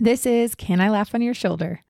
This 0.00 0.26
is 0.26 0.56
Can 0.56 0.80
I 0.80 0.90
Laugh 0.90 1.14
on 1.14 1.22
Your 1.22 1.34
Shoulder? 1.34 1.83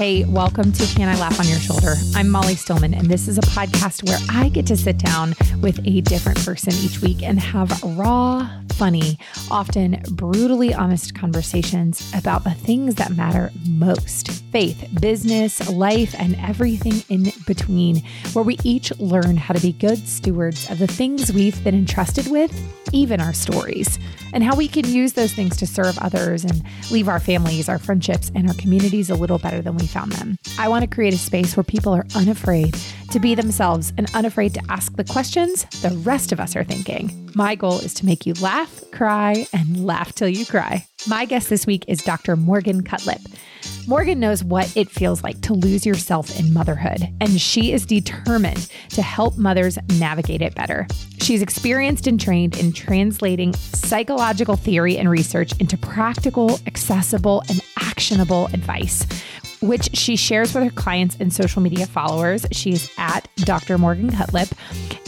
Hey, 0.00 0.24
welcome 0.24 0.72
to 0.72 0.86
Can 0.96 1.10
I 1.10 1.20
Laugh 1.20 1.38
on 1.38 1.46
Your 1.46 1.58
Shoulder? 1.58 1.92
I'm 2.14 2.30
Molly 2.30 2.54
Stillman, 2.54 2.94
and 2.94 3.10
this 3.10 3.28
is 3.28 3.36
a 3.36 3.42
podcast 3.42 4.08
where 4.08 4.18
I 4.30 4.48
get 4.48 4.66
to 4.68 4.76
sit 4.78 4.96
down 4.96 5.34
with 5.60 5.78
a 5.86 6.00
different 6.00 6.42
person 6.42 6.72
each 6.76 7.02
week 7.02 7.22
and 7.22 7.38
have 7.38 7.82
raw, 7.82 8.48
funny, 8.72 9.18
often 9.50 10.02
brutally 10.12 10.72
honest 10.72 11.14
conversations 11.14 12.10
about 12.14 12.44
the 12.44 12.52
things 12.52 12.94
that 12.94 13.14
matter 13.14 13.52
most 13.68 14.30
faith, 14.50 14.88
business, 15.02 15.68
life, 15.68 16.14
and 16.18 16.34
everything 16.36 17.04
in 17.10 17.30
between, 17.46 18.02
where 18.32 18.42
we 18.42 18.58
each 18.64 18.98
learn 18.98 19.36
how 19.36 19.52
to 19.52 19.60
be 19.60 19.72
good 19.72 19.98
stewards 20.08 20.70
of 20.70 20.78
the 20.78 20.86
things 20.86 21.30
we've 21.30 21.62
been 21.62 21.74
entrusted 21.74 22.26
with, 22.28 22.50
even 22.94 23.20
our 23.20 23.34
stories, 23.34 23.98
and 24.32 24.42
how 24.42 24.56
we 24.56 24.66
can 24.66 24.86
use 24.86 25.12
those 25.12 25.34
things 25.34 25.58
to 25.58 25.66
serve 25.66 25.98
others 25.98 26.42
and 26.44 26.62
leave 26.90 27.06
our 27.06 27.20
families, 27.20 27.68
our 27.68 27.78
friendships, 27.78 28.32
and 28.34 28.48
our 28.48 28.54
communities 28.54 29.10
a 29.10 29.14
little 29.14 29.38
better 29.38 29.60
than 29.60 29.76
we 29.76 29.86
found 29.90 30.12
them. 30.12 30.38
I 30.58 30.68
want 30.68 30.82
to 30.82 30.94
create 30.94 31.14
a 31.14 31.18
space 31.18 31.56
where 31.56 31.64
people 31.64 31.92
are 31.92 32.06
unafraid 32.14 32.76
to 33.10 33.20
be 33.20 33.34
themselves 33.34 33.92
and 33.98 34.08
unafraid 34.14 34.54
to 34.54 34.62
ask 34.68 34.96
the 34.96 35.04
questions 35.04 35.64
the 35.82 35.90
rest 35.98 36.32
of 36.32 36.40
us 36.40 36.54
are 36.54 36.64
thinking. 36.64 37.30
My 37.34 37.54
goal 37.54 37.78
is 37.80 37.94
to 37.94 38.06
make 38.06 38.24
you 38.24 38.34
laugh, 38.34 38.82
cry, 38.92 39.46
and 39.52 39.84
laugh 39.84 40.14
till 40.14 40.28
you 40.28 40.46
cry. 40.46 40.86
My 41.06 41.24
guest 41.24 41.48
this 41.50 41.66
week 41.66 41.84
is 41.88 42.02
Dr. 42.02 42.36
Morgan 42.36 42.82
Cutlip. 42.82 43.20
Morgan 43.86 44.20
knows 44.20 44.44
what 44.44 44.74
it 44.76 44.90
feels 44.90 45.24
like 45.24 45.40
to 45.42 45.54
lose 45.54 45.84
yourself 45.84 46.38
in 46.38 46.52
motherhood, 46.52 47.08
and 47.20 47.40
she 47.40 47.72
is 47.72 47.86
determined 47.86 48.68
to 48.90 49.02
help 49.02 49.36
mothers 49.36 49.78
navigate 49.98 50.42
it 50.42 50.54
better. 50.54 50.86
She's 51.20 51.42
experienced 51.42 52.06
and 52.06 52.20
trained 52.20 52.56
in 52.58 52.72
translating 52.72 53.54
psychological 53.54 54.56
theory 54.56 54.96
and 54.98 55.10
research 55.10 55.52
into 55.58 55.76
practical, 55.76 56.60
accessible, 56.66 57.42
and 57.48 57.60
actionable 57.80 58.46
advice 58.52 59.06
which 59.60 59.96
she 59.96 60.16
shares 60.16 60.54
with 60.54 60.64
her 60.64 60.70
clients 60.70 61.16
and 61.20 61.32
social 61.32 61.62
media 61.62 61.86
followers. 61.86 62.46
She's 62.52 62.90
at 62.98 63.28
Dr. 63.36 63.78
Morgan 63.78 64.10
Cutlip. 64.10 64.48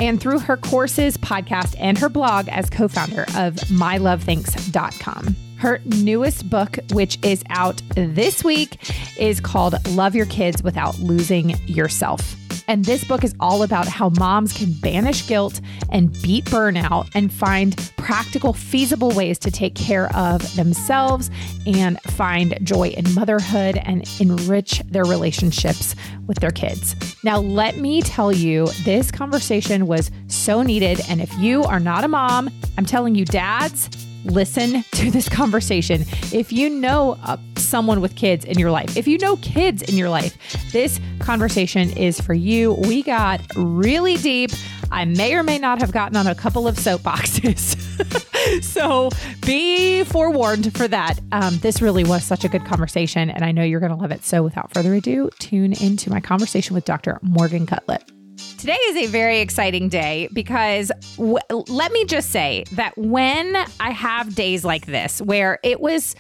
And 0.01 0.21
through 0.21 0.41
her 0.41 0.57
courses, 0.57 1.17
podcast, 1.17 1.75
and 1.79 1.99
her 1.99 2.09
blog 2.09 2.49
as 2.49 2.71
co 2.71 2.89
founder 2.89 3.23
of 3.37 3.55
mylovethinks.com. 3.55 5.37
Her 5.59 5.81
newest 5.85 6.51
book, 6.51 6.79
which 6.93 7.25
is 7.25 7.45
out 7.51 7.81
this 7.95 8.43
week, 8.43 8.91
is 9.17 9.41
called 9.41 9.75
Love 9.91 10.17
Your 10.17 10.27
Kids 10.27 10.61
Without 10.61 10.99
Losing 10.99 11.51
Yourself. 11.69 12.37
And 12.69 12.85
this 12.85 13.05
book 13.05 13.25
is 13.25 13.35
all 13.41 13.63
about 13.63 13.87
how 13.87 14.11
moms 14.11 14.53
can 14.53 14.73
banish 14.73 15.27
guilt 15.27 15.61
and 15.91 16.13
beat 16.23 16.45
burnout 16.47 17.11
and 17.15 17.33
find 17.33 17.77
practical, 17.97 18.53
feasible 18.53 19.11
ways 19.11 19.39
to 19.41 19.51
take 19.51 19.75
care 19.75 20.15
of 20.17 20.55
themselves 20.57 21.31
and 21.67 22.01
find 22.03 22.59
joy 22.63 22.89
in 22.89 23.15
motherhood 23.15 23.79
and 23.85 24.09
enrich 24.21 24.81
their 24.87 25.05
relationships 25.05 25.95
with 26.27 26.39
their 26.41 26.51
kids. 26.51 26.95
Now, 27.25 27.39
let 27.39 27.77
me 27.77 28.03
tell 28.03 28.33
you, 28.33 28.67
this 28.85 29.11
conversation 29.11 29.87
was 29.87 30.11
so 30.27 30.63
needed. 30.63 31.01
And 31.09 31.21
if 31.21 31.33
you 31.39 31.63
are 31.65 31.81
not 31.81 32.05
a 32.05 32.09
mom, 32.09 32.51
I'm 32.77 32.87
telling 32.87 33.15
you, 33.15 33.25
dads, 33.25 33.89
listen 34.25 34.85
to 34.93 35.11
this 35.11 35.29
conversation. 35.29 36.05
If 36.33 36.53
you 36.53 36.69
know 36.71 37.19
uh, 37.25 37.37
someone 37.57 38.01
with 38.01 38.17
kids 38.17 38.45
in 38.45 38.59
your 38.59 38.71
life, 38.71 38.97
if 38.97 39.07
you 39.07 39.19
know 39.19 39.37
kids 39.37 39.83
in 39.83 39.97
your 39.97 40.09
life, 40.09 40.37
this 40.73 41.01
conversation 41.19 41.91
is 41.97 42.21
for 42.21 42.35
you. 42.35 42.75
We 42.75 43.03
got 43.03 43.41
really 43.57 44.17
deep. 44.17 44.51
I 44.91 45.05
may 45.07 45.35
or 45.35 45.43
may 45.43 45.59
not 45.59 45.81
have 45.81 45.93
gotten 45.93 46.17
on 46.17 46.27
a 46.27 46.35
couple 46.35 46.69
of 46.69 46.77
soapboxes. 46.77 47.77
so 48.63 49.11
be 49.45 50.05
forewarned 50.05 50.77
for 50.77 50.87
that. 50.89 51.19
Um, 51.33 51.59
this 51.59 51.81
really 51.81 52.05
was 52.05 52.25
such 52.25 52.45
a 52.45 52.49
good 52.49 52.65
conversation, 52.65 53.31
and 53.31 53.45
I 53.45 53.53
know 53.53 53.63
you're 53.63 53.81
going 53.81 53.93
to 53.93 53.99
love 53.99 54.11
it. 54.11 54.25
So 54.25 54.43
without 54.43 54.73
further 54.75 54.95
ado, 54.95 55.31
tune 55.39 55.73
into 55.73 56.11
my 56.11 56.21
conversation 56.21 56.75
with 56.75 56.85
Dr. 56.85 57.19
Morgan 57.23 57.67
Cutlip. 57.67 58.03
Today 58.63 58.79
is 58.91 58.97
a 58.97 59.07
very 59.11 59.41
exciting 59.41 59.89
day 59.89 60.29
because 60.33 60.93
w- 61.17 61.37
let 61.67 61.91
me 61.91 62.05
just 62.05 62.31
say 62.31 62.63
that 62.71 62.97
when 62.97 63.57
I 63.81 63.91
have 63.91 64.37
days 64.37 64.65
like 64.65 64.87
this 64.87 65.21
where 65.21 65.59
it 65.65 65.81
was 65.81 66.15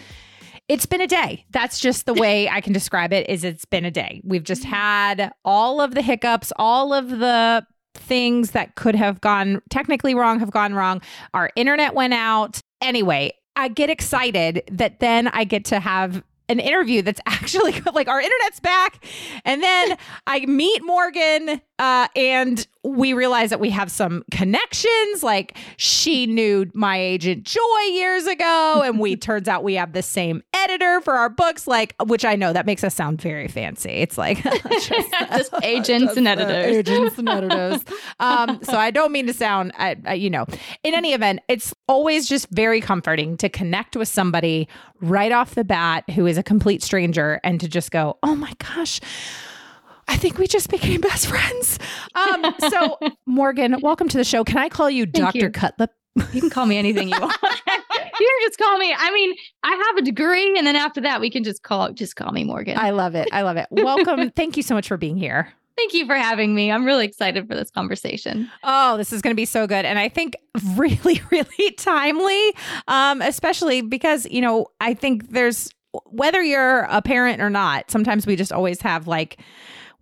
it's 0.66 0.84
been 0.84 1.00
a 1.00 1.06
day. 1.06 1.44
That's 1.52 1.78
just 1.78 2.04
the 2.04 2.14
way 2.14 2.48
I 2.48 2.60
can 2.60 2.72
describe 2.72 3.12
it 3.12 3.30
is 3.30 3.44
it's 3.44 3.64
been 3.64 3.84
a 3.84 3.92
day. 3.92 4.22
We've 4.24 4.42
just 4.42 4.64
had 4.64 5.30
all 5.44 5.80
of 5.80 5.94
the 5.94 6.02
hiccups, 6.02 6.52
all 6.56 6.92
of 6.92 7.10
the 7.10 7.64
things 7.94 8.50
that 8.50 8.74
could 8.74 8.96
have 8.96 9.20
gone 9.20 9.62
technically 9.70 10.16
wrong 10.16 10.40
have 10.40 10.50
gone 10.50 10.74
wrong. 10.74 11.00
Our 11.34 11.48
internet 11.54 11.94
went 11.94 12.12
out. 12.12 12.60
Anyway, 12.80 13.34
I 13.54 13.68
get 13.68 13.88
excited 13.88 14.64
that 14.68 14.98
then 14.98 15.28
I 15.28 15.44
get 15.44 15.64
to 15.66 15.78
have 15.78 16.24
an 16.48 16.60
interview 16.60 17.02
that's 17.02 17.20
actually 17.26 17.80
like 17.92 18.08
our 18.08 18.20
internet's 18.20 18.60
back. 18.60 19.04
And 19.44 19.62
then 19.62 19.96
I 20.26 20.46
meet 20.46 20.84
Morgan 20.84 21.60
uh, 21.82 22.06
and 22.14 22.64
we 22.84 23.12
realize 23.12 23.50
that 23.50 23.58
we 23.58 23.68
have 23.70 23.90
some 23.90 24.22
connections. 24.30 25.24
Like 25.24 25.58
she 25.76 26.28
knew 26.28 26.70
my 26.74 26.96
agent 26.96 27.42
Joy 27.42 27.80
years 27.90 28.24
ago, 28.28 28.82
and 28.84 29.00
we 29.00 29.16
turns 29.16 29.48
out 29.48 29.64
we 29.64 29.74
have 29.74 29.92
the 29.92 30.02
same 30.02 30.44
editor 30.54 31.00
for 31.00 31.14
our 31.14 31.28
books. 31.28 31.66
Like, 31.66 31.96
which 32.04 32.24
I 32.24 32.36
know 32.36 32.52
that 32.52 32.66
makes 32.66 32.84
us 32.84 32.94
sound 32.94 33.20
very 33.20 33.48
fancy. 33.48 33.90
It's 33.90 34.16
like 34.16 34.40
just, 34.70 35.10
just 35.10 35.54
agents 35.64 36.04
just, 36.04 36.18
and 36.18 36.28
editors, 36.28 36.76
uh, 36.76 36.78
agents 36.78 37.18
and 37.18 37.28
editors. 37.28 37.84
Um, 38.20 38.60
so 38.62 38.74
I 38.74 38.92
don't 38.92 39.10
mean 39.10 39.26
to 39.26 39.34
sound, 39.34 39.72
uh, 39.76 39.96
uh, 40.06 40.12
you 40.12 40.30
know. 40.30 40.46
In 40.84 40.94
any 40.94 41.14
event, 41.14 41.40
it's 41.48 41.74
always 41.88 42.28
just 42.28 42.48
very 42.50 42.80
comforting 42.80 43.36
to 43.38 43.48
connect 43.48 43.96
with 43.96 44.06
somebody 44.06 44.68
right 45.00 45.32
off 45.32 45.56
the 45.56 45.64
bat 45.64 46.08
who 46.10 46.26
is 46.26 46.38
a 46.38 46.44
complete 46.44 46.80
stranger, 46.80 47.40
and 47.42 47.58
to 47.58 47.66
just 47.66 47.90
go, 47.90 48.18
"Oh 48.22 48.36
my 48.36 48.52
gosh." 48.60 49.00
I 50.08 50.16
think 50.16 50.38
we 50.38 50.46
just 50.46 50.70
became 50.70 51.00
best 51.00 51.26
friends. 51.26 51.78
Um, 52.14 52.54
so, 52.70 52.98
Morgan, 53.26 53.76
welcome 53.80 54.08
to 54.08 54.16
the 54.16 54.24
show. 54.24 54.44
Can 54.44 54.58
I 54.58 54.68
call 54.68 54.90
you 54.90 55.04
Thank 55.04 55.16
Dr. 55.16 55.38
You. 55.38 55.50
Cutlip? 55.50 55.90
You 56.32 56.40
can 56.40 56.50
call 56.50 56.66
me 56.66 56.76
anything 56.76 57.08
you 57.08 57.18
want. 57.18 57.34
you 57.42 57.48
can 57.68 58.48
just 58.48 58.58
call 58.58 58.76
me. 58.78 58.94
I 58.96 59.10
mean, 59.12 59.34
I 59.62 59.70
have 59.70 59.96
a 59.96 60.02
degree, 60.02 60.56
and 60.58 60.66
then 60.66 60.76
after 60.76 61.00
that, 61.02 61.20
we 61.20 61.30
can 61.30 61.42
just 61.42 61.62
call 61.62 61.90
just 61.92 62.16
call 62.16 62.32
me 62.32 62.44
Morgan. 62.44 62.76
I 62.76 62.90
love 62.90 63.14
it. 63.14 63.28
I 63.32 63.42
love 63.42 63.56
it. 63.56 63.66
Welcome. 63.70 64.30
Thank 64.36 64.56
you 64.56 64.62
so 64.62 64.74
much 64.74 64.88
for 64.88 64.96
being 64.96 65.16
here. 65.16 65.52
Thank 65.76 65.94
you 65.94 66.04
for 66.04 66.14
having 66.14 66.54
me. 66.54 66.70
I'm 66.70 66.84
really 66.84 67.06
excited 67.06 67.48
for 67.48 67.54
this 67.54 67.70
conversation. 67.70 68.50
Oh, 68.62 68.98
this 68.98 69.10
is 69.10 69.22
going 69.22 69.32
to 69.32 69.36
be 69.36 69.46
so 69.46 69.66
good. 69.66 69.86
And 69.86 69.98
I 69.98 70.10
think 70.10 70.36
really, 70.76 71.22
really 71.30 71.70
timely, 71.78 72.52
um, 72.88 73.22
especially 73.22 73.80
because, 73.80 74.26
you 74.26 74.42
know, 74.42 74.66
I 74.80 74.92
think 74.92 75.30
there's 75.30 75.70
whether 76.04 76.42
you're 76.42 76.80
a 76.90 77.02
parent 77.02 77.40
or 77.40 77.50
not, 77.50 77.90
sometimes 77.90 78.26
we 78.26 78.36
just 78.36 78.52
always 78.52 78.80
have 78.82 79.06
like, 79.06 79.38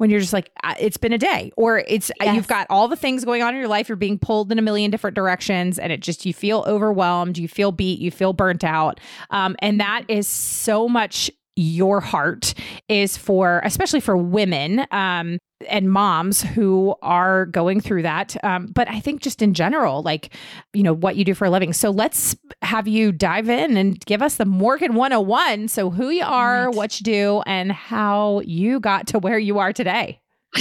when 0.01 0.09
you're 0.09 0.19
just 0.21 0.33
like 0.33 0.51
it's 0.79 0.97
been 0.97 1.13
a 1.13 1.19
day 1.19 1.53
or 1.59 1.85
it's 1.87 2.11
yes. 2.23 2.35
you've 2.35 2.49
got 2.49 2.67
all 2.71 2.89
the 2.89 2.97
things 2.97 3.23
going 3.23 3.43
on 3.43 3.53
in 3.53 3.61
your 3.61 3.69
life 3.69 3.87
you're 3.87 3.97
being 3.97 4.19
pulled 4.19 4.51
in 4.51 4.59
a 4.59 4.63
million 4.63 4.91
different 4.91 5.15
directions 5.15 5.79
and 5.79 5.93
it 5.93 6.01
just 6.01 6.25
you 6.25 6.33
feel 6.33 6.65
overwhelmed 6.67 7.37
you 7.37 7.47
feel 7.47 7.71
beat 7.71 8.01
you 8.01 8.11
feel 8.11 8.33
burnt 8.33 8.65
out 8.65 8.99
um, 9.29 9.55
and 9.59 9.79
that 9.79 10.05
is 10.09 10.27
so 10.27 10.89
much 10.89 11.31
your 11.61 12.01
heart 12.01 12.55
is 12.89 13.17
for 13.17 13.61
especially 13.65 14.01
for 14.01 14.17
women 14.17 14.87
um, 14.91 15.39
and 15.69 15.93
moms 15.93 16.43
who 16.43 16.95
are 17.03 17.47
going 17.47 17.81
through 17.81 18.03
that. 18.03 18.37
Um, 18.43 18.67
but 18.67 18.89
I 18.89 19.01
think 19.01 19.21
just 19.21 19.43
in 19.43 19.53
general, 19.53 20.03
like, 20.03 20.35
you 20.73 20.83
know, 20.83 20.95
what 20.95 21.17
you 21.17 21.25
do 21.25 21.35
for 21.35 21.45
a 21.45 21.51
living. 21.51 21.73
So 21.73 21.91
let's 21.91 22.35
have 22.63 22.89
you 22.89 23.13
dive 23.13 23.49
in 23.49 23.77
and 23.77 24.01
give 24.07 24.23
us 24.23 24.37
the 24.37 24.47
Morgan 24.47 24.95
101. 24.95 25.69
So, 25.69 25.91
who 25.91 26.09
you 26.09 26.25
are, 26.25 26.67
right. 26.67 26.75
what 26.75 26.99
you 26.99 27.05
do, 27.05 27.43
and 27.47 27.73
how 27.73 28.41
you 28.45 28.81
got 28.81 29.07
to 29.09 29.19
where 29.19 29.39
you 29.39 29.59
are 29.59 29.73
today. 29.73 30.21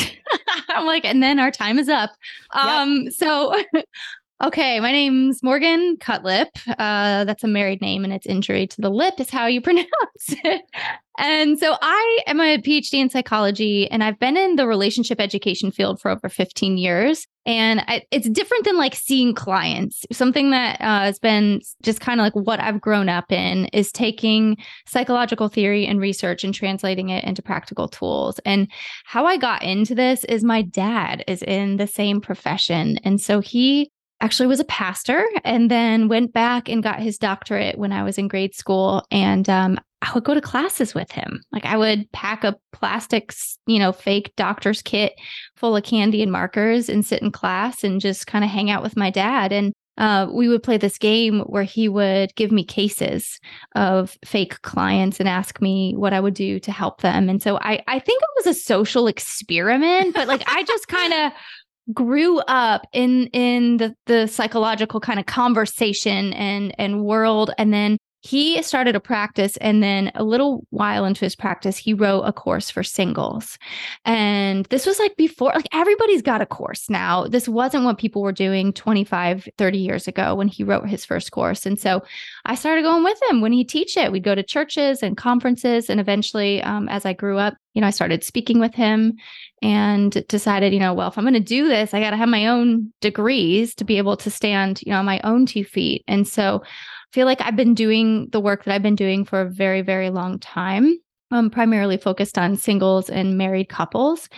I'm 0.70 0.86
like, 0.86 1.06
and 1.06 1.24
then 1.24 1.40
our 1.40 1.52
time 1.52 1.80
is 1.80 1.90
up. 1.90 2.12
Um, 2.54 3.10
so 3.12 3.56
Okay, 4.42 4.80
my 4.80 4.94
name's 4.94 5.44
Morgan 5.44 5.98
Cutlip. 5.98 6.48
Uh, 6.66 7.26
that's 7.26 7.44
a 7.44 7.48
married 7.48 7.82
name, 7.82 8.06
and 8.06 8.14
it's 8.14 8.26
injury 8.26 8.68
to 8.68 8.80
the 8.80 8.90
lip 8.90 9.16
is 9.20 9.30
how 9.30 9.48
you 9.48 9.60
pronounce 9.70 9.90
it. 10.28 10.62
And 11.18 11.60
so 11.60 11.76
I 11.82 12.20
am 12.26 12.40
a 12.40 12.58
PhD 12.58 12.94
in 12.94 13.10
psychology, 13.10 13.92
and 13.92 14.02
I've 14.02 14.18
been 14.18 14.38
in 14.38 14.56
the 14.56 14.66
relationship 14.66 15.20
education 15.20 15.72
field 15.72 16.00
for 16.00 16.10
over 16.10 16.30
15 16.30 16.78
years. 16.78 17.28
And 17.46 17.82
I, 17.82 18.04
it's 18.12 18.30
different 18.30 18.64
than 18.64 18.78
like 18.78 18.96
seeing 18.96 19.34
clients. 19.34 20.06
Something 20.14 20.52
that 20.52 20.80
uh, 20.80 21.02
has 21.02 21.20
been 21.20 21.60
just 21.84 22.00
kind 22.00 22.22
of 22.22 22.24
like 22.24 22.36
what 22.36 22.62
I've 22.62 22.80
grown 22.80 23.10
up 23.10 23.34
in 23.34 23.66
is 23.74 23.92
taking 23.92 24.56
psychological 24.88 25.50
theory 25.50 25.86
and 25.86 26.00
research 26.00 26.46
and 26.46 26.54
translating 26.54 27.10
it 27.10 27.26
into 27.26 27.42
practical 27.42 27.90
tools. 27.90 28.40
And 28.46 28.72
how 29.04 29.26
I 29.26 29.36
got 29.36 29.64
into 29.64 29.96
this 29.96 30.24
is 30.24 30.46
my 30.46 30.62
dad 30.62 31.26
is 31.28 31.44
in 31.44 31.76
the 31.76 31.88
same 31.88 32.22
profession. 32.22 33.00
And 33.04 33.20
so 33.20 33.42
he 33.42 33.92
actually 34.22 34.48
was 34.48 34.60
a 34.60 34.66
pastor 34.66 35.26
and 35.44 35.72
then 35.72 36.08
went 36.08 36.34
back 36.34 36.68
and 36.70 36.84
got 36.84 37.00
his 37.00 37.18
doctorate 37.18 37.78
when 37.78 37.92
I 37.92 38.04
was 38.04 38.18
in 38.18 38.28
grade 38.28 38.54
school. 38.54 39.04
And 39.12 39.50
um, 39.50 39.80
I 40.02 40.12
would 40.14 40.24
go 40.24 40.34
to 40.34 40.42
classes 40.42 40.94
with 40.94 41.12
him. 41.12 41.42
Like 41.52 41.66
I 41.66 41.78
would 41.78 42.12
pack 42.12 42.44
a 42.44 42.58
plastic, 42.72 43.34
you 43.68 43.80
know, 43.80 43.92
fake 43.92 44.34
doctor's 44.36 44.82
kit 44.82 45.14
full 45.56 45.76
of 45.76 45.84
candy 45.84 46.22
and 46.22 46.32
markers 46.32 46.90
and 46.90 47.06
sit 47.06 47.22
in 47.22 47.32
class 47.32 47.84
and 47.84 48.00
just 48.00 48.28
kind 48.28 48.44
of 48.44 48.50
hang 48.50 48.70
out 48.70 48.84
with 48.84 48.98
my 48.98 49.10
dad. 49.10 49.52
And 49.52 49.74
uh, 50.00 50.28
we 50.32 50.48
would 50.48 50.64
play 50.64 50.78
this 50.78 50.98
game 50.98 51.42
where 51.42 51.64
he 51.64 51.90
would 51.90 52.34
give 52.36 52.54
me 52.54 52.64
cases 52.64 53.38
of 53.76 54.18
fake 54.24 54.62
clients 54.62 55.20
and 55.20 55.28
ask 55.28 55.62
me 55.62 55.94
what 55.94 56.14
I 56.14 56.22
would 56.22 56.34
do 56.34 56.58
to 56.62 56.72
help 56.72 57.02
them. 57.02 57.28
And 57.28 57.44
so 57.44 57.58
I, 57.58 57.84
I 57.86 58.00
think 58.00 58.22
it 58.22 58.30
was 58.38 58.48
a 58.48 58.60
social 58.60 59.08
experiment, 59.08 60.14
but 60.14 60.30
like 60.30 60.44
I 60.48 60.64
just 60.64 60.88
kind 60.88 61.14
of 61.14 61.34
grew 61.94 62.40
up 62.40 62.86
in 62.94 63.28
in 63.28 63.78
the 63.78 63.96
the 64.06 64.28
psychological 64.28 65.00
kind 65.00 65.20
of 65.20 65.26
conversation 65.26 66.34
and 66.34 66.74
and 66.78 67.04
world 67.04 67.52
and 67.58 67.74
then 67.74 67.98
he 68.22 68.62
started 68.62 68.96
a 68.96 69.00
practice 69.00 69.56
and 69.58 69.82
then 69.82 70.12
a 70.16 70.24
little 70.24 70.66
while 70.72 71.06
into 71.06 71.26
his 71.26 71.36
practice 71.36 71.78
he 71.78 71.94
wrote 71.94 72.24
a 72.24 72.34
course 72.34 72.70
for 72.70 72.84
singles. 72.84 73.58
And 74.06 74.66
this 74.66 74.86
was 74.86 75.00
like 75.00 75.16
before 75.16 75.52
like 75.56 75.68
everybody's 75.72 76.22
got 76.22 76.42
a 76.42 76.46
course 76.46 76.90
now. 76.90 77.28
This 77.28 77.48
wasn't 77.48 77.86
what 77.86 77.98
people 77.98 78.22
were 78.22 78.32
doing 78.32 78.74
25 78.74 79.48
30 79.58 79.78
years 79.78 80.08
ago 80.08 80.36
when 80.36 80.48
he 80.48 80.64
wrote 80.64 80.88
his 80.88 81.06
first 81.06 81.32
course. 81.32 81.66
And 81.66 81.80
so 81.80 82.04
i 82.46 82.56
started 82.56 82.84
going 82.84 83.04
with 83.04 83.20
him 83.30 83.42
when 83.42 83.54
he 83.54 83.64
teach 83.64 83.96
it. 83.96 84.12
We'd 84.12 84.24
go 84.24 84.36
to 84.36 84.44
churches 84.44 85.02
and 85.02 85.16
conferences 85.16 85.90
and 85.90 86.00
eventually 86.00 86.62
um, 86.64 86.90
as 86.90 87.06
i 87.06 87.14
grew 87.14 87.38
up 87.38 87.56
you 87.74 87.82
know 87.82 87.88
i 87.88 87.92
started 87.92 88.24
speaking 88.24 88.60
with 88.60 88.74
him 88.74 89.14
and 89.62 90.26
decided 90.28 90.74
you 90.74 90.80
know 90.80 90.94
well 90.94 91.10
if 91.10 91.18
i'm 91.18 91.24
going 91.24 91.34
to 91.34 91.40
do 91.40 91.68
this 91.68 91.94
i 91.94 92.00
got 92.00 92.10
to 92.10 92.18
have 92.18 92.28
my 92.28 92.48
own 92.48 92.92
degrees 93.00 93.76
to 93.76 93.84
be 93.84 93.98
able 93.98 94.18
to 94.18 94.32
stand 94.32 94.82
you 94.82 94.92
know 94.92 95.00
on 95.00 95.06
my 95.06 95.22
own 95.24 95.46
two 95.46 95.64
feet. 95.64 96.04
And 96.08 96.28
so 96.28 96.64
feel 97.12 97.26
like 97.26 97.42
I've 97.42 97.56
been 97.56 97.74
doing 97.74 98.30
the 98.32 98.40
work 98.40 98.64
that 98.64 98.74
I've 98.74 98.84
been 98.84 98.96
doing 98.96 99.26
for 99.26 99.42
a 99.42 99.50
very, 99.50 99.82
very 99.82 100.10
long 100.10 100.40
time. 100.40 100.96
I'm 101.32 101.50
primarily 101.50 101.98
focused 101.98 102.38
on 102.38 102.56
singles 102.56 103.10
and 103.10 103.38
married 103.38 103.70
couples. 103.70 104.30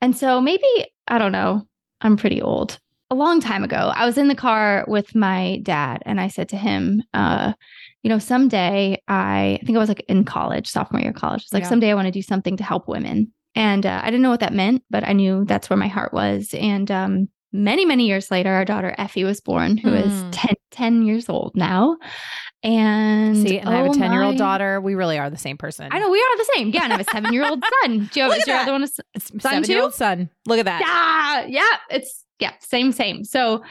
And 0.00 0.16
so 0.16 0.40
maybe, 0.40 0.66
I 1.08 1.18
don't 1.18 1.32
know, 1.32 1.66
I'm 2.00 2.16
pretty 2.16 2.40
old. 2.40 2.78
A 3.10 3.14
long 3.14 3.40
time 3.40 3.64
ago, 3.64 3.92
I 3.94 4.06
was 4.06 4.16
in 4.16 4.28
the 4.28 4.34
car 4.34 4.84
with 4.86 5.14
my 5.14 5.58
dad 5.62 6.02
and 6.06 6.20
I 6.20 6.28
said 6.28 6.48
to 6.50 6.56
him, 6.56 7.02
uh, 7.12 7.52
you 8.02 8.08
know, 8.08 8.18
someday 8.18 9.02
I, 9.08 9.58
I 9.60 9.66
think 9.66 9.76
I 9.76 9.80
was 9.80 9.88
like 9.88 10.04
in 10.08 10.24
college, 10.24 10.68
sophomore 10.68 11.00
year 11.00 11.10
of 11.10 11.16
college. 11.16 11.42
It's 11.42 11.52
like, 11.52 11.64
yeah. 11.64 11.68
someday 11.68 11.90
I 11.90 11.94
want 11.94 12.06
to 12.06 12.12
do 12.12 12.22
something 12.22 12.56
to 12.56 12.64
help 12.64 12.88
women. 12.88 13.32
And 13.54 13.84
uh, 13.84 14.00
I 14.02 14.06
didn't 14.06 14.22
know 14.22 14.30
what 14.30 14.40
that 14.40 14.54
meant, 14.54 14.84
but 14.90 15.06
I 15.06 15.12
knew 15.12 15.44
that's 15.44 15.68
where 15.68 15.76
my 15.76 15.88
heart 15.88 16.14
was. 16.14 16.54
And 16.54 16.90
um, 16.90 17.28
many, 17.52 17.84
many 17.84 18.06
years 18.06 18.30
later, 18.30 18.50
our 18.50 18.64
daughter 18.64 18.94
Effie 18.98 19.24
was 19.24 19.40
born, 19.40 19.76
who 19.76 19.90
mm. 19.90 20.06
is 20.06 20.36
10, 20.36 20.54
10, 20.70 21.02
years 21.02 21.28
old 21.28 21.52
now. 21.54 21.96
And 22.62 23.36
see, 23.36 23.58
and 23.58 23.68
oh 23.68 23.72
I 23.72 23.76
have 23.76 23.86
a 23.86 23.94
10 23.94 24.12
year 24.12 24.22
old 24.22 24.36
daughter. 24.36 24.80
We 24.80 24.94
really 24.94 25.18
are 25.18 25.30
the 25.30 25.38
same 25.38 25.56
person. 25.56 25.88
I 25.90 25.98
know 25.98 26.10
we 26.10 26.18
are 26.18 26.36
the 26.36 26.50
same. 26.56 26.70
Yeah, 26.70 26.84
and 26.84 26.92
I 26.92 26.96
have 26.98 27.06
a 27.06 27.10
seven 27.10 27.32
year 27.32 27.46
old 27.48 27.62
son. 27.82 28.10
Do 28.12 28.20
you 28.20 28.28
have, 28.28 28.38
is 28.38 28.46
your 28.46 28.56
other 28.56 28.72
one 28.72 28.82
a 28.82 28.86
son 28.88 29.40
seven 29.40 29.64
year 29.64 29.82
old 29.82 29.94
son? 29.94 30.28
Look 30.46 30.58
at 30.58 30.66
that. 30.66 31.46
Yeah, 31.48 31.62
yeah. 31.62 31.96
It's 31.96 32.24
yeah, 32.38 32.52
same, 32.60 32.92
same. 32.92 33.24
So 33.24 33.62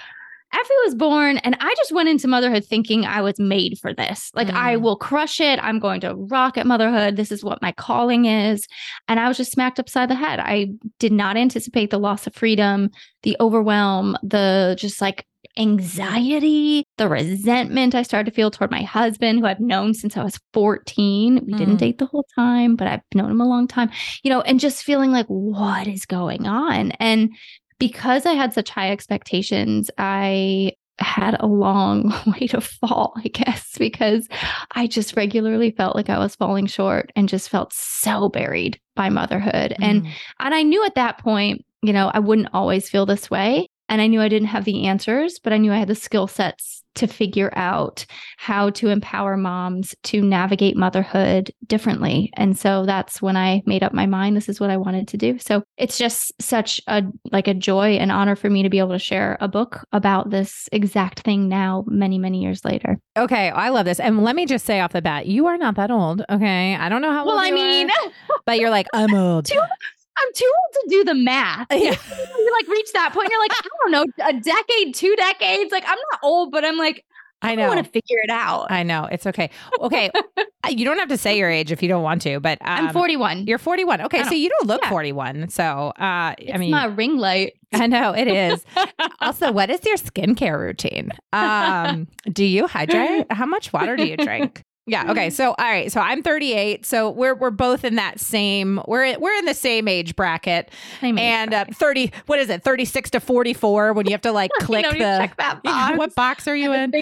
Effie 0.51 0.74
was 0.86 0.96
born, 0.96 1.38
and 1.40 1.56
I 1.60 1.74
just 1.78 1.92
went 1.92 2.10
into 2.10 2.28
motherhood 2.28 2.66
thinking 2.66 3.06
I 3.06 3.22
was 3.22 3.40
made 3.40 3.78
for 3.80 3.94
this. 3.94 4.31
Like, 4.34 4.48
mm. 4.48 4.56
I 4.56 4.78
will 4.78 4.96
crush 4.96 5.40
it. 5.40 5.60
I'm 5.62 5.80
going 5.80 6.01
to 6.01 6.16
rock 6.16 6.57
at 6.57 6.66
motherhood. 6.66 7.18
This 7.18 7.31
is 7.31 7.44
what 7.44 7.62
my 7.62 7.72
calling 7.72 8.25
is. 8.25 8.68
And 9.07 9.19
I 9.19 9.28
was 9.28 9.38
just 9.38 9.51
smacked 9.51 9.80
upside 9.80 10.10
the 10.10 10.16
head. 10.16 10.40
I 10.40 10.69
did 10.98 11.12
not 11.12 11.38
anticipate 11.38 11.92
the 11.92 12.00
loss 12.00 12.25
of 12.25 12.34
freedom, 12.34 12.90
the 13.22 13.38
overwhelm, 13.40 14.18
the 14.24 14.75
just 14.80 15.01
like 15.01 15.25
anxiety, 15.57 16.86
the 16.98 17.10
resentment 17.10 17.94
I 17.94 18.04
started 18.04 18.31
to 18.31 18.36
feel 18.36 18.50
toward 18.50 18.72
my 18.72 18.81
husband, 18.81 19.40
who 19.40 19.46
I've 19.46 19.60
known 19.60 19.94
since 19.94 20.18
I 20.18 20.24
was 20.24 20.40
14. 20.54 21.46
We 21.46 21.54
mm. 21.54 21.57
didn't 21.57 21.78
date 21.78 21.98
the 21.98 22.06
whole 22.06 22.25
time, 22.36 22.75
but 22.75 22.88
I've 22.88 23.01
known 23.13 23.31
him 23.31 23.42
a 23.42 23.48
long 23.48 23.68
time, 23.68 23.92
you 24.24 24.30
know, 24.30 24.42
and 24.42 24.60
just 24.60 24.84
feeling 24.84 25.12
like, 25.12 25.28
what 25.28 25.88
is 25.88 26.06
going 26.06 26.48
on? 26.48 26.92
And 26.94 27.31
because 27.79 28.25
I 28.25 28.33
had 28.33 28.53
such 28.53 28.69
high 28.69 28.91
expectations, 28.91 29.89
I 29.97 30.73
had 30.99 31.37
a 31.39 31.47
long 31.47 32.13
way 32.27 32.47
to 32.47 32.61
fall, 32.61 33.13
I 33.17 33.29
guess, 33.29 33.77
because 33.77 34.27
I 34.75 34.87
just 34.87 35.15
regularly 35.15 35.71
felt 35.71 35.95
like 35.95 36.09
I 36.09 36.19
was 36.19 36.35
falling 36.35 36.67
short 36.67 37.11
and 37.15 37.29
just 37.29 37.49
felt 37.49 37.73
so 37.73 38.29
buried 38.29 38.79
by 38.95 39.09
motherhood. 39.09 39.75
Mm. 39.79 39.81
And 39.81 40.07
and 40.39 40.53
I 40.53 40.63
knew 40.63 40.85
at 40.85 40.95
that 40.95 41.17
point, 41.19 41.65
you 41.81 41.93
know, 41.93 42.11
I 42.13 42.19
wouldn't 42.19 42.49
always 42.53 42.89
feel 42.89 43.05
this 43.05 43.31
way. 43.31 43.67
And 43.87 44.01
I 44.01 44.07
knew 44.07 44.21
I 44.21 44.29
didn't 44.29 44.49
have 44.49 44.65
the 44.65 44.85
answers, 44.85 45.39
but 45.39 45.51
I 45.51 45.57
knew 45.57 45.73
I 45.73 45.79
had 45.79 45.87
the 45.87 45.95
skill 45.95 46.27
sets 46.27 46.78
to 46.95 47.07
figure 47.07 47.51
out 47.56 48.06
how 48.38 48.69
to 48.71 48.89
empower 48.89 49.38
moms 49.38 49.95
to 50.03 50.21
navigate 50.21 50.75
motherhood 50.75 51.51
differently. 51.65 52.31
And 52.36 52.57
so 52.57 52.86
that's 52.86 53.21
when 53.21 53.38
I 53.38 53.62
made 53.65 53.83
up 53.83 53.94
my 53.94 54.06
mind 54.06 54.36
this 54.36 54.50
is 54.50 54.59
what 54.59 54.69
I 54.69 54.77
wanted 54.77 55.07
to 55.09 55.18
do. 55.18 55.38
So 55.39 55.63
it's 55.77 55.97
just 55.97 56.33
such 56.41 56.81
a 56.88 57.03
like 57.31 57.47
a 57.47 57.53
joy 57.53 57.94
and 57.94 58.12
honor 58.12 58.36
for 58.36 58.50
me 58.50 58.63
to 58.63 58.69
be 58.69 58.80
able 58.80 58.91
to 58.91 59.00
share 59.00 59.38
a 59.39 59.47
book 59.47 59.86
about 59.91 60.30
this 60.30 60.68
exact 60.71 61.21
thing 61.21 61.47
now 61.47 61.83
many 61.88 62.18
many 62.18 62.41
years 62.41 62.65
later. 62.65 62.97
Okay, 63.18 63.50
I 63.50 63.69
love 63.69 63.86
this. 63.86 64.00
And 64.00 64.24
let 64.24 64.36
me 64.36 64.45
just 64.45 64.65
say 64.65 64.80
off 64.80 64.94
the 64.94 65.01
bat, 65.01 65.27
you 65.27 65.47
are 65.47 65.57
not 65.57 65.75
that 65.75 65.91
old, 65.91 66.24
okay? 66.30 66.75
I 66.75 66.89
don't 66.89 67.01
know 67.01 67.13
how 67.13 67.25
well, 67.25 67.38
I 67.38 67.51
mean, 67.51 67.89
are, 67.89 68.12
but 68.45 68.59
you're 68.59 68.69
like 68.69 68.88
I'm 68.94 69.13
old. 69.15 69.50
I'm 70.21 70.33
too 70.33 70.51
old 70.57 70.74
to 70.74 70.86
do 70.89 71.04
the 71.06 71.16
math. 71.16 71.68
Yeah. 71.80 71.95
you 72.38 72.51
like 72.54 72.68
reach 72.68 72.92
that 72.94 73.13
point, 73.13 73.30
you're 73.30 73.39
like, 73.39 73.51
I 73.51 73.68
don't 73.81 73.92
know, 73.92 74.06
a 74.27 74.33
decade, 74.33 74.94
two 74.94 75.16
decades. 75.16 75.71
Like 75.71 75.83
I'm 75.88 75.98
not 76.12 76.19
old, 76.24 76.51
but 76.51 76.66
I'm 76.66 76.77
like, 76.77 77.06
I, 77.42 77.56
know. 77.56 77.63
I 77.63 77.68
want 77.69 77.86
to 77.86 77.89
figure 77.89 78.18
it 78.24 78.30
out. 78.30 78.68
I 78.69 78.83
know. 78.83 79.06
It's 79.06 79.25
okay. 79.25 79.50
Okay. 79.80 80.12
you 80.69 80.83
don't 80.83 81.00
have 81.00 81.07
to 81.10 81.18
say 81.18 81.38
your 81.38 81.50
age 81.50 81.71
if 81.71 81.81
you 81.81 81.88
don't 81.88 82.04
want 82.04 82.21
to, 82.24 82.39
but 82.39 82.57
um, 82.62 82.88
I'm 82.88 82.94
41. 82.94 83.48
You're 83.48 83.57
41. 83.57 84.01
Okay. 84.01 84.24
So 84.24 84.33
you 84.33 84.50
don't 84.50 84.68
look 84.68 84.81
yeah. 84.83 84.89
41. 84.89 85.50
So, 85.50 85.63
uh, 85.63 86.36
it's 86.38 86.54
I 86.54 86.57
mean, 86.57 86.72
my 86.72 86.86
ring 86.86 87.18
light. 87.18 87.54
I 87.72 87.88
know 87.88 88.13
it 88.13 88.27
is. 88.27 88.65
also, 89.22 89.51
what 89.51 89.69
is 89.69 89.80
your 89.86 89.95
skincare 89.95 90.60
routine? 90.60 91.12
Um, 91.31 92.07
do 92.31 92.44
you 92.44 92.68
hydrate? 92.68 93.31
How 93.31 93.45
much 93.45 93.72
water 93.72 93.95
do 93.95 94.06
you 94.06 94.18
drink? 94.18 94.63
Yeah. 94.89 95.12
Okay. 95.12 95.30
So, 95.30 95.50
all 95.50 95.65
right. 95.65 95.91
So 95.91 96.01
I'm 96.01 96.24
38. 96.24 96.86
So 96.86 97.09
we're 97.09 97.36
we're 97.36 97.51
both 97.51 97.83
in 97.83 97.95
that 97.95 98.19
same 98.19 98.81
we're 98.88 99.18
we're 99.19 99.36
in 99.36 99.45
the 99.45 99.53
same 99.53 99.88
age 99.88 100.15
bracket. 100.15 100.71
Same 101.00 101.18
age 101.18 101.24
and 101.24 101.53
uh, 101.53 101.65
30. 101.74 102.12
What 102.25 102.39
is 102.39 102.50
it? 102.50 102.63
36 102.63 103.12
to 103.12 103.19
44. 103.19 103.94
When 103.94 104.06
you 104.06 104.12
have 104.12 104.21
to 104.21 104.31
like 104.31 104.51
click 104.59 104.86
you 104.86 104.91
the 104.94 104.97
check 104.97 105.38
that 105.38 105.63
box. 105.63 105.97
what 105.97 106.15
box 106.15 106.47
are 106.47 106.56
you 106.56 106.74
in? 106.74 106.94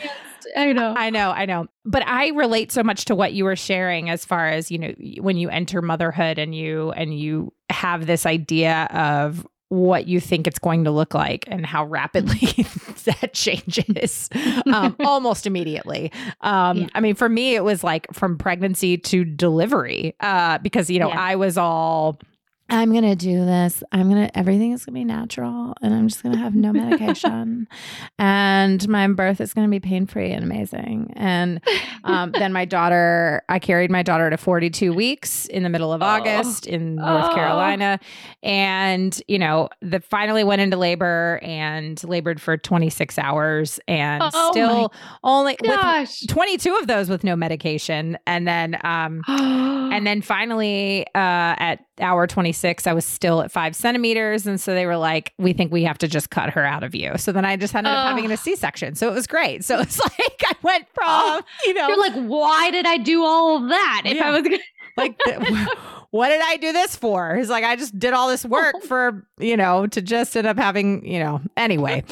I 0.56 0.72
know. 0.74 0.94
I 0.96 1.10
know. 1.10 1.32
I 1.32 1.46
know. 1.46 1.68
But 1.86 2.08
I 2.08 2.30
relate 2.30 2.72
so 2.72 2.84
much 2.84 3.06
to 3.06 3.16
what 3.16 3.34
you 3.34 3.46
were 3.46 3.56
sharing 3.56 4.10
as 4.10 4.26
far 4.26 4.48
as 4.48 4.70
you 4.72 4.78
know 4.78 4.94
when 5.20 5.38
you 5.38 5.50
enter 5.50 5.82
motherhood 5.82 6.38
and 6.38 6.54
you 6.54 6.92
and 6.92 7.18
you 7.18 7.54
have 7.70 8.06
this 8.08 8.26
idea 8.26 8.88
of 8.92 9.46
what 9.70 10.08
you 10.08 10.20
think 10.20 10.48
it's 10.48 10.60
going 10.60 10.86
to 10.86 10.92
look 10.92 11.14
like 11.14 11.46
and 11.48 11.66
how 11.66 11.86
rapidly 11.86 12.40
that 13.06 13.34
changes 13.34 14.30
um, 14.74 14.96
almost 15.06 15.46
immediately. 15.46 16.12
Um, 16.42 16.78
yeah. 16.78 16.88
I 16.96 17.02
mean, 17.02 17.16
for 17.16 17.28
me, 17.28 17.56
it 17.56 17.64
was 17.64 17.84
like 17.84 18.08
from 18.14 18.38
pregnancy 18.38 18.98
to 18.98 19.26
delivery 19.26 20.16
uh, 20.22 20.58
because, 20.60 20.90
you 20.90 21.00
know, 21.00 21.10
yeah. 21.10 21.20
I 21.20 21.36
was 21.36 21.58
all 21.58 22.20
I'm 22.70 22.92
going 22.92 23.04
to 23.04 23.16
do 23.16 23.46
this. 23.46 23.82
I'm 23.92 24.10
going 24.10 24.28
to, 24.28 24.38
everything 24.38 24.74
is 24.74 24.86
going 24.86 24.94
to 24.94 25.00
be 25.00 25.06
natural 25.06 25.74
and 25.82 25.94
I'm 25.94 26.10
just 26.10 26.22
going 26.22 26.34
to 26.34 26.40
have 26.40 26.54
no 26.54 26.74
medication. 26.74 27.68
and 28.20 28.88
my 28.90 29.08
birth 29.08 29.40
is 29.40 29.54
going 29.54 29.66
to 29.66 29.72
be 29.72 29.80
pain 29.80 30.06
free 30.06 30.32
and 30.32 30.44
amazing. 30.44 31.14
And 31.16 31.62
um, 32.04 32.32
then 32.32 32.52
my 32.52 32.66
daughter, 32.66 33.42
I 33.48 33.60
carried 33.60 33.90
my 33.90 34.04
daughter 34.04 34.30
to 34.30 34.38
42 34.38 34.94
weeks 34.94 35.46
in 35.46 35.64
the 35.64 35.70
middle 35.70 35.94
of 35.94 36.02
oh. 36.02 36.06
August 36.06 36.68
in 36.68 36.96
North 36.96 37.28
oh. 37.32 37.36
Carolina. 37.36 38.00
And, 38.44 39.20
you 39.30 39.40
know, 39.40 39.70
the 39.82 40.02
finally 40.02 40.44
went 40.44 40.62
into 40.62 40.76
labor 40.76 41.40
and 41.42 42.04
labored 42.04 42.42
for 42.42 42.58
26 42.58 43.18
hours 43.18 43.80
and 43.88 44.24
oh 44.34 44.52
still 44.52 44.94
only 45.24 45.56
gosh. 45.64 46.26
22 46.28 46.76
of 46.76 46.88
those 46.88 47.10
with 47.10 47.24
no 47.24 47.38
medication. 47.38 48.18
And 48.28 48.46
then, 48.46 48.78
um, 48.84 49.22
and 49.28 50.06
then 50.06 50.22
finally 50.22 51.06
uh, 51.16 51.56
at 51.58 51.87
hour 52.00 52.28
26, 52.28 52.88
I 52.88 52.94
was 52.94 53.06
still 53.06 53.42
at 53.42 53.52
five 53.52 53.76
centimeters. 53.76 54.46
And 54.48 54.60
so 54.60 54.74
they 54.74 54.86
were 54.86 54.98
like, 54.98 55.34
we 55.38 55.54
think 55.54 55.72
we 55.72 55.84
have 55.84 55.98
to 56.00 56.08
just 56.08 56.30
cut 56.30 56.50
her 56.52 56.66
out 56.66 56.84
of 56.84 56.96
you. 56.96 57.18
So 57.18 57.32
then 57.32 57.46
I 57.46 57.56
just 57.56 57.76
ended 57.76 57.94
up 57.94 58.10
having 58.10 58.32
a 58.32 58.38
C 58.38 58.56
section. 58.56 58.96
So 58.96 59.10
it 59.10 59.14
was 59.14 59.28
great. 59.28 59.64
So 59.64 59.80
it's 59.82 60.00
like 60.00 60.44
I 60.46 60.54
went 60.62 60.88
from, 60.94 61.06
oh, 61.08 61.42
you 61.66 61.74
know, 61.74 61.88
you're 61.88 62.00
like, 62.00 62.16
why 62.16 62.72
did 62.72 62.86
I 62.86 62.98
do 62.98 63.24
all 63.24 63.58
of 63.58 63.70
that? 63.70 64.04
If 64.06 64.18
yeah. 64.18 64.28
I 64.28 64.32
was 64.32 64.42
gonna- 64.44 64.58
like, 64.98 65.20
what 66.12 66.30
did 66.30 66.42
I 66.42 66.58
do 66.58 66.72
this 66.74 66.96
for? 66.96 67.36
He's 67.36 67.50
like, 67.50 67.64
I 67.64 67.76
just 67.76 67.98
did 67.98 68.14
all 68.14 68.28
this 68.28 68.46
work 68.46 68.82
for, 68.84 69.26
you 69.40 69.58
know, 69.58 69.88
to 69.88 70.02
just 70.02 70.36
end 70.36 70.48
up 70.48 70.58
having, 70.58 71.06
you 71.06 71.20
know, 71.20 71.42
anyway. 71.56 72.04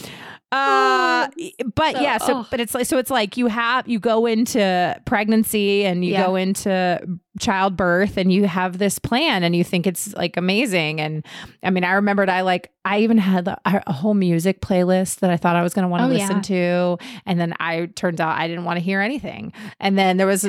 Uh, 0.51 1.27
but 1.73 1.95
so, 1.95 2.01
yeah, 2.01 2.17
so 2.17 2.37
oh. 2.37 2.47
but 2.49 2.61
it's 2.61 2.73
like 2.73 2.85
so 2.85 2.97
it's 2.97 3.09
like 3.09 3.35
you 3.35 3.47
have 3.47 3.85
you 3.89 3.99
go 3.99 4.25
into 4.25 5.01
pregnancy 5.03 5.83
and 5.83 6.05
you 6.05 6.13
yeah. 6.13 6.25
go 6.25 6.35
into 6.35 7.01
childbirth 7.39 8.17
and 8.17 8.31
you 8.31 8.47
have 8.47 8.77
this 8.77 8.99
plan 8.99 9.43
and 9.43 9.55
you 9.55 9.63
think 9.63 9.85
it's 9.85 10.13
like 10.13 10.37
amazing. 10.37 11.01
And 11.01 11.25
I 11.63 11.69
mean, 11.69 11.83
I 11.83 11.93
remembered 11.93 12.29
I 12.29 12.41
like, 12.41 12.71
I 12.85 12.99
even 12.99 13.17
had 13.17 13.47
a 13.47 13.91
whole 13.91 14.13
music 14.13 14.61
playlist 14.61 15.19
that 15.19 15.31
I 15.31 15.37
thought 15.37 15.55
I 15.55 15.63
was 15.63 15.73
going 15.73 15.83
to 15.83 15.89
want 15.89 16.01
to 16.01 16.05
oh, 16.05 16.19
listen 16.19 16.35
yeah. 16.37 16.41
to. 16.41 16.97
And 17.25 17.39
then 17.39 17.55
I 17.59 17.87
turns 17.87 18.19
out 18.19 18.37
I 18.37 18.47
didn't 18.47 18.63
want 18.63 18.77
to 18.77 18.83
hear 18.83 19.01
anything. 19.01 19.53
And 19.79 19.97
then 19.97 20.17
there 20.17 20.27
was, 20.27 20.47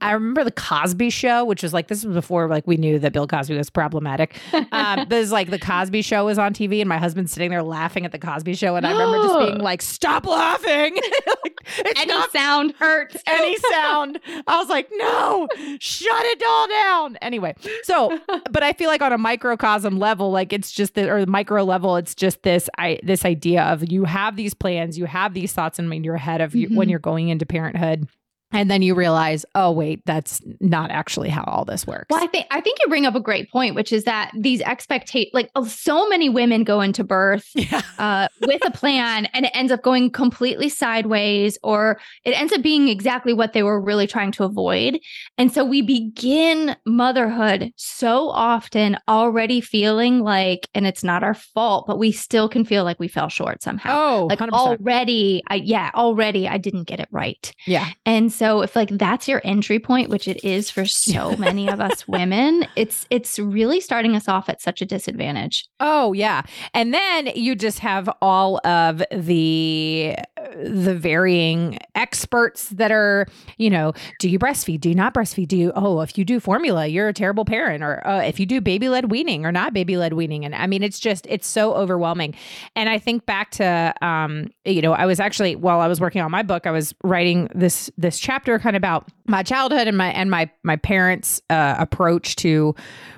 I 0.00 0.12
remember 0.12 0.44
the 0.44 0.52
Cosby 0.52 1.10
show, 1.10 1.44
which 1.44 1.64
was 1.64 1.72
like, 1.72 1.88
this 1.88 2.04
was 2.04 2.14
before 2.14 2.48
like 2.48 2.66
we 2.66 2.76
knew 2.76 3.00
that 3.00 3.12
Bill 3.12 3.26
Cosby 3.26 3.56
was 3.56 3.70
problematic. 3.70 4.38
um, 4.70 5.06
there's 5.08 5.32
like 5.32 5.50
the 5.50 5.58
Cosby 5.58 6.02
show 6.02 6.26
was 6.26 6.38
on 6.38 6.54
TV 6.54 6.80
and 6.80 6.88
my 6.88 6.98
husband's 6.98 7.32
sitting 7.32 7.50
there 7.50 7.62
laughing 7.64 8.04
at 8.04 8.12
the 8.12 8.20
Cosby 8.20 8.54
show. 8.54 8.76
And 8.76 8.86
I 8.86 8.92
remember 8.92 9.26
just 9.26 9.38
being 9.40 9.58
like, 9.58 9.82
stop 9.82 10.26
laughing. 10.26 10.94
like, 11.44 11.60
any 11.96 12.12
not, 12.12 12.30
sound 12.30 12.74
hurts. 12.78 13.16
Any 13.26 13.56
sound. 13.72 14.20
I 14.46 14.58
was 14.58 14.68
like, 14.68 14.88
no, 14.92 15.48
shut 15.80 16.13
it 16.22 16.42
all 16.46 16.68
down. 16.68 17.16
Anyway, 17.22 17.54
so, 17.82 18.18
but 18.50 18.62
I 18.62 18.72
feel 18.72 18.88
like 18.88 19.02
on 19.02 19.12
a 19.12 19.18
microcosm 19.18 19.98
level, 19.98 20.30
like 20.30 20.52
it's 20.52 20.70
just 20.72 20.94
the, 20.94 21.10
or 21.10 21.20
the 21.20 21.30
micro 21.30 21.64
level, 21.64 21.96
it's 21.96 22.14
just 22.14 22.42
this, 22.42 22.68
I, 22.78 23.00
this 23.02 23.24
idea 23.24 23.62
of 23.64 23.90
you 23.90 24.04
have 24.04 24.36
these 24.36 24.54
plans, 24.54 24.98
you 24.98 25.06
have 25.06 25.34
these 25.34 25.52
thoughts 25.52 25.78
in 25.78 26.04
your 26.04 26.16
head 26.16 26.40
of 26.40 26.54
you, 26.54 26.68
mm-hmm. 26.68 26.76
when 26.76 26.88
you're 26.88 26.98
going 26.98 27.28
into 27.28 27.46
parenthood 27.46 28.08
and 28.54 28.70
then 28.70 28.82
you 28.82 28.94
realize 28.94 29.44
oh 29.54 29.70
wait 29.70 30.00
that's 30.06 30.40
not 30.60 30.90
actually 30.90 31.28
how 31.28 31.44
all 31.44 31.64
this 31.64 31.86
works. 31.86 32.06
Well 32.10 32.22
i 32.22 32.26
think 32.26 32.46
i 32.50 32.60
think 32.60 32.78
you 32.80 32.88
bring 32.88 33.06
up 33.06 33.14
a 33.14 33.20
great 33.20 33.50
point 33.50 33.74
which 33.74 33.92
is 33.92 34.04
that 34.04 34.30
these 34.34 34.60
expectations 34.62 35.30
like 35.34 35.50
oh, 35.54 35.64
so 35.64 36.08
many 36.08 36.28
women 36.28 36.64
go 36.64 36.80
into 36.80 37.04
birth 37.04 37.50
yeah. 37.54 37.82
uh, 37.98 38.28
with 38.42 38.64
a 38.64 38.70
plan 38.70 39.26
and 39.26 39.46
it 39.46 39.52
ends 39.54 39.72
up 39.72 39.82
going 39.82 40.10
completely 40.10 40.68
sideways 40.68 41.58
or 41.62 41.98
it 42.24 42.30
ends 42.30 42.52
up 42.52 42.62
being 42.62 42.88
exactly 42.88 43.32
what 43.32 43.52
they 43.52 43.62
were 43.62 43.80
really 43.80 44.06
trying 44.06 44.32
to 44.32 44.44
avoid. 44.44 44.98
And 45.38 45.52
so 45.52 45.64
we 45.64 45.82
begin 45.82 46.76
motherhood 46.86 47.72
so 47.76 48.28
often 48.30 48.96
already 49.08 49.60
feeling 49.60 50.20
like 50.20 50.68
and 50.74 50.86
it's 50.86 51.02
not 51.04 51.22
our 51.22 51.34
fault 51.34 51.86
but 51.86 51.98
we 51.98 52.12
still 52.12 52.48
can 52.48 52.64
feel 52.64 52.84
like 52.84 53.00
we 53.00 53.08
fell 53.08 53.28
short 53.28 53.62
somehow. 53.62 53.90
Oh 53.94 54.26
like 54.26 54.38
100%. 54.38 54.50
already 54.52 55.42
i 55.48 55.56
yeah 55.56 55.90
already 55.94 56.46
i 56.46 56.58
didn't 56.58 56.84
get 56.84 57.00
it 57.00 57.08
right. 57.10 57.52
Yeah. 57.66 57.88
And 58.06 58.32
so 58.32 58.43
so 58.44 58.60
if 58.60 58.76
like 58.76 58.90
that's 58.90 59.26
your 59.26 59.40
entry 59.42 59.78
point, 59.78 60.10
which 60.10 60.28
it 60.28 60.44
is 60.44 60.68
for 60.68 60.84
so 60.84 61.34
many 61.38 61.66
of 61.66 61.80
us 61.80 62.06
women, 62.06 62.66
it's 62.76 63.06
it's 63.08 63.38
really 63.38 63.80
starting 63.80 64.14
us 64.14 64.28
off 64.28 64.50
at 64.50 64.60
such 64.60 64.82
a 64.82 64.84
disadvantage. 64.84 65.66
Oh 65.80 66.12
yeah. 66.12 66.42
And 66.74 66.92
then 66.92 67.28
you 67.28 67.54
just 67.54 67.78
have 67.78 68.06
all 68.20 68.60
of 68.66 69.02
the 69.10 70.14
the 70.62 70.94
varying 70.94 71.78
experts 71.94 72.68
that 72.68 72.92
are, 72.92 73.26
you 73.56 73.70
know, 73.70 73.94
do 74.20 74.28
you 74.28 74.38
breastfeed? 74.38 74.80
Do 74.80 74.90
you 74.90 74.94
not 74.94 75.14
breastfeed? 75.14 75.48
Do 75.48 75.56
you 75.56 75.72
oh, 75.74 76.02
if 76.02 76.18
you 76.18 76.24
do 76.26 76.38
formula, 76.38 76.86
you're 76.86 77.08
a 77.08 77.14
terrible 77.14 77.46
parent 77.46 77.82
or 77.82 78.06
uh, 78.06 78.20
if 78.20 78.38
you 78.38 78.44
do 78.44 78.60
baby-led 78.60 79.10
weaning 79.10 79.46
or 79.46 79.52
not 79.52 79.72
baby-led 79.72 80.12
weaning 80.12 80.44
and 80.44 80.54
I 80.54 80.66
mean 80.66 80.82
it's 80.82 80.98
just 80.98 81.26
it's 81.30 81.46
so 81.46 81.72
overwhelming. 81.72 82.34
And 82.76 82.90
I 82.90 82.98
think 82.98 83.24
back 83.24 83.52
to 83.52 83.94
um 84.02 84.48
you 84.66 84.82
know, 84.82 84.92
I 84.92 85.06
was 85.06 85.18
actually 85.18 85.56
while 85.56 85.80
I 85.80 85.88
was 85.88 85.98
working 85.98 86.20
on 86.20 86.30
my 86.30 86.42
book, 86.42 86.66
I 86.66 86.72
was 86.72 86.94
writing 87.02 87.48
this 87.54 87.90
this 87.96 88.18
chapter 88.24 88.58
kind 88.58 88.74
of 88.74 88.80
about 88.80 89.06
my 89.26 89.42
childhood 89.42 89.86
and 89.86 89.96
my 89.96 90.08
and 90.08 90.30
my 90.30 90.50
my 90.62 90.76
parents' 90.76 91.42
uh, 91.50 91.76
approach 91.78 92.36
to 92.36 92.74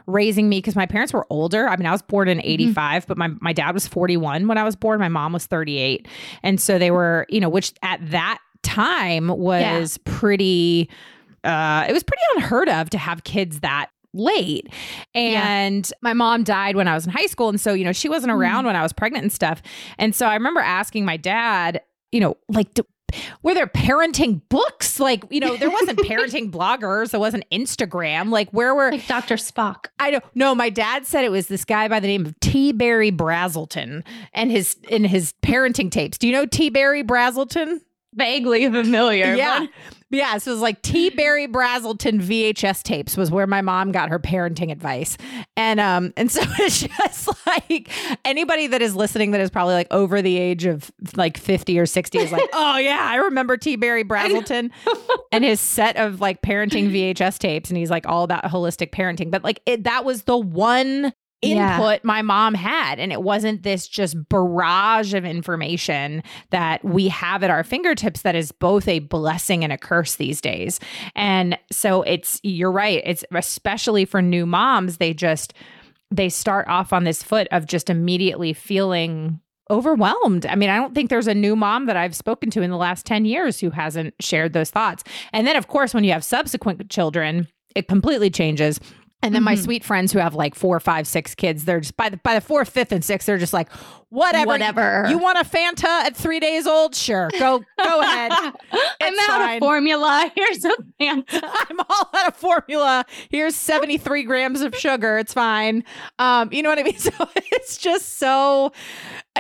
raising 0.07 0.49
me 0.49 0.59
because 0.59 0.75
my 0.75 0.87
parents 0.87 1.13
were 1.13 1.27
older. 1.31 1.69
I 1.69 1.77
mean, 1.77 1.87
I 1.87 1.93
was 1.93 2.03
born 2.03 2.29
in 2.29 2.41
85, 2.43 3.03
mm-hmm. 3.03 3.09
but 3.09 3.17
my 3.17 3.29
my 3.41 3.53
dad 3.53 3.73
was 3.73 3.87
41 3.87 4.49
when 4.49 4.59
I 4.59 4.65
was 4.65 4.75
born. 4.75 4.99
My 4.99 5.09
mom 5.09 5.33
was 5.33 5.47
38. 5.47 6.09
And 6.43 6.61
so 6.61 6.79
they 6.79 6.91
were, 6.91 7.27
you 7.29 7.41
know, 7.41 7.49
which 7.49 7.73
at 7.83 8.01
that 8.11 8.39
time 8.63 9.29
was 9.29 9.99
yeah. 10.05 10.13
pretty 10.13 10.91
uh 11.45 11.87
it 11.89 11.93
was 11.93 12.03
pretty 12.03 12.23
unheard 12.35 12.69
of 12.69 12.91
to 12.91 12.99
have 12.99 13.23
kids 13.23 13.61
that 13.61 13.91
late. 14.13 14.69
And 15.15 15.87
yeah. 15.87 15.97
my 16.03 16.15
mom 16.15 16.43
died 16.43 16.75
when 16.75 16.89
I 16.89 16.95
was 16.95 17.07
in 17.07 17.13
high 17.13 17.27
school. 17.27 17.49
And 17.49 17.61
so, 17.61 17.75
you 17.75 17.85
know, 17.85 17.93
she 17.93 18.09
wasn't 18.09 18.33
around 18.33 18.65
mm. 18.65 18.69
when 18.69 18.77
I 18.77 18.83
was 18.83 18.93
pregnant 18.93 19.23
and 19.23 19.33
stuff. 19.33 19.63
And 19.99 20.15
so 20.15 20.27
I 20.27 20.35
remember 20.35 20.61
asking 20.61 21.05
my 21.05 21.17
dad, 21.17 21.83
you 22.13 22.21
know, 22.21 22.37
like, 22.49 22.73
do, 22.75 22.83
were 23.43 23.55
there 23.55 23.67
parenting 23.67 24.41
books? 24.49 25.01
Like, 25.01 25.25
you 25.31 25.41
know, 25.41 25.57
there 25.57 25.71
wasn't 25.71 25.99
parenting 26.07 26.51
bloggers, 26.51 27.11
there 27.11 27.21
wasn't 27.21 27.45
Instagram. 27.51 28.31
Like, 28.31 28.51
where 28.51 28.75
were 28.75 28.91
like 28.91 29.07
Dr. 29.07 29.37
Spock? 29.37 29.87
I 29.99 30.11
don't 30.11 30.25
know. 30.35 30.55
My 30.55 30.71
dad 30.71 31.07
said 31.07 31.25
it 31.25 31.31
was 31.31 31.49
this 31.49 31.65
guy 31.65 31.89
by 31.89 32.01
the 32.01 32.07
name 32.07 32.27
of 32.27 32.39
T. 32.41 32.73
Berry 32.73 33.13
Brazelton 33.13 34.05
and 34.33 34.51
his 34.51 34.77
in 34.89 35.05
his 35.05 35.35
parenting 35.43 35.91
tapes. 35.91 36.19
Do 36.19 36.27
you 36.27 36.33
know 36.33 36.47
T. 36.47 36.71
Berry 36.71 37.03
Brazelton? 37.03 37.81
Vaguely 38.17 38.65
familiar. 38.71 39.35
Yeah. 39.35 39.61
But- 39.61 39.71
yeah, 40.09 40.39
so 40.39 40.53
it 40.53 40.55
was 40.55 40.63
like 40.63 40.83
T. 40.83 41.11
Berry 41.11 41.49
Brazelton 41.49 42.21
VHS 42.23 42.85
tapes 42.85 43.17
was 43.17 43.31
where 43.31 43.47
my 43.47 43.61
mom 43.61 43.91
got 43.91 44.09
her 44.09 44.21
parenting 44.21 44.71
advice. 44.71 45.19
And 45.57 45.81
um 45.81 46.13
and 46.17 46.31
so 46.31 46.43
it's 46.59 46.83
just 46.83 47.29
like 47.47 47.91
anybody 48.25 48.69
that 48.69 48.81
is 48.83 48.95
listening 48.95 49.33
that 49.33 49.41
is 49.41 49.51
probably 49.51 49.75
like 49.75 49.89
over 49.91 50.23
the 50.23 50.39
age 50.39 50.65
of 50.65 50.93
like 51.17 51.37
50 51.37 51.79
or 51.79 51.87
60 51.87 52.19
is 52.19 52.31
like, 52.31 52.49
"Oh 52.53 52.79
yeah, 52.79 53.01
I 53.01 53.17
remember 53.17 53.57
T. 53.57 53.75
Berry 53.75 54.05
Brazelton 54.05 54.71
and 55.33 55.45
his 55.45 55.61
set 55.61 55.97
of 55.97 56.21
like 56.21 56.41
parenting 56.41 56.91
VHS 56.91 57.39
tapes 57.39 57.69
and 57.71 57.77
he's 57.77 57.91
like 57.91 58.07
all 58.07 58.23
about 58.23 58.45
holistic 58.45 58.93
parenting." 58.93 59.31
But 59.33 59.43
like 59.43 59.61
it, 59.67 59.85
that 59.85 60.05
was 60.05 60.23
the 60.23 60.39
one 60.39 61.13
input 61.43 61.95
yeah. 61.95 61.99
my 62.03 62.23
mom 62.23 62.55
had. 62.55 62.99
And 62.99 63.13
it 63.13 63.23
wasn't 63.23 63.63
this 63.63 63.87
just 63.87 64.29
barrage 64.29 65.15
of 65.15 65.25
information 65.25 66.23
that 66.51 66.85
we 66.85 67.09
have 67.09 67.43
at 67.43 67.51
our 67.51 67.63
fingertips 67.63 68.23
that 68.23 68.35
is 68.35 68.53
both 68.53 68.89
a 68.89 69.01
blessing 69.01 69.63
and 69.63 69.73
a 69.73 69.79
curse 69.79 70.17
these 70.17 70.41
days. 70.41 70.81
And 71.15 71.59
so 71.71 72.03
it's, 72.03 72.41
you're 72.43 72.73
right. 72.73 73.03
It's 73.05 73.25
especially 73.33 74.05
for 74.05 74.23
new 74.23 74.47
moms, 74.47 74.97
they 74.97 75.13
just, 75.13 75.53
they 76.11 76.29
start 76.29 76.69
off 76.69 76.93
on 76.93 77.05
this 77.05 77.23
foot 77.23 77.49
of 77.51 77.67
just 77.67 77.91
immediately 77.91 78.53
feeling 78.53 79.41
overwhelmed. 79.71 80.47
I 80.47 80.55
mean, 80.55 80.71
I 80.71 80.77
don't 80.77 80.95
think 80.95 81.11
there's 81.11 81.27
a 81.27 81.35
new 81.35 81.57
mom 81.57 81.87
that 81.87 81.97
I've 81.97 82.15
spoken 82.15 82.51
to 82.51 82.63
in 82.63 82.71
the 82.71 82.77
last 82.77 83.05
10 83.05 83.25
years 83.25 83.59
who 83.59 83.71
hasn't 83.71 84.15
shared 84.21 84.53
those 84.53 84.71
thoughts. 84.71 85.03
And 85.33 85.47
then, 85.47 85.57
of 85.57 85.67
course, 85.67 85.93
when 85.93 86.05
you 86.05 86.13
have 86.13 86.25
subsequent 86.25 86.89
children, 86.89 87.49
it 87.75 87.89
completely 87.89 88.31
changes 88.31 88.81
and 89.23 89.35
then 89.35 89.41
mm-hmm. 89.41 89.45
my 89.47 89.55
sweet 89.55 89.83
friends 89.83 90.13
who 90.13 90.19
have 90.19 90.35
like 90.35 90.55
four, 90.55 90.79
five, 90.79 91.07
six 91.07 91.35
kids, 91.35 91.65
they're 91.65 91.81
just 91.81 91.97
by 91.97 92.11
the 92.11 92.19
by 92.19 92.35
the 92.35 92.41
fourth, 92.41 92.69
fifth, 92.69 92.93
and 92.93 93.05
sixth, 93.05 93.27
they're 93.27 93.39
just 93.39 93.53
like, 93.53 93.73
whatever. 94.11 94.47
Whatever. 94.47 95.07
You, 95.09 95.19
want 95.19 95.39
a 95.39 95.45
Fanta 95.45 95.85
at 95.85 96.15
three 96.15 96.39
days 96.39 96.67
old? 96.67 96.95
Sure. 96.95 97.31
Go 97.39 97.65
go 97.83 98.01
ahead. 98.03 98.33
I'm 99.01 99.19
out 99.21 99.27
fine. 99.27 99.57
of 99.57 99.61
formula. 99.61 100.31
Here's 100.37 100.65
a 100.65 100.77
Fanta. 101.01 101.25
I'm 101.43 101.81
all 101.81 102.11
out 102.15 102.29
of 102.29 102.37
formula. 102.37 103.05
Here's 103.31 103.57
73 103.57 104.23
grams 104.25 104.61
of 104.61 104.77
sugar. 104.77 105.19
It's 105.19 105.33
fine. 105.33 105.83
Um, 106.19 106.51
you 106.53 106.63
know 106.63 106.69
what 106.69 106.79
I 106.79 106.83
mean? 106.83 106.99
So 106.99 107.13
it's 107.37 107.79
just 107.79 108.19
so 108.19 108.73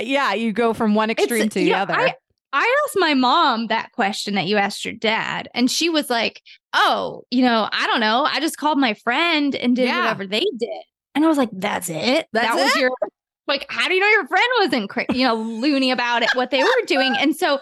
yeah, 0.01 0.33
you 0.33 0.53
go 0.53 0.73
from 0.73 0.95
one 0.95 1.11
extreme 1.11 1.45
it's, 1.45 1.55
to 1.55 1.61
the 1.61 1.75
other. 1.75 1.95
I, 1.95 2.15
I 2.57 2.77
asked 2.87 2.97
my 2.99 3.15
mom 3.15 3.67
that 3.67 3.93
question 3.93 4.35
that 4.35 4.47
you 4.47 4.57
asked 4.57 4.85
your 4.85 4.95
dad, 4.95 5.49
and 5.55 5.71
she 5.71 5.91
was 5.91 6.09
like, 6.09 6.43
Oh, 6.73 7.25
you 7.31 7.43
know, 7.43 7.69
I 7.71 7.87
don't 7.87 8.01
know. 8.01 8.25
I 8.25 8.41
just 8.41 8.57
called 8.57 8.79
my 8.79 8.95
friend 8.95 9.55
and 9.55 9.77
did 9.77 9.87
yeah. 9.87 10.01
whatever 10.01 10.27
they 10.27 10.45
did. 10.59 10.83
And 11.15 11.25
I 11.25 11.29
was 11.29 11.39
like, 11.39 11.51
That's 11.53 11.89
it. 11.91 12.27
That's 12.33 12.49
that 12.49 12.59
it? 12.59 12.63
was 12.63 12.77
your 12.77 12.91
like, 13.47 13.67
how 13.69 13.89
do 13.89 13.95
you 13.95 14.01
know 14.01 14.09
your 14.09 14.27
friend 14.27 14.47
wasn't, 14.59 14.91
cra- 14.91 15.07
you 15.13 15.25
know, 15.25 15.35
loony 15.37 15.91
about 15.91 16.23
it, 16.23 16.31
what 16.35 16.51
they 16.51 16.63
were 16.63 16.87
doing? 16.87 17.15
And 17.17 17.37
so 17.37 17.61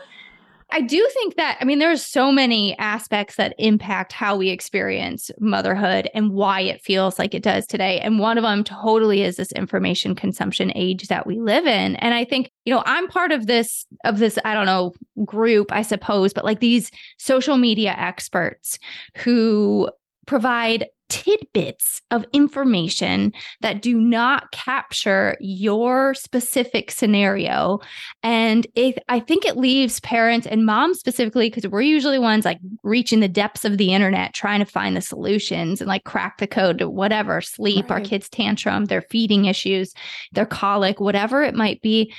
I 0.75 0.81
do 0.81 1.09
think 1.15 1.37
that, 1.37 1.57
I 1.61 1.65
mean, 1.65 1.79
there's 1.79 2.05
so 2.05 2.33
many 2.33 2.77
aspects 2.79 3.37
that 3.37 3.55
impact 3.59 4.13
how 4.13 4.37
we 4.37 4.49
experience 4.49 5.31
motherhood 5.39 6.11
and 6.15 6.33
why 6.33 6.63
it 6.63 6.83
feels 6.83 7.17
like 7.17 7.33
it 7.33 7.45
does 7.45 7.65
today. 7.65 8.01
And 8.01 8.19
one 8.19 8.39
of 8.39 8.43
them 8.43 8.65
totally 8.65 9.23
is 9.23 9.37
this 9.37 9.53
information 9.53 10.17
consumption 10.17 10.73
age 10.75 11.07
that 11.07 11.29
we 11.29 11.39
live 11.39 11.65
in. 11.67 11.95
And 11.97 12.13
I 12.13 12.25
think, 12.25 12.51
you 12.65 12.75
know, 12.75 12.83
I'm 12.87 13.07
part 13.07 13.31
of 13.31 13.47
this, 13.47 13.87
of 14.03 14.19
this, 14.19 14.37
I 14.45 14.53
don't 14.53 14.67
know, 14.67 14.95
group, 15.25 15.71
I 15.71 15.83
suppose, 15.83 16.33
but 16.33 16.45
like 16.45 16.59
these 16.59 16.91
social 17.19 17.57
media 17.57 17.95
experts 17.97 18.81
who 19.19 19.89
provide 20.27 20.87
tidbits 21.15 22.03
of 22.11 22.27
information 22.33 23.33
that 23.61 23.81
do 23.81 24.01
not 24.01 24.51
capture 24.51 25.37
your 25.39 26.13
specific 26.13 26.91
scenario. 26.91 27.79
And 28.25 28.67
it, 28.75 28.99
I 29.09 29.21
think 29.21 29.45
it 29.45 29.57
leaves 29.57 30.01
parents 30.01 30.45
and 30.45 30.67
moms 30.67 30.99
specifically, 30.99 31.49
because 31.49 31.69
we're 31.69 31.83
usually 31.83 32.19
ones 32.19 32.45
like 32.45 32.59
reaching 32.83 33.21
the 33.21 33.29
depths 33.29 33.65
of 33.65 33.79
the 33.79 33.95
internet, 33.95 34.35
trying 34.35 34.59
to 34.59 34.67
find 34.67 34.97
the 34.97 35.01
solutions 35.01 35.81
and 35.81 35.87
like 35.87 36.03
crack 36.03 36.39
the 36.39 36.49
code 36.49 36.79
to 36.79 36.91
whatever 36.91 37.41
sleep, 37.41 37.91
right. 37.91 38.01
our 38.01 38.01
kids' 38.01 38.29
tantrum, 38.29 38.87
their 38.87 39.03
feeding 39.03 39.45
issues, 39.45 39.95
their 40.33 40.47
colic, 40.47 40.99
whatever 40.99 41.45
it 41.45 41.55
might 41.55 41.81
be. 41.81 42.13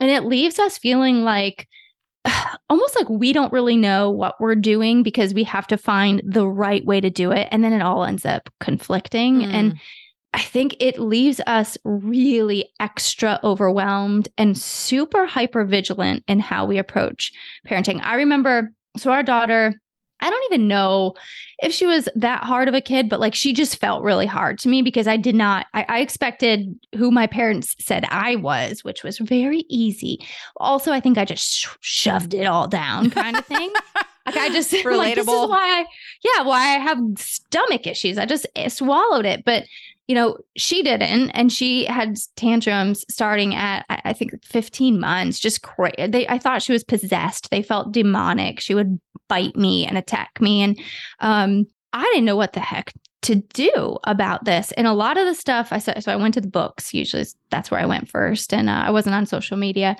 And 0.00 0.10
it 0.10 0.24
leaves 0.24 0.58
us 0.58 0.76
feeling 0.76 1.22
like, 1.22 1.68
almost 2.70 2.96
like 2.96 3.08
we 3.08 3.32
don't 3.32 3.52
really 3.52 3.76
know 3.76 4.10
what 4.10 4.40
we're 4.40 4.54
doing 4.54 5.02
because 5.02 5.34
we 5.34 5.44
have 5.44 5.66
to 5.68 5.76
find 5.76 6.22
the 6.24 6.46
right 6.46 6.84
way 6.84 7.00
to 7.00 7.10
do 7.10 7.30
it. 7.32 7.48
And 7.50 7.64
then 7.64 7.72
it 7.72 7.82
all 7.82 8.04
ends 8.04 8.24
up 8.24 8.50
conflicting. 8.60 9.40
Mm. 9.40 9.52
And 9.52 9.80
I 10.32 10.40
think 10.40 10.76
it 10.78 10.98
leaves 10.98 11.40
us 11.46 11.76
really 11.84 12.70
extra 12.78 13.40
overwhelmed 13.42 14.28
and 14.38 14.56
super 14.56 15.26
hyper 15.26 15.64
vigilant 15.64 16.22
in 16.28 16.38
how 16.38 16.66
we 16.66 16.78
approach 16.78 17.32
parenting. 17.66 18.00
I 18.02 18.14
remember, 18.14 18.72
so 18.96 19.10
our 19.10 19.24
daughter 19.24 19.74
I 20.20 20.30
don't 20.30 20.52
even 20.52 20.68
know 20.68 21.14
if 21.62 21.72
she 21.72 21.86
was 21.86 22.08
that 22.14 22.44
hard 22.44 22.68
of 22.68 22.74
a 22.74 22.80
kid, 22.80 23.08
but 23.08 23.20
like 23.20 23.34
she 23.34 23.52
just 23.52 23.76
felt 23.78 24.02
really 24.02 24.26
hard 24.26 24.58
to 24.60 24.68
me 24.68 24.82
because 24.82 25.06
I 25.06 25.16
did 25.16 25.34
not, 25.34 25.66
I, 25.74 25.84
I, 25.88 26.00
expected 26.00 26.78
who 26.96 27.10
my 27.10 27.26
parents 27.26 27.76
said 27.78 28.06
I 28.08 28.36
was, 28.36 28.82
which 28.82 29.02
was 29.02 29.18
very 29.18 29.64
easy. 29.68 30.24
Also, 30.56 30.92
I 30.92 31.00
think 31.00 31.18
I 31.18 31.24
just 31.24 31.52
sh- 31.52 31.68
shoved 31.80 32.34
it 32.34 32.44
all 32.44 32.66
down 32.66 33.10
kind 33.10 33.36
of 33.36 33.44
thing. 33.44 33.70
like 34.26 34.36
I 34.36 34.48
just, 34.48 34.72
relatable. 34.72 34.96
Like, 34.96 35.14
this 35.16 35.28
is 35.28 35.48
why 35.48 35.80
I, 35.80 35.86
yeah, 36.24 36.42
why 36.44 36.60
I 36.60 36.78
have 36.78 36.98
stomach 37.16 37.86
issues. 37.86 38.18
I 38.18 38.26
just 38.26 38.46
eh, 38.56 38.68
swallowed 38.68 39.26
it. 39.26 39.44
But 39.44 39.64
you 40.10 40.16
know, 40.16 40.36
she 40.56 40.82
didn't. 40.82 41.30
And 41.30 41.52
she 41.52 41.84
had 41.84 42.16
tantrums 42.34 43.04
starting 43.08 43.54
at, 43.54 43.86
I 43.88 44.12
think, 44.12 44.44
15 44.44 44.98
months, 44.98 45.38
just 45.38 45.62
crazy. 45.62 46.28
I 46.28 46.36
thought 46.36 46.64
she 46.64 46.72
was 46.72 46.82
possessed. 46.82 47.48
They 47.52 47.62
felt 47.62 47.92
demonic. 47.92 48.58
She 48.58 48.74
would 48.74 49.00
bite 49.28 49.54
me 49.54 49.86
and 49.86 49.96
attack 49.96 50.40
me. 50.40 50.62
And 50.62 50.80
um, 51.20 51.64
I 51.92 52.02
didn't 52.06 52.24
know 52.24 52.34
what 52.34 52.54
the 52.54 52.60
heck 52.60 52.92
to 53.22 53.36
do 53.36 53.98
about 54.02 54.44
this. 54.44 54.72
And 54.72 54.88
a 54.88 54.94
lot 54.94 55.16
of 55.16 55.26
the 55.26 55.34
stuff 55.36 55.72
I 55.72 55.78
said, 55.78 56.02
so 56.02 56.10
I 56.10 56.16
went 56.16 56.34
to 56.34 56.40
the 56.40 56.48
books. 56.48 56.92
Usually 56.92 57.24
that's 57.50 57.70
where 57.70 57.78
I 57.78 57.86
went 57.86 58.08
first. 58.08 58.52
And 58.52 58.68
uh, 58.68 58.82
I 58.84 58.90
wasn't 58.90 59.14
on 59.14 59.26
social 59.26 59.58
media. 59.58 59.96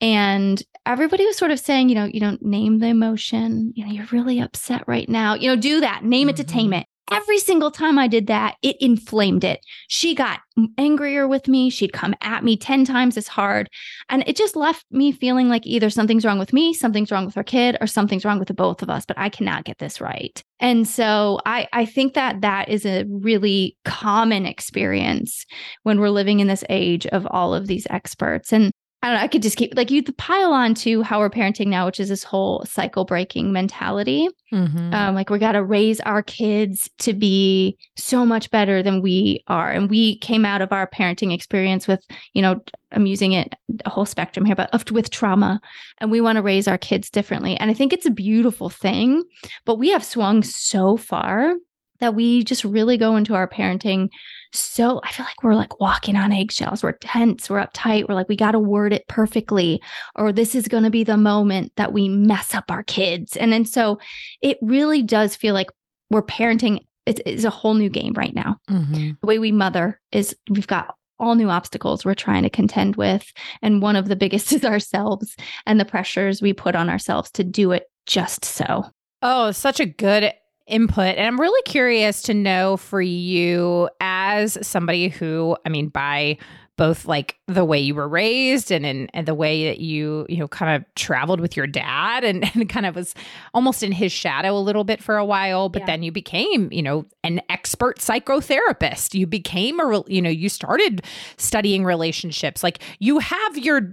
And 0.00 0.60
everybody 0.86 1.24
was 1.24 1.36
sort 1.36 1.52
of 1.52 1.60
saying, 1.60 1.88
you 1.88 1.94
know, 1.94 2.06
you 2.06 2.18
don't 2.18 2.42
name 2.42 2.80
the 2.80 2.88
emotion. 2.88 3.72
You 3.76 3.86
know, 3.86 3.92
you're 3.92 4.08
really 4.10 4.40
upset 4.40 4.82
right 4.88 5.08
now. 5.08 5.34
You 5.34 5.50
know, 5.50 5.56
do 5.56 5.78
that. 5.82 6.02
Name 6.02 6.28
it 6.28 6.34
to 6.38 6.42
tame 6.44 6.72
it 6.72 6.88
every 7.10 7.38
single 7.38 7.70
time 7.70 7.98
I 7.98 8.08
did 8.08 8.26
that, 8.28 8.56
it 8.62 8.76
inflamed 8.80 9.44
it. 9.44 9.60
She 9.88 10.14
got 10.14 10.40
angrier 10.78 11.26
with 11.26 11.48
me. 11.48 11.70
She'd 11.70 11.92
come 11.92 12.14
at 12.20 12.44
me 12.44 12.56
10 12.56 12.84
times 12.84 13.16
as 13.16 13.28
hard. 13.28 13.68
And 14.08 14.22
it 14.26 14.36
just 14.36 14.56
left 14.56 14.84
me 14.90 15.12
feeling 15.12 15.48
like 15.48 15.66
either 15.66 15.90
something's 15.90 16.24
wrong 16.24 16.38
with 16.38 16.52
me, 16.52 16.72
something's 16.72 17.10
wrong 17.10 17.26
with 17.26 17.36
our 17.36 17.44
kid, 17.44 17.76
or 17.80 17.86
something's 17.86 18.24
wrong 18.24 18.38
with 18.38 18.48
the 18.48 18.54
both 18.54 18.82
of 18.82 18.90
us, 18.90 19.04
but 19.06 19.18
I 19.18 19.28
cannot 19.28 19.64
get 19.64 19.78
this 19.78 20.00
right. 20.00 20.42
And 20.60 20.86
so 20.86 21.40
I, 21.44 21.66
I 21.72 21.84
think 21.84 22.14
that 22.14 22.40
that 22.42 22.68
is 22.68 22.86
a 22.86 23.04
really 23.08 23.76
common 23.84 24.46
experience 24.46 25.44
when 25.82 25.98
we're 25.98 26.10
living 26.10 26.40
in 26.40 26.46
this 26.46 26.64
age 26.68 27.06
of 27.06 27.26
all 27.30 27.54
of 27.54 27.66
these 27.66 27.86
experts. 27.90 28.52
And 28.52 28.70
I 29.02 29.08
don't 29.08 29.16
know, 29.16 29.22
I 29.22 29.28
could 29.28 29.42
just 29.42 29.56
keep 29.56 29.76
like 29.76 29.90
you 29.90 30.02
pile 30.04 30.52
on 30.52 30.74
to 30.74 31.02
how 31.02 31.18
we're 31.18 31.28
parenting 31.28 31.66
now, 31.66 31.86
which 31.86 31.98
is 31.98 32.08
this 32.08 32.22
whole 32.22 32.64
cycle 32.64 33.04
breaking 33.04 33.52
mentality. 33.52 34.28
Mm-hmm. 34.52 34.94
Um, 34.94 35.14
like 35.16 35.28
we 35.28 35.40
got 35.40 35.52
to 35.52 35.64
raise 35.64 35.98
our 36.00 36.22
kids 36.22 36.88
to 36.98 37.12
be 37.12 37.76
so 37.96 38.24
much 38.24 38.48
better 38.52 38.80
than 38.80 39.02
we 39.02 39.42
are. 39.48 39.72
And 39.72 39.90
we 39.90 40.18
came 40.18 40.44
out 40.44 40.62
of 40.62 40.72
our 40.72 40.86
parenting 40.86 41.34
experience 41.34 41.88
with, 41.88 42.04
you 42.32 42.42
know, 42.42 42.60
I'm 42.92 43.06
using 43.06 43.32
it 43.32 43.54
a 43.84 43.90
whole 43.90 44.06
spectrum 44.06 44.44
here, 44.44 44.54
but 44.54 44.92
with 44.92 45.10
trauma. 45.10 45.60
And 45.98 46.12
we 46.12 46.20
want 46.20 46.36
to 46.36 46.42
raise 46.42 46.68
our 46.68 46.78
kids 46.78 47.10
differently. 47.10 47.56
And 47.56 47.72
I 47.72 47.74
think 47.74 47.92
it's 47.92 48.06
a 48.06 48.10
beautiful 48.10 48.70
thing, 48.70 49.24
but 49.64 49.76
we 49.76 49.88
have 49.88 50.04
swung 50.04 50.44
so 50.44 50.96
far 50.96 51.54
that 51.98 52.14
we 52.14 52.44
just 52.44 52.64
really 52.64 52.98
go 52.98 53.16
into 53.16 53.34
our 53.34 53.48
parenting 53.48 54.10
so 54.52 55.00
I 55.02 55.10
feel 55.12 55.24
like 55.24 55.42
we're 55.42 55.54
like 55.54 55.80
walking 55.80 56.16
on 56.16 56.32
eggshells. 56.32 56.82
We're 56.82 56.92
tense, 56.92 57.48
we're 57.48 57.64
uptight. 57.64 58.08
We're 58.08 58.14
like, 58.14 58.28
we 58.28 58.36
got 58.36 58.52
to 58.52 58.58
word 58.58 58.92
it 58.92 59.06
perfectly, 59.08 59.82
or 60.14 60.32
this 60.32 60.54
is 60.54 60.68
going 60.68 60.84
to 60.84 60.90
be 60.90 61.04
the 61.04 61.16
moment 61.16 61.72
that 61.76 61.92
we 61.92 62.08
mess 62.08 62.54
up 62.54 62.70
our 62.70 62.82
kids. 62.82 63.36
And 63.36 63.52
then 63.52 63.64
so 63.64 63.98
it 64.42 64.58
really 64.60 65.02
does 65.02 65.34
feel 65.36 65.54
like 65.54 65.70
we're 66.10 66.22
parenting. 66.22 66.80
It's, 67.04 67.44
a 67.44 67.50
whole 67.50 67.74
new 67.74 67.88
game 67.88 68.12
right 68.12 68.34
now. 68.34 68.58
Mm-hmm. 68.70 69.10
The 69.20 69.26
way 69.26 69.40
we 69.40 69.50
mother 69.50 70.00
is 70.12 70.36
we've 70.48 70.68
got 70.68 70.94
all 71.18 71.34
new 71.34 71.50
obstacles 71.50 72.04
we're 72.04 72.14
trying 72.14 72.42
to 72.42 72.50
contend 72.50 72.96
with. 72.96 73.32
And 73.62 73.82
one 73.82 73.96
of 73.96 74.08
the 74.08 74.16
biggest 74.16 74.52
is 74.52 74.64
ourselves 74.64 75.34
and 75.66 75.80
the 75.80 75.84
pressures 75.84 76.42
we 76.42 76.52
put 76.52 76.76
on 76.76 76.88
ourselves 76.88 77.30
to 77.32 77.44
do 77.44 77.72
it 77.72 77.84
just 78.06 78.44
so. 78.44 78.84
Oh, 79.22 79.52
such 79.52 79.80
a 79.80 79.86
good 79.86 80.32
input. 80.66 81.16
And 81.16 81.26
I'm 81.26 81.40
really 81.40 81.62
curious 81.62 82.22
to 82.22 82.34
know 82.34 82.76
for 82.76 83.00
you 83.02 83.88
as 84.00 84.58
somebody 84.66 85.08
who, 85.08 85.56
I 85.66 85.68
mean, 85.68 85.88
by 85.88 86.38
both 86.82 87.06
like 87.06 87.38
the 87.46 87.64
way 87.64 87.78
you 87.78 87.94
were 87.94 88.08
raised 88.08 88.72
and 88.72 88.84
in 88.84 89.08
and 89.14 89.28
the 89.28 89.36
way 89.36 89.66
that 89.66 89.78
you 89.78 90.26
you 90.28 90.38
know 90.38 90.48
kind 90.48 90.74
of 90.74 90.94
traveled 90.96 91.38
with 91.38 91.56
your 91.56 91.68
dad 91.68 92.24
and, 92.24 92.44
and 92.54 92.68
kind 92.68 92.86
of 92.86 92.96
was 92.96 93.14
almost 93.54 93.84
in 93.84 93.92
his 93.92 94.10
shadow 94.10 94.58
a 94.58 94.58
little 94.58 94.82
bit 94.82 95.00
for 95.00 95.16
a 95.16 95.24
while 95.24 95.68
but 95.68 95.82
yeah. 95.82 95.86
then 95.86 96.02
you 96.02 96.10
became 96.10 96.68
you 96.72 96.82
know 96.82 97.06
an 97.24 97.40
expert 97.48 97.98
psychotherapist. 97.98 99.14
You 99.14 99.26
became 99.26 99.78
a 99.78 100.02
you 100.08 100.20
know 100.20 100.30
you 100.30 100.48
started 100.48 101.02
studying 101.36 101.84
relationships. 101.84 102.62
Like 102.62 102.80
you 102.98 103.20
have 103.20 103.58
your 103.58 103.90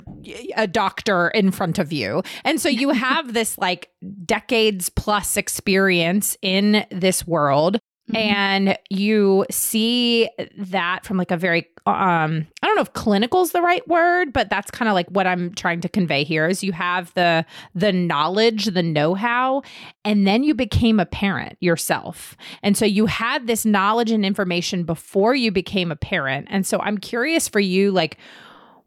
a 0.55 0.67
doctor 0.67 1.29
in 1.29 1.51
front 1.51 1.79
of 1.79 1.93
you. 1.93 2.23
And 2.43 2.59
so 2.59 2.69
you 2.69 2.89
have 3.07 3.33
this 3.33 3.57
like 3.57 3.91
decades 4.25 4.89
plus 4.89 5.37
experience 5.37 6.37
in 6.41 6.85
this 6.91 7.27
world 7.27 7.79
Mm-hmm. 8.09 8.15
And 8.15 8.77
you 8.89 9.45
see 9.51 10.29
that 10.57 11.05
from 11.05 11.17
like 11.17 11.31
a 11.31 11.37
very 11.37 11.67
um 11.85 12.47
I 12.61 12.67
don't 12.67 12.75
know 12.75 12.81
if 12.81 12.93
clinical 12.93 13.41
is 13.41 13.51
the 13.51 13.61
right 13.61 13.87
word, 13.87 14.33
but 14.33 14.49
that's 14.49 14.71
kind 14.71 14.89
of 14.89 14.95
like 14.95 15.07
what 15.09 15.27
I'm 15.27 15.53
trying 15.53 15.81
to 15.81 15.89
convey 15.89 16.23
here 16.23 16.47
is 16.47 16.63
you 16.63 16.71
have 16.71 17.13
the 17.13 17.45
the 17.75 17.91
knowledge, 17.91 18.65
the 18.65 18.83
know-how, 18.83 19.61
and 20.03 20.25
then 20.25 20.43
you 20.43 20.55
became 20.55 20.99
a 20.99 21.05
parent 21.05 21.57
yourself. 21.59 22.35
And 22.63 22.75
so 22.75 22.85
you 22.85 23.05
had 23.05 23.47
this 23.47 23.65
knowledge 23.65 24.11
and 24.11 24.25
information 24.25 24.83
before 24.83 25.35
you 25.35 25.51
became 25.51 25.91
a 25.91 25.95
parent. 25.95 26.47
And 26.49 26.65
so 26.65 26.79
I'm 26.79 26.97
curious 26.97 27.47
for 27.47 27.59
you 27.59 27.91
like 27.91 28.17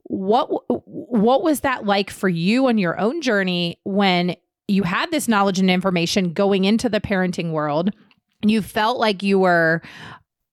what 0.04 0.48
what 0.68 1.42
was 1.42 1.60
that 1.60 1.86
like 1.86 2.10
for 2.10 2.28
you 2.28 2.66
on 2.66 2.76
your 2.76 2.98
own 2.98 3.22
journey 3.22 3.78
when 3.84 4.36
you 4.68 4.82
had 4.82 5.10
this 5.10 5.28
knowledge 5.28 5.58
and 5.58 5.70
information 5.70 6.32
going 6.32 6.64
into 6.64 6.88
the 6.88 7.00
parenting 7.00 7.52
world 7.52 7.90
you 8.50 8.62
felt 8.62 8.98
like 8.98 9.22
you 9.22 9.38
were 9.38 9.82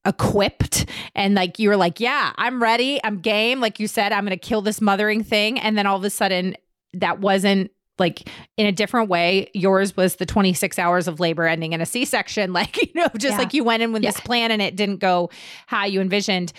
equipped 0.06 0.86
and 1.16 1.36
like 1.36 1.60
you 1.60 1.70
were 1.70 1.78
like, 1.78 2.00
yeah, 2.00 2.34
I'm 2.38 2.62
ready, 2.62 3.00
I'm 3.04 3.20
game. 3.20 3.60
Like 3.60 3.80
you 3.80 3.88
said, 3.88 4.12
I'm 4.12 4.26
going 4.26 4.38
to 4.38 4.48
kill 4.48 4.62
this 4.62 4.82
mothering 4.82 5.24
thing. 5.24 5.60
And 5.60 5.78
then 5.78 5.86
all 5.86 5.98
of 5.98 6.04
a 6.04 6.10
sudden, 6.10 6.56
that 6.94 7.20
wasn't 7.20 7.72
like 8.00 8.30
in 8.58 8.66
a 8.66 8.72
different 8.72 9.10
way. 9.10 9.50
Yours 9.54 9.96
was 9.96 10.16
the 10.16 10.26
26 10.26 10.80
hours 10.80 11.08
of 11.08 11.20
labor 11.20 11.46
ending 11.46 11.74
in 11.74 11.82
a 11.82 11.86
C 11.86 12.06
section. 12.06 12.54
Like, 12.60 12.76
you 12.78 12.92
know, 12.94 13.08
just 13.18 13.34
yeah. 13.34 13.38
like 13.38 13.54
you 13.54 13.64
went 13.64 13.84
in 13.84 13.94
with 13.94 14.04
yeah. 14.04 14.12
this 14.12 14.20
plan 14.20 14.52
and 14.52 14.62
it 14.62 14.76
didn't 14.76 14.98
go 14.98 15.30
how 15.68 15.86
you 15.86 16.02
envisioned. 16.02 16.52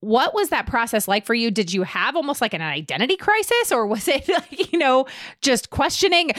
What 0.00 0.34
was 0.34 0.50
that 0.50 0.66
process 0.66 1.08
like 1.08 1.24
for 1.24 1.32
you? 1.32 1.50
Did 1.50 1.72
you 1.72 1.84
have 1.84 2.16
almost 2.16 2.42
like 2.42 2.52
an 2.52 2.60
identity 2.60 3.16
crisis 3.16 3.72
or 3.72 3.86
was 3.86 4.08
it 4.08 4.28
like, 4.28 4.72
you 4.72 4.78
know, 4.78 5.06
just 5.40 5.70
questioning, 5.70 6.32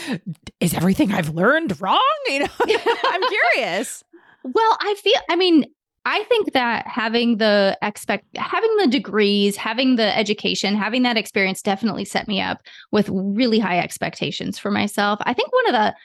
is 0.60 0.74
everything 0.74 1.12
I've 1.12 1.30
learned 1.30 1.80
wrong? 1.82 2.02
You 2.28 2.40
know, 2.40 2.48
I'm 3.06 3.22
curious. 3.54 4.04
Well, 4.44 4.78
I 4.82 4.96
feel, 5.02 5.20
I 5.30 5.36
mean, 5.36 5.66
I 6.06 6.24
think 6.24 6.52
that 6.54 6.86
having 6.86 7.38
the 7.38 7.78
expect 7.82 8.26
having 8.36 8.76
the 8.78 8.88
degrees, 8.88 9.56
having 9.56 9.96
the 9.96 10.18
education, 10.18 10.76
having 10.76 11.04
that 11.04 11.18
experience 11.18 11.62
definitely 11.62 12.06
set 12.06 12.28
me 12.28 12.42
up 12.42 12.60
with 12.92 13.10
really 13.10 13.60
high 13.60 13.80
expectations 13.80 14.60
for 14.60 14.70
myself. 14.70 15.20
I 15.24 15.34
think 15.34 15.54
one 15.54 15.68
of 15.68 15.74
the 15.74 15.96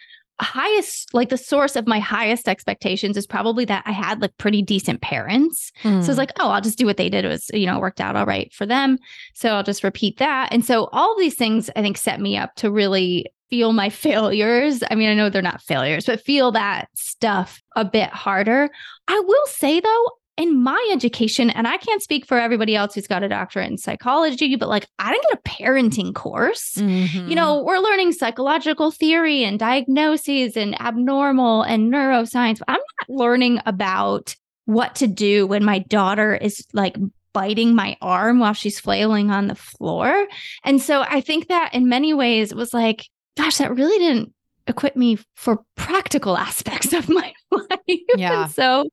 highest 0.40 1.12
like 1.14 1.30
the 1.30 1.36
source 1.36 1.74
of 1.74 1.88
my 1.88 1.98
highest 1.98 2.48
expectations 2.48 3.16
is 3.16 3.26
probably 3.26 3.64
that 3.64 3.82
I 3.86 3.92
had 3.92 4.22
like 4.22 4.36
pretty 4.38 4.62
decent 4.62 5.02
parents. 5.02 5.72
Mm. 5.82 5.94
So 5.94 5.98
it's 5.98 6.08
hmm. 6.10 6.18
like, 6.18 6.32
oh, 6.38 6.50
I'll 6.50 6.60
just 6.60 6.78
do 6.78 6.86
what 6.86 6.96
they 6.96 7.08
did. 7.08 7.24
It 7.24 7.28
was, 7.28 7.50
you 7.52 7.66
know, 7.66 7.80
worked 7.80 8.00
out 8.00 8.14
all 8.14 8.26
right 8.26 8.52
for 8.52 8.66
them. 8.66 8.98
So 9.34 9.50
I'll 9.50 9.64
just 9.64 9.82
repeat 9.82 10.18
that. 10.18 10.52
And 10.52 10.64
so 10.64 10.88
all 10.92 11.18
these 11.18 11.34
things 11.34 11.70
I 11.74 11.82
think 11.82 11.98
set 11.98 12.20
me 12.20 12.36
up 12.36 12.54
to 12.56 12.70
really 12.70 13.26
feel 13.50 13.72
my 13.72 13.90
failures. 13.90 14.82
I 14.90 14.94
mean, 14.94 15.08
I 15.08 15.14
know 15.14 15.30
they're 15.30 15.42
not 15.42 15.62
failures, 15.62 16.06
but 16.06 16.20
feel 16.20 16.52
that 16.52 16.88
stuff 16.94 17.62
a 17.76 17.84
bit 17.84 18.10
harder. 18.10 18.68
I 19.08 19.20
will 19.26 19.46
say 19.46 19.80
though, 19.80 20.06
in 20.36 20.62
my 20.62 20.88
education, 20.92 21.50
and 21.50 21.66
I 21.66 21.78
can't 21.78 22.00
speak 22.00 22.24
for 22.24 22.38
everybody 22.38 22.76
else 22.76 22.94
who's 22.94 23.08
got 23.08 23.24
a 23.24 23.28
doctorate 23.28 23.68
in 23.68 23.76
psychology, 23.76 24.54
but 24.54 24.68
like 24.68 24.86
I 25.00 25.10
didn't 25.10 25.24
get 25.28 25.38
a 25.38 25.42
parenting 25.42 26.14
course. 26.14 26.74
Mm-hmm. 26.76 27.28
You 27.28 27.34
know, 27.34 27.64
we're 27.64 27.80
learning 27.80 28.12
psychological 28.12 28.92
theory 28.92 29.42
and 29.42 29.58
diagnoses 29.58 30.56
and 30.56 30.80
abnormal 30.80 31.62
and 31.62 31.92
neuroscience. 31.92 32.60
I'm 32.68 32.74
not 32.76 33.08
learning 33.08 33.58
about 33.66 34.36
what 34.66 34.94
to 34.96 35.08
do 35.08 35.44
when 35.46 35.64
my 35.64 35.80
daughter 35.80 36.36
is 36.36 36.64
like 36.72 36.96
biting 37.32 37.74
my 37.74 37.96
arm 38.00 38.38
while 38.38 38.52
she's 38.52 38.78
flailing 38.78 39.30
on 39.32 39.48
the 39.48 39.54
floor. 39.56 40.28
And 40.64 40.80
so 40.80 41.02
I 41.02 41.20
think 41.20 41.48
that 41.48 41.74
in 41.74 41.88
many 41.88 42.14
ways 42.14 42.52
it 42.52 42.56
was 42.56 42.72
like, 42.72 43.08
gosh, 43.38 43.58
that 43.58 43.74
really 43.74 43.98
didn't 43.98 44.32
equip 44.66 44.96
me 44.96 45.18
for 45.34 45.62
practical 45.76 46.36
aspects 46.36 46.92
of 46.92 47.08
my 47.08 47.32
life. 47.50 48.00
Yeah. 48.16 48.42
And 48.42 48.52
so 48.52 48.80
um 48.80 48.88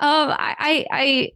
I 0.00 0.86
I 0.90 1.30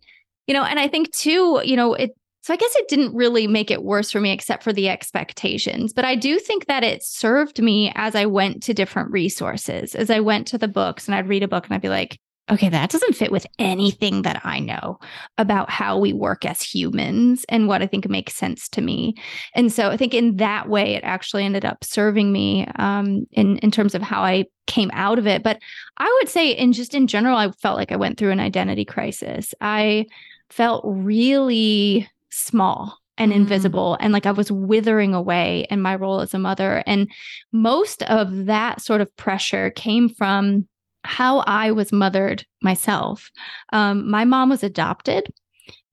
you 0.46 0.54
know, 0.54 0.64
and 0.64 0.78
I 0.78 0.88
think 0.88 1.12
too, 1.12 1.60
you 1.64 1.76
know, 1.76 1.94
it 1.94 2.10
so 2.42 2.52
I 2.52 2.58
guess 2.58 2.74
it 2.76 2.88
didn't 2.88 3.14
really 3.14 3.46
make 3.46 3.70
it 3.70 3.82
worse 3.82 4.10
for 4.10 4.20
me 4.20 4.30
except 4.30 4.62
for 4.62 4.72
the 4.72 4.88
expectations. 4.88 5.94
But 5.94 6.04
I 6.04 6.14
do 6.14 6.38
think 6.38 6.66
that 6.66 6.84
it 6.84 7.02
served 7.02 7.62
me 7.62 7.90
as 7.94 8.14
I 8.14 8.26
went 8.26 8.62
to 8.64 8.74
different 8.74 9.10
resources, 9.10 9.94
as 9.94 10.10
I 10.10 10.20
went 10.20 10.46
to 10.48 10.58
the 10.58 10.68
books 10.68 11.06
and 11.06 11.14
I'd 11.14 11.28
read 11.28 11.42
a 11.42 11.48
book 11.48 11.64
and 11.64 11.74
I'd 11.74 11.80
be 11.80 11.88
like, 11.88 12.18
okay, 12.50 12.68
that 12.68 12.90
doesn't 12.90 13.16
fit 13.16 13.32
with 13.32 13.46
anything 13.58 14.22
that 14.22 14.42
I 14.44 14.60
know 14.60 14.98
about 15.38 15.70
how 15.70 15.98
we 15.98 16.12
work 16.12 16.44
as 16.44 16.60
humans 16.60 17.44
and 17.48 17.68
what 17.68 17.80
I 17.80 17.86
think 17.86 18.08
makes 18.08 18.34
sense 18.34 18.68
to 18.70 18.82
me. 18.82 19.14
And 19.54 19.72
so 19.72 19.88
I 19.88 19.96
think 19.96 20.12
in 20.12 20.36
that 20.36 20.68
way, 20.68 20.94
it 20.94 21.04
actually 21.04 21.44
ended 21.44 21.64
up 21.64 21.82
serving 21.84 22.32
me 22.32 22.66
um, 22.76 23.26
in 23.32 23.58
in 23.58 23.70
terms 23.70 23.94
of 23.94 24.02
how 24.02 24.22
I 24.22 24.44
came 24.66 24.90
out 24.92 25.18
of 25.18 25.26
it. 25.26 25.42
But 25.42 25.58
I 25.96 26.18
would 26.20 26.28
say, 26.28 26.50
in 26.50 26.72
just 26.72 26.94
in 26.94 27.06
general, 27.06 27.36
I 27.38 27.50
felt 27.52 27.78
like 27.78 27.92
I 27.92 27.96
went 27.96 28.18
through 28.18 28.32
an 28.32 28.40
identity 28.40 28.84
crisis. 28.84 29.54
I 29.60 30.06
felt 30.50 30.84
really 30.86 32.08
small 32.30 32.98
and 33.16 33.32
mm. 33.32 33.36
invisible 33.36 33.96
and 34.00 34.12
like 34.12 34.26
I 34.26 34.32
was 34.32 34.50
withering 34.50 35.14
away 35.14 35.66
in 35.70 35.80
my 35.80 35.94
role 35.94 36.20
as 36.20 36.34
a 36.34 36.38
mother. 36.38 36.82
And 36.86 37.10
most 37.52 38.02
of 38.04 38.46
that 38.46 38.80
sort 38.82 39.00
of 39.00 39.16
pressure 39.16 39.70
came 39.70 40.08
from 40.08 40.66
how 41.04 41.38
I 41.40 41.70
was 41.70 41.92
mothered 41.92 42.44
myself. 42.62 43.30
Um, 43.72 44.10
my 44.10 44.24
mom 44.24 44.48
was 44.48 44.62
adopted 44.62 45.32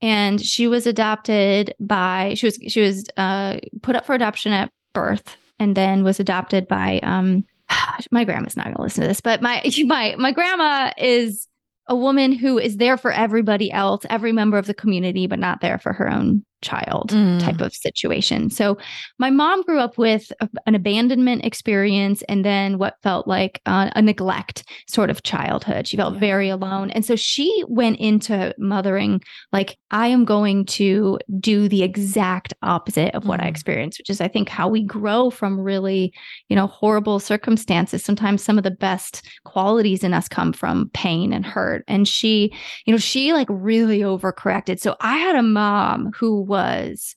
and 0.00 0.40
she 0.40 0.66
was 0.66 0.86
adopted 0.86 1.74
by 1.80 2.34
she 2.34 2.46
was 2.46 2.58
she 2.68 2.80
was 2.80 3.06
uh, 3.16 3.58
put 3.82 3.96
up 3.96 4.04
for 4.04 4.14
adoption 4.14 4.52
at 4.52 4.70
birth 4.92 5.36
and 5.58 5.76
then 5.76 6.04
was 6.04 6.20
adopted 6.20 6.66
by 6.68 6.98
um, 7.02 7.44
my 8.10 8.24
grandma's 8.24 8.56
not 8.56 8.66
going 8.66 8.76
to 8.76 8.82
listen 8.82 9.02
to 9.02 9.08
this 9.08 9.20
but 9.20 9.40
my 9.40 9.62
my 9.86 10.14
my 10.18 10.32
grandma 10.32 10.92
is 10.98 11.48
a 11.88 11.96
woman 11.96 12.32
who 12.32 12.58
is 12.58 12.76
there 12.76 12.96
for 12.96 13.12
everybody 13.12 13.70
else 13.70 14.04
every 14.10 14.32
member 14.32 14.58
of 14.58 14.66
the 14.66 14.74
community 14.74 15.26
but 15.26 15.38
not 15.38 15.60
there 15.60 15.78
for 15.78 15.92
her 15.92 16.10
own 16.10 16.44
child 16.62 17.10
mm. 17.10 17.40
type 17.40 17.60
of 17.60 17.74
situation. 17.74 18.48
So 18.50 18.78
my 19.18 19.30
mom 19.30 19.62
grew 19.62 19.78
up 19.78 19.98
with 19.98 20.32
a, 20.40 20.48
an 20.66 20.74
abandonment 20.74 21.44
experience 21.44 22.22
and 22.28 22.44
then 22.44 22.78
what 22.78 22.96
felt 23.02 23.28
like 23.28 23.60
uh, 23.66 23.90
a 23.94 24.02
neglect 24.02 24.64
sort 24.88 25.10
of 25.10 25.22
childhood. 25.22 25.86
She 25.86 25.96
felt 25.96 26.14
yeah. 26.14 26.20
very 26.20 26.48
alone. 26.48 26.90
And 26.90 27.04
so 27.04 27.16
she 27.16 27.64
went 27.68 27.98
into 27.98 28.54
mothering 28.58 29.20
like, 29.52 29.76
I 29.90 30.06
am 30.06 30.24
going 30.24 30.64
to 30.66 31.18
do 31.38 31.68
the 31.68 31.82
exact 31.82 32.54
opposite 32.62 33.14
of 33.14 33.26
what 33.26 33.40
mm. 33.40 33.44
I 33.44 33.48
experienced, 33.48 33.98
which 33.98 34.10
is, 34.10 34.20
I 34.20 34.28
think, 34.28 34.48
how 34.48 34.68
we 34.68 34.82
grow 34.82 35.30
from 35.30 35.60
really, 35.60 36.12
you 36.48 36.56
know, 36.56 36.66
horrible 36.66 37.18
circumstances. 37.20 38.04
Sometimes 38.04 38.42
some 38.42 38.56
of 38.56 38.64
the 38.64 38.70
best 38.70 39.26
qualities 39.44 40.02
in 40.04 40.14
us 40.14 40.28
come 40.28 40.52
from 40.52 40.90
pain 40.94 41.32
and 41.32 41.44
hurt. 41.44 41.84
And 41.88 42.08
she, 42.08 42.52
you 42.86 42.92
know, 42.92 42.98
she 42.98 43.32
like 43.32 43.48
really 43.50 44.00
overcorrected. 44.00 44.80
So 44.80 44.96
I 45.00 45.18
had 45.18 45.36
a 45.36 45.42
mom 45.42 46.12
who 46.16 46.40
was 46.52 47.14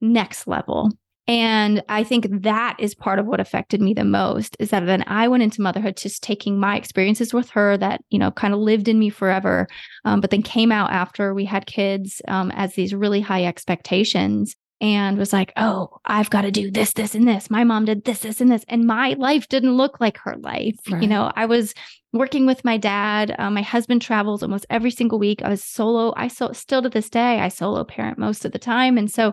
next 0.00 0.46
level. 0.46 0.90
And 1.28 1.84
I 1.88 2.02
think 2.02 2.26
that 2.42 2.76
is 2.80 2.96
part 2.96 3.20
of 3.20 3.26
what 3.26 3.38
affected 3.38 3.80
me 3.80 3.94
the 3.94 4.04
most 4.04 4.56
is 4.58 4.70
that 4.70 4.84
then 4.86 5.04
I 5.06 5.28
went 5.28 5.44
into 5.44 5.62
motherhood 5.62 5.96
just 5.96 6.22
taking 6.22 6.58
my 6.58 6.76
experiences 6.76 7.32
with 7.32 7.48
her 7.50 7.76
that, 7.76 8.00
you 8.10 8.18
know, 8.18 8.32
kind 8.32 8.52
of 8.52 8.58
lived 8.58 8.88
in 8.88 8.98
me 8.98 9.08
forever, 9.08 9.68
um, 10.04 10.20
but 10.20 10.30
then 10.30 10.42
came 10.42 10.72
out 10.72 10.90
after 10.90 11.32
we 11.32 11.44
had 11.44 11.66
kids 11.66 12.20
um, 12.26 12.50
as 12.50 12.74
these 12.74 12.92
really 12.92 13.20
high 13.20 13.44
expectations 13.44 14.56
and 14.80 15.16
was 15.16 15.32
like, 15.32 15.52
oh, 15.56 15.96
I've 16.04 16.28
got 16.28 16.42
to 16.42 16.50
do 16.50 16.68
this, 16.72 16.92
this, 16.92 17.14
and 17.14 17.26
this. 17.26 17.50
My 17.50 17.62
mom 17.62 17.84
did 17.84 18.04
this, 18.04 18.18
this, 18.18 18.40
and 18.40 18.50
this. 18.50 18.64
And 18.66 18.84
my 18.84 19.14
life 19.16 19.46
didn't 19.48 19.76
look 19.76 20.00
like 20.00 20.18
her 20.18 20.36
life. 20.36 20.74
Right. 20.90 21.02
You 21.02 21.08
know, 21.08 21.30
I 21.36 21.46
was 21.46 21.72
working 22.12 22.46
with 22.46 22.64
my 22.64 22.76
dad. 22.76 23.34
Uh, 23.38 23.50
my 23.50 23.62
husband 23.62 24.02
travels 24.02 24.42
almost 24.42 24.66
every 24.70 24.90
single 24.90 25.18
week. 25.18 25.42
I 25.42 25.48
was 25.48 25.64
solo. 25.64 26.12
I 26.16 26.28
so, 26.28 26.52
still 26.52 26.82
to 26.82 26.88
this 26.88 27.08
day, 27.08 27.40
I 27.40 27.48
solo 27.48 27.84
parent 27.84 28.18
most 28.18 28.44
of 28.44 28.52
the 28.52 28.58
time. 28.58 28.98
And 28.98 29.10
so 29.10 29.32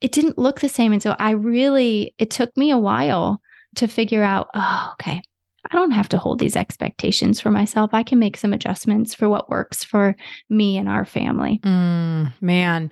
it 0.00 0.12
didn't 0.12 0.38
look 0.38 0.60
the 0.60 0.68
same. 0.68 0.92
And 0.92 1.02
so 1.02 1.16
I 1.18 1.30
really, 1.30 2.14
it 2.18 2.30
took 2.30 2.54
me 2.56 2.70
a 2.70 2.78
while 2.78 3.40
to 3.76 3.88
figure 3.88 4.22
out, 4.22 4.48
oh, 4.54 4.90
okay, 4.94 5.22
I 5.70 5.76
don't 5.76 5.90
have 5.90 6.08
to 6.10 6.18
hold 6.18 6.38
these 6.38 6.56
expectations 6.56 7.40
for 7.40 7.50
myself. 7.50 7.90
I 7.92 8.02
can 8.02 8.18
make 8.18 8.36
some 8.36 8.52
adjustments 8.52 9.14
for 9.14 9.28
what 9.28 9.50
works 9.50 9.84
for 9.84 10.16
me 10.48 10.78
and 10.78 10.88
our 10.88 11.04
family. 11.04 11.60
Mm, 11.62 12.32
man, 12.40 12.90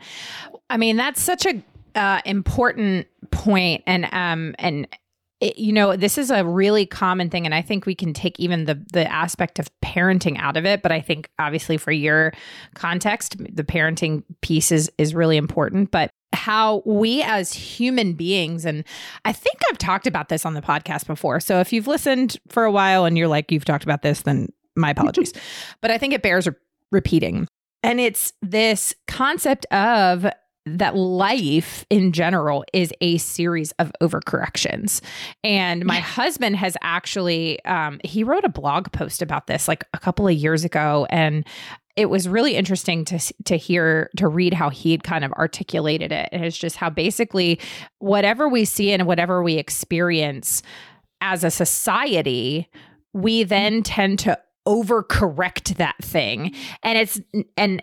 I 0.69 0.77
mean, 0.77 0.97
that's 0.97 1.23
such 1.23 1.47
a 1.47 1.63
uh, 1.95 2.21
important 2.25 3.07
point, 3.31 3.83
and 3.87 4.07
um, 4.13 4.55
and 4.59 4.87
it, 5.41 5.59
you 5.59 5.73
know 5.73 5.97
this 5.97 6.17
is 6.17 6.31
a 6.31 6.45
really 6.45 6.87
common 6.87 7.29
thing 7.29 7.45
and 7.45 7.55
i 7.55 7.61
think 7.61 7.85
we 7.85 7.95
can 7.95 8.13
take 8.13 8.39
even 8.41 8.65
the 8.65 8.83
the 8.93 9.11
aspect 9.11 9.59
of 9.59 9.69
parenting 9.85 10.39
out 10.39 10.57
of 10.57 10.65
it 10.65 10.83
but 10.83 10.93
i 10.93 11.01
think 11.01 11.29
obviously 11.39 11.77
for 11.77 11.93
your 11.93 12.33
context 12.75 13.37
the 13.39 13.65
parenting 13.65 14.23
piece 14.41 14.73
is 14.73 14.91
is 14.99 15.15
really 15.15 15.37
important. 15.37 15.91
But 15.91 16.11
how 16.33 16.83
we 16.85 17.23
as 17.23 17.53
human 17.53 18.13
beings 18.13 18.67
and 18.67 18.85
i 19.25 19.33
think 19.33 19.57
i've 19.71 19.79
talked 19.79 20.07
about 20.07 20.29
this 20.29 20.45
on 20.45 20.53
the 20.53 20.61
podcast 20.61 21.07
before 21.07 21.41
so 21.41 21.61
if 21.61 21.73
you've 21.73 21.87
listened 21.87 22.37
for 22.49 22.65
a 22.65 22.71
while 22.71 23.07
and 23.07 23.17
you're 23.17 23.29
like 23.29 23.51
you've 23.51 23.65
talked 23.65 23.85
about 23.85 24.03
this 24.03 24.23
then 24.23 24.49
my 24.75 24.91
apologies. 24.91 25.33
But 25.81 25.91
i 25.91 25.99
think 25.99 26.13
it 26.13 26.23
bears 26.23 26.47
repeating. 26.93 27.47
And 27.83 28.01
it's 28.01 28.33
this 28.43 28.95
concept 29.07 29.65
of 29.67 30.27
that 30.67 30.97
life 30.97 31.87
in 31.91 32.13
general 32.13 32.65
is 32.73 32.93
a 33.01 33.19
series 33.19 33.73
of 33.79 33.93
overcorrections. 34.03 35.01
And 35.45 35.85
my 35.85 35.97
yeah. 35.97 36.03
husband 36.03 36.57
has 36.57 36.77
actually, 36.83 37.65
um, 37.65 38.01
he 38.05 38.25
wrote 38.25 38.45
a 38.45 38.49
blog 38.49 38.91
post 38.93 39.23
about 39.23 39.47
this 39.47 39.69
like 39.69 39.85
a 39.95 39.99
couple 39.99 40.27
of 40.27 40.35
years 40.35 40.65
ago. 40.65 41.07
And 41.09 41.47
it 41.95 42.11
was 42.11 42.29
really 42.29 42.57
interesting 42.57 43.07
to 43.07 43.19
to 43.45 43.57
hear 43.57 44.11
to 44.17 44.29
read 44.29 44.53
how 44.53 44.69
he 44.69 44.91
had 44.91 45.03
kind 45.03 45.25
of 45.25 45.33
articulated 45.33 46.13
it. 46.13 46.29
And 46.31 46.45
it's 46.45 46.59
just 46.59 46.77
how 46.77 46.91
basically 46.91 47.59
whatever 48.01 48.49
we 48.49 48.67
see 48.67 48.93
and 48.93 49.07
whatever 49.07 49.43
we 49.43 49.55
experience 49.55 50.63
as 51.23 51.43
a 51.43 51.51
society, 51.51 52.69
we 53.15 53.45
then 53.45 53.83
tend 53.83 54.19
to 54.21 54.39
overcorrect 54.67 55.77
that 55.77 55.97
thing. 56.03 56.55
And 56.83 56.99
it's 56.99 57.21
and 57.57 57.83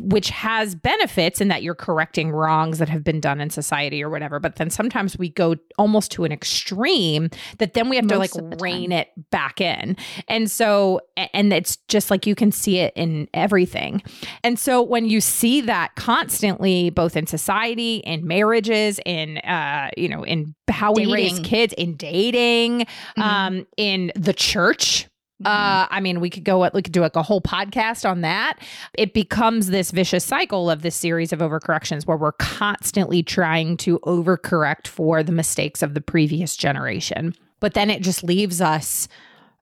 which 0.00 0.28
has 0.28 0.74
benefits 0.74 1.40
in 1.40 1.48
that 1.48 1.62
you're 1.62 1.74
correcting 1.74 2.30
wrongs 2.30 2.78
that 2.78 2.88
have 2.90 3.02
been 3.02 3.20
done 3.20 3.40
in 3.40 3.48
society 3.48 4.02
or 4.02 4.10
whatever. 4.10 4.38
But 4.38 4.56
then 4.56 4.68
sometimes 4.68 5.18
we 5.18 5.30
go 5.30 5.56
almost 5.78 6.10
to 6.12 6.24
an 6.24 6.32
extreme 6.32 7.30
that 7.58 7.72
then 7.72 7.88
we 7.88 7.96
have 7.96 8.04
Most 8.04 8.34
to 8.34 8.42
like 8.42 8.60
rein 8.60 8.92
it 8.92 9.08
back 9.30 9.60
in. 9.60 9.96
And 10.28 10.50
so, 10.50 11.00
and 11.16 11.52
it's 11.52 11.76
just 11.88 12.10
like 12.10 12.26
you 12.26 12.34
can 12.34 12.52
see 12.52 12.78
it 12.78 12.92
in 12.94 13.28
everything. 13.32 14.02
And 14.44 14.58
so 14.58 14.82
when 14.82 15.06
you 15.06 15.20
see 15.20 15.62
that 15.62 15.94
constantly, 15.94 16.90
both 16.90 17.16
in 17.16 17.26
society, 17.26 17.96
in 17.98 18.26
marriages, 18.26 19.00
in, 19.06 19.38
uh, 19.38 19.90
you 19.96 20.08
know, 20.08 20.24
in 20.24 20.54
how 20.68 20.92
dating. 20.92 21.08
we 21.08 21.14
raise 21.14 21.40
kids, 21.40 21.72
in 21.78 21.96
dating, 21.96 22.80
mm-hmm. 22.80 23.22
um, 23.22 23.66
in 23.78 24.12
the 24.14 24.34
church. 24.34 25.08
Uh, 25.44 25.86
I 25.90 26.00
mean, 26.00 26.20
we 26.20 26.30
could 26.30 26.44
go, 26.44 26.68
we 26.72 26.82
could 26.82 26.92
do 26.92 27.00
like 27.00 27.16
a 27.16 27.22
whole 27.22 27.40
podcast 27.40 28.08
on 28.08 28.20
that. 28.20 28.58
It 28.94 29.14
becomes 29.14 29.68
this 29.68 29.90
vicious 29.90 30.24
cycle 30.24 30.70
of 30.70 30.82
this 30.82 30.96
series 30.96 31.32
of 31.32 31.40
overcorrections 31.40 32.06
where 32.06 32.16
we're 32.16 32.32
constantly 32.32 33.22
trying 33.22 33.76
to 33.78 33.98
overcorrect 34.00 34.86
for 34.86 35.22
the 35.22 35.32
mistakes 35.32 35.82
of 35.82 35.94
the 35.94 36.00
previous 36.00 36.56
generation. 36.56 37.34
But 37.60 37.74
then 37.74 37.90
it 37.90 38.02
just 38.02 38.24
leaves 38.24 38.60
us 38.60 39.08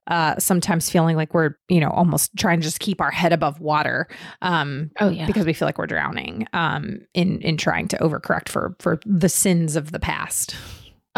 uh, 0.08 0.38
sometimes 0.38 0.88
feeling 0.88 1.16
like 1.16 1.34
we're, 1.34 1.54
you 1.68 1.80
know, 1.80 1.90
almost 1.90 2.34
trying 2.36 2.60
to 2.60 2.64
just 2.64 2.80
keep 2.80 3.00
our 3.00 3.10
head 3.10 3.32
above 3.32 3.60
water. 3.60 4.08
Um, 4.40 4.90
oh 5.00 5.10
yeah, 5.10 5.26
because 5.26 5.44
we 5.44 5.52
feel 5.52 5.68
like 5.68 5.76
we're 5.76 5.86
drowning 5.86 6.46
um, 6.54 7.00
in 7.12 7.40
in 7.42 7.58
trying 7.58 7.88
to 7.88 7.98
overcorrect 7.98 8.48
for 8.48 8.74
for 8.80 9.00
the 9.04 9.28
sins 9.28 9.76
of 9.76 9.92
the 9.92 10.00
past. 10.00 10.56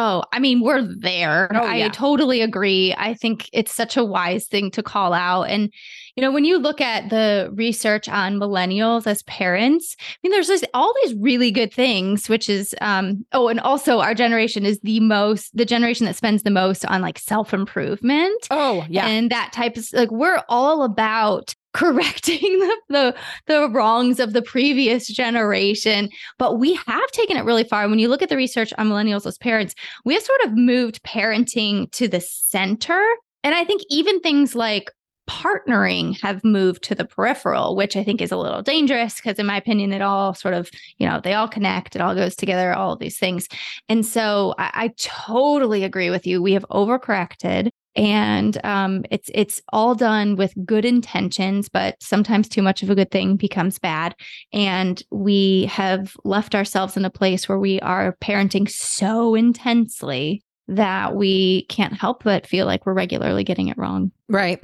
Oh, 0.03 0.23
I 0.33 0.39
mean, 0.39 0.63
we're 0.63 0.81
there. 0.81 1.51
Oh, 1.55 1.71
yeah. 1.71 1.85
I 1.85 1.89
totally 1.91 2.41
agree. 2.41 2.95
I 2.97 3.13
think 3.13 3.51
it's 3.53 3.75
such 3.75 3.99
a 3.99 4.05
wise 4.05 4.47
thing 4.47 4.71
to 4.71 4.83
call 4.83 5.13
out. 5.13 5.43
And, 5.43 5.71
you 6.17 6.23
know, 6.23 6.33
when 6.33 6.47
you 6.47 6.57
look 6.57 6.81
at 6.81 7.11
the 7.11 7.51
research 7.53 8.09
on 8.09 8.39
millennials 8.39 9.07
as 9.07 9.23
parents, 9.25 9.97
I 10.01 10.17
mean, 10.23 10.33
there's 10.33 10.49
this, 10.49 10.65
all 10.73 10.95
these 11.03 11.15
really 11.17 11.51
good 11.51 11.71
things, 11.71 12.31
which 12.31 12.49
is, 12.49 12.75
um, 12.81 13.27
oh, 13.33 13.49
and 13.49 13.61
also 13.61 14.01
our 14.01 14.15
generation 14.15 14.65
is 14.65 14.81
the 14.83 15.01
most, 15.01 15.55
the 15.55 15.67
generation 15.67 16.07
that 16.07 16.17
spends 16.17 16.45
the 16.45 16.51
most 16.51 16.87
on 16.87 17.03
like 17.03 17.19
self 17.19 17.53
improvement. 17.53 18.47
Oh, 18.51 18.87
yeah. 18.89 19.07
And 19.07 19.31
that 19.31 19.53
type 19.53 19.77
of, 19.77 19.87
like, 19.93 20.11
we're 20.11 20.43
all 20.49 20.83
about 20.83 21.55
correcting 21.73 22.41
the, 22.41 22.77
the, 22.89 23.17
the 23.47 23.71
wrongs 23.71 24.21
of 24.21 24.33
the 24.33 24.43
previous 24.43 25.09
generation. 25.09 26.09
But 26.39 26.59
we 26.59 26.75
have 26.87 27.11
taken 27.13 27.37
it 27.37 27.45
really 27.45 27.65
far. 27.65 27.89
When 27.89 27.99
you 27.99 28.09
look 28.09 28.23
at 28.23 28.29
the 28.29 28.37
research 28.37 28.73
on 28.79 28.89
millennials 28.89 29.27
as 29.27 29.39
parents 29.39 29.75
we 30.05 30.15
have 30.15 30.23
sort 30.23 30.43
of 30.45 30.53
moved 30.57 31.03
parenting 31.03 31.91
to 31.93 32.09
the 32.09 32.21
center. 32.21 33.03
And 33.43 33.55
i 33.55 33.65
think 33.65 33.83
even 33.89 34.21
things 34.21 34.55
like 34.55 34.91
partnering 35.29 36.21
have 36.21 36.43
moved 36.43 36.83
to 36.83 36.95
the 36.95 37.05
peripheral 37.05 37.77
which 37.77 37.97
i 37.97 38.03
think 38.03 38.21
is 38.21 38.33
a 38.33 38.37
little 38.37 38.63
dangerous 38.63 39.15
because 39.15 39.39
in 39.39 39.47
my 39.47 39.57
opinion 39.57 39.93
it 39.93 40.03
all 40.03 40.35
sort 40.35 40.55
of 40.55 40.69
you 40.99 41.09
know 41.09 41.21
they 41.23 41.35
all 41.35 41.47
connect 41.47 41.95
it 41.95 42.03
all 42.03 42.17
goes 42.17 42.35
together 42.35 42.75
all 42.75 42.93
of 42.93 42.99
these 42.99 43.19
things. 43.19 43.49
And 43.89 44.05
so 44.05 44.55
I, 44.59 44.71
I 44.75 44.89
totally 44.99 45.85
agree 45.85 46.11
with 46.11 46.27
you. 46.27 46.43
We 46.43 46.53
have 46.53 46.67
overcorrected 46.71 47.71
and 47.97 48.65
um, 48.65 49.05
it's 49.11 49.31
it's 49.35 49.61
all 49.73 49.95
done 49.95 50.37
with 50.37 50.55
good 50.65 50.85
intentions 50.85 51.69
but 51.69 51.97
sometimes 52.01 52.49
too 52.49 52.63
much 52.63 52.83
of 52.83 52.91
a 52.91 52.95
good 52.95 53.11
thing 53.11 53.37
becomes 53.37 53.79
bad. 53.79 54.15
And 54.53 55.03
we 55.11 55.67
have 55.67 56.17
left 56.25 56.55
ourselves 56.55 56.97
in 56.97 57.05
a 57.05 57.11
place 57.11 57.49
where 57.49 57.59
we 57.59 57.81
are 57.81 58.17
parenting 58.23 58.71
so 58.71 59.35
intensely 59.35 60.43
that 60.77 61.15
we 61.15 61.63
can't 61.69 61.93
help 61.95 62.25
but 62.25 62.47
feel 62.47 62.67
like 62.67 62.87
we're 62.87 62.93
regularly 62.95 63.45
getting 63.45 63.69
it 63.69 63.77
wrong 63.79 64.11
Right. 64.31 64.63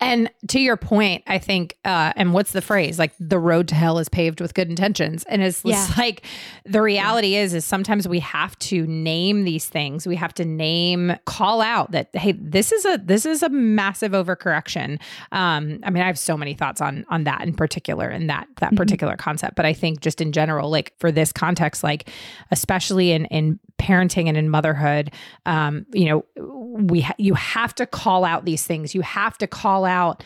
And 0.00 0.30
to 0.48 0.60
your 0.60 0.76
point, 0.76 1.22
I 1.26 1.38
think, 1.38 1.78
uh, 1.82 2.12
and 2.14 2.34
what's 2.34 2.52
the 2.52 2.60
phrase? 2.60 2.98
Like 2.98 3.14
the 3.18 3.38
road 3.38 3.66
to 3.68 3.74
hell 3.74 3.98
is 3.98 4.10
paved 4.10 4.38
with 4.42 4.52
good 4.52 4.68
intentions. 4.68 5.24
And 5.30 5.40
it's, 5.40 5.62
Yeah. 5.64 5.82
it's 5.82 5.96
like 5.98 6.26
the 6.66 6.82
reality 6.82 7.34
is, 7.34 7.54
is 7.54 7.64
sometimes 7.64 8.06
we 8.06 8.20
have 8.20 8.58
to 8.58 8.86
name 8.86 9.44
these 9.44 9.66
things. 9.66 10.06
We 10.06 10.16
have 10.16 10.34
to 10.34 10.44
name, 10.44 11.14
call 11.24 11.62
out 11.62 11.92
that, 11.92 12.14
hey, 12.14 12.32
this 12.32 12.70
is 12.70 12.84
a 12.84 13.00
this 13.02 13.24
is 13.24 13.42
a 13.42 13.48
massive 13.48 14.12
overcorrection. 14.12 15.00
Um, 15.32 15.78
I 15.84 15.88
mean, 15.88 16.02
I 16.02 16.06
have 16.06 16.18
so 16.18 16.36
many 16.36 16.52
thoughts 16.52 16.82
on 16.82 17.06
on 17.08 17.24
that 17.24 17.40
in 17.44 17.54
particular 17.54 18.08
and 18.10 18.28
that 18.28 18.46
that 18.58 18.72
Mhm. 18.72 18.76
particular 18.76 19.16
concept. 19.16 19.56
But 19.56 19.64
I 19.64 19.72
think 19.72 20.00
just 20.02 20.20
in 20.20 20.32
general, 20.32 20.68
like 20.68 20.92
for 20.98 21.10
this 21.10 21.32
context, 21.32 21.82
like 21.82 22.10
especially 22.50 23.12
in 23.12 23.24
in 23.26 23.58
parenting 23.88 24.28
and 24.28 24.36
in 24.36 24.50
motherhood, 24.50 25.10
um, 25.46 25.86
you 25.92 26.04
know, 26.04 26.24
we 26.36 27.00
ha- 27.00 27.14
you 27.16 27.34
have 27.34 27.74
to 27.76 27.86
call 27.86 28.24
out 28.24 28.44
these 28.44 28.66
things. 28.66 28.94
You 28.94 29.00
have 29.00 29.38
to 29.38 29.46
call 29.46 29.84
out 29.86 30.22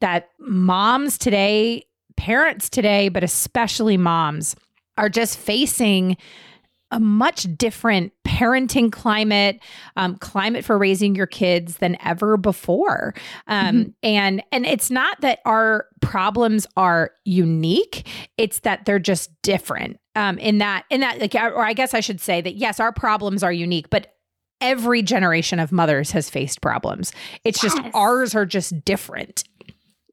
that 0.00 0.30
moms 0.38 1.18
today, 1.18 1.84
parents 2.16 2.70
today, 2.70 3.08
but 3.08 3.24
especially 3.24 3.96
moms 3.96 4.54
are 4.96 5.08
just 5.08 5.36
facing 5.38 6.16
a 6.90 7.00
much 7.00 7.46
different 7.56 8.12
parenting 8.26 8.90
climate, 8.90 9.60
um, 9.96 10.16
climate 10.16 10.64
for 10.64 10.78
raising 10.78 11.14
your 11.14 11.26
kids 11.26 11.78
than 11.78 11.96
ever 12.04 12.36
before. 12.36 13.14
Um, 13.46 13.94
And 14.02 14.42
and 14.52 14.66
it's 14.66 14.90
not 14.90 15.20
that 15.20 15.40
our 15.44 15.86
problems 16.00 16.66
are 16.76 17.12
unique; 17.24 18.06
it's 18.36 18.60
that 18.60 18.84
they're 18.84 18.98
just 18.98 19.30
different. 19.42 19.98
Um, 20.16 20.38
in 20.38 20.58
that 20.58 20.84
in 20.90 21.00
that 21.00 21.20
like, 21.20 21.34
or 21.34 21.64
I 21.64 21.72
guess 21.72 21.94
I 21.94 22.00
should 22.00 22.20
say 22.20 22.40
that 22.40 22.56
yes, 22.56 22.80
our 22.80 22.92
problems 22.92 23.42
are 23.42 23.52
unique, 23.52 23.90
but 23.90 24.14
every 24.60 25.02
generation 25.02 25.58
of 25.58 25.72
mothers 25.72 26.10
has 26.10 26.28
faced 26.28 26.60
problems. 26.60 27.12
It's 27.44 27.60
just 27.60 27.78
ours 27.94 28.34
are 28.34 28.46
just 28.46 28.84
different. 28.84 29.44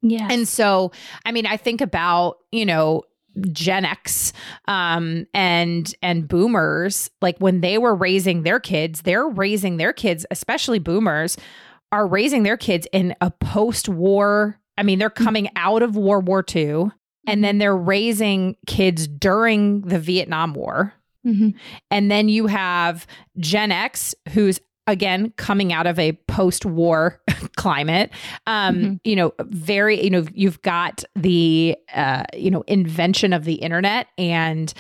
Yeah. 0.02 0.28
And 0.30 0.48
so, 0.48 0.92
I 1.26 1.32
mean, 1.32 1.46
I 1.46 1.58
think 1.58 1.82
about, 1.82 2.38
you 2.52 2.66
know, 2.66 3.04
Gen 3.52 3.86
X 3.86 4.34
um, 4.68 5.26
and 5.34 5.94
and 6.02 6.28
boomers, 6.28 7.10
like 7.22 7.38
when 7.40 7.62
they 7.62 7.78
were 7.78 7.96
raising 7.96 8.44
their 8.44 8.60
kids, 8.60 9.02
they're 9.02 9.28
raising 9.28 9.78
their 9.78 9.94
kids, 9.94 10.26
especially 10.32 10.80
boomers, 10.80 11.38
are 11.92 12.08
raising 12.08 12.44
their 12.44 12.58
kids 12.58 12.88
in 12.92 13.16
a 13.22 13.32
post-war. 13.32 14.60
I 14.78 14.84
mean, 14.84 15.00
they're 15.00 15.10
coming 15.10 15.50
out 15.56 15.82
of 15.82 15.96
World 15.96 16.28
War 16.28 16.44
II, 16.56 16.92
and 17.26 17.44
then 17.44 17.58
they're 17.58 17.76
raising 17.76 18.56
kids 18.66 19.08
during 19.08 19.82
the 19.82 20.00
Vietnam 20.00 20.54
War. 20.54 20.94
Mhm. 21.26 21.56
And 21.92 22.10
then 22.12 22.30
you 22.30 22.48
have 22.48 23.06
Gen 23.38 23.72
X, 23.72 24.16
who's 24.30 24.60
again 24.88 25.32
coming 25.38 25.72
out 25.74 25.86
of 25.86 26.00
a 26.00 26.14
post-war 26.28 27.22
climate. 27.56 28.10
Um, 28.48 28.76
Mhm. 28.78 29.00
you 29.04 29.16
know, 29.16 29.34
very, 29.42 30.02
you 30.04 30.10
know, 30.10 30.26
you've 30.34 30.62
got 30.62 31.04
the 31.16 31.76
uh, 31.94 32.24
you 32.36 32.50
know, 32.52 32.64
invention 32.68 33.34
of 33.34 33.44
the 33.46 33.56
internet 33.56 34.08
and 34.18 34.74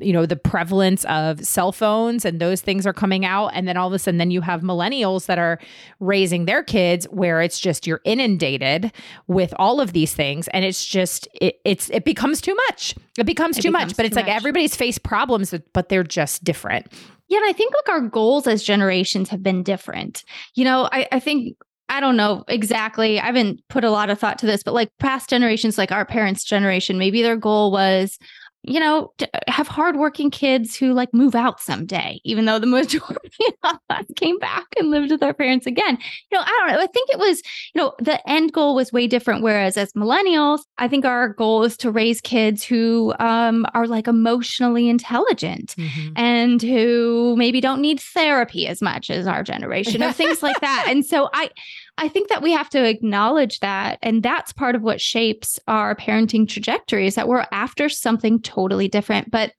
you 0.00 0.12
know, 0.12 0.26
the 0.26 0.36
prevalence 0.36 1.04
of 1.04 1.44
cell 1.44 1.70
phones 1.72 2.24
and 2.24 2.40
those 2.40 2.60
things 2.60 2.86
are 2.86 2.92
coming 2.92 3.24
out. 3.24 3.48
And 3.54 3.66
then 3.68 3.76
all 3.76 3.88
of 3.88 3.92
a 3.92 3.98
sudden, 3.98 4.18
then 4.18 4.30
you 4.30 4.40
have 4.40 4.62
millennials 4.62 5.26
that 5.26 5.38
are 5.38 5.58
raising 6.00 6.44
their 6.46 6.62
kids 6.62 7.06
where 7.10 7.40
it's 7.40 7.58
just 7.60 7.86
you're 7.86 8.00
inundated 8.04 8.90
with 9.26 9.52
all 9.58 9.80
of 9.80 9.92
these 9.92 10.14
things. 10.14 10.48
And 10.48 10.64
it's 10.64 10.84
just 10.86 11.28
it, 11.40 11.60
it's 11.64 11.88
it 11.90 12.04
becomes 12.04 12.40
too 12.40 12.54
much. 12.68 12.94
It 13.18 13.24
becomes 13.24 13.58
It 13.58 13.62
too 13.62 13.70
much. 13.70 13.96
But 13.96 14.06
it's 14.06 14.16
like 14.16 14.26
much. 14.26 14.36
everybody's 14.36 14.74
faced 14.74 15.02
problems, 15.02 15.54
but 15.72 15.88
they're 15.88 16.02
just 16.04 16.42
different. 16.44 16.86
Yeah, 17.32 17.38
and 17.38 17.46
I 17.48 17.54
think 17.54 17.72
like 17.72 17.88
our 17.88 18.02
goals 18.02 18.46
as 18.46 18.62
generations 18.62 19.30
have 19.30 19.42
been 19.42 19.62
different. 19.62 20.22
You 20.54 20.66
know, 20.66 20.86
I, 20.92 21.08
I 21.12 21.18
think 21.18 21.56
I 21.88 21.98
don't 21.98 22.14
know 22.14 22.44
exactly. 22.46 23.18
I 23.18 23.24
haven't 23.24 23.66
put 23.68 23.84
a 23.84 23.90
lot 23.90 24.10
of 24.10 24.18
thought 24.18 24.38
to 24.40 24.46
this, 24.46 24.62
but 24.62 24.74
like 24.74 24.90
past 24.98 25.30
generations, 25.30 25.78
like 25.78 25.90
our 25.90 26.04
parents' 26.04 26.44
generation, 26.44 26.98
maybe 26.98 27.22
their 27.22 27.36
goal 27.36 27.72
was, 27.72 28.18
you 28.64 28.78
know, 28.78 29.12
to 29.18 29.28
have 29.48 29.66
hardworking 29.66 30.30
kids 30.30 30.76
who 30.76 30.92
like 30.92 31.12
move 31.12 31.34
out 31.34 31.60
someday, 31.60 32.20
even 32.24 32.44
though 32.44 32.58
the 32.58 32.66
majority 32.66 33.44
of 33.64 33.78
us 33.90 34.04
came 34.16 34.38
back 34.38 34.66
and 34.78 34.90
lived 34.90 35.10
with 35.10 35.22
our 35.22 35.34
parents 35.34 35.66
again. 35.66 35.98
You 36.30 36.38
know, 36.38 36.44
I 36.44 36.58
don't 36.58 36.76
know. 36.76 36.82
I 36.82 36.86
think 36.86 37.10
it 37.10 37.18
was, 37.18 37.42
you 37.74 37.80
know, 37.80 37.92
the 37.98 38.26
end 38.28 38.52
goal 38.52 38.76
was 38.76 38.92
way 38.92 39.08
different. 39.08 39.42
Whereas 39.42 39.76
as 39.76 39.92
millennials, 39.94 40.60
I 40.78 40.86
think 40.86 41.04
our 41.04 41.30
goal 41.30 41.64
is 41.64 41.76
to 41.78 41.90
raise 41.90 42.20
kids 42.20 42.62
who 42.62 43.14
um, 43.18 43.66
are 43.74 43.88
like 43.88 44.06
emotionally 44.06 44.88
intelligent 44.88 45.74
and 46.16 46.62
who 46.62 47.34
maybe 47.36 47.60
don't 47.60 47.80
need 47.80 47.98
therapy 48.00 48.68
as 48.68 48.80
much 48.80 49.10
as 49.10 49.26
our 49.26 49.42
generation 49.42 50.02
or 50.02 50.12
things 50.12 50.42
like 50.42 50.60
that. 50.60 50.86
And 50.88 51.04
so 51.04 51.28
I 51.34 51.50
I 51.98 52.08
think 52.08 52.28
that 52.28 52.42
we 52.42 52.52
have 52.52 52.70
to 52.70 52.84
acknowledge 52.84 53.60
that 53.60 53.98
and 54.02 54.22
that's 54.22 54.52
part 54.52 54.74
of 54.74 54.82
what 54.82 55.00
shapes 55.00 55.58
our 55.68 55.94
parenting 55.94 56.48
trajectory 56.48 57.06
is 57.06 57.14
that 57.14 57.28
we're 57.28 57.46
after 57.52 57.88
something 57.88 58.40
totally 58.40 58.88
different. 58.88 59.30
But 59.30 59.52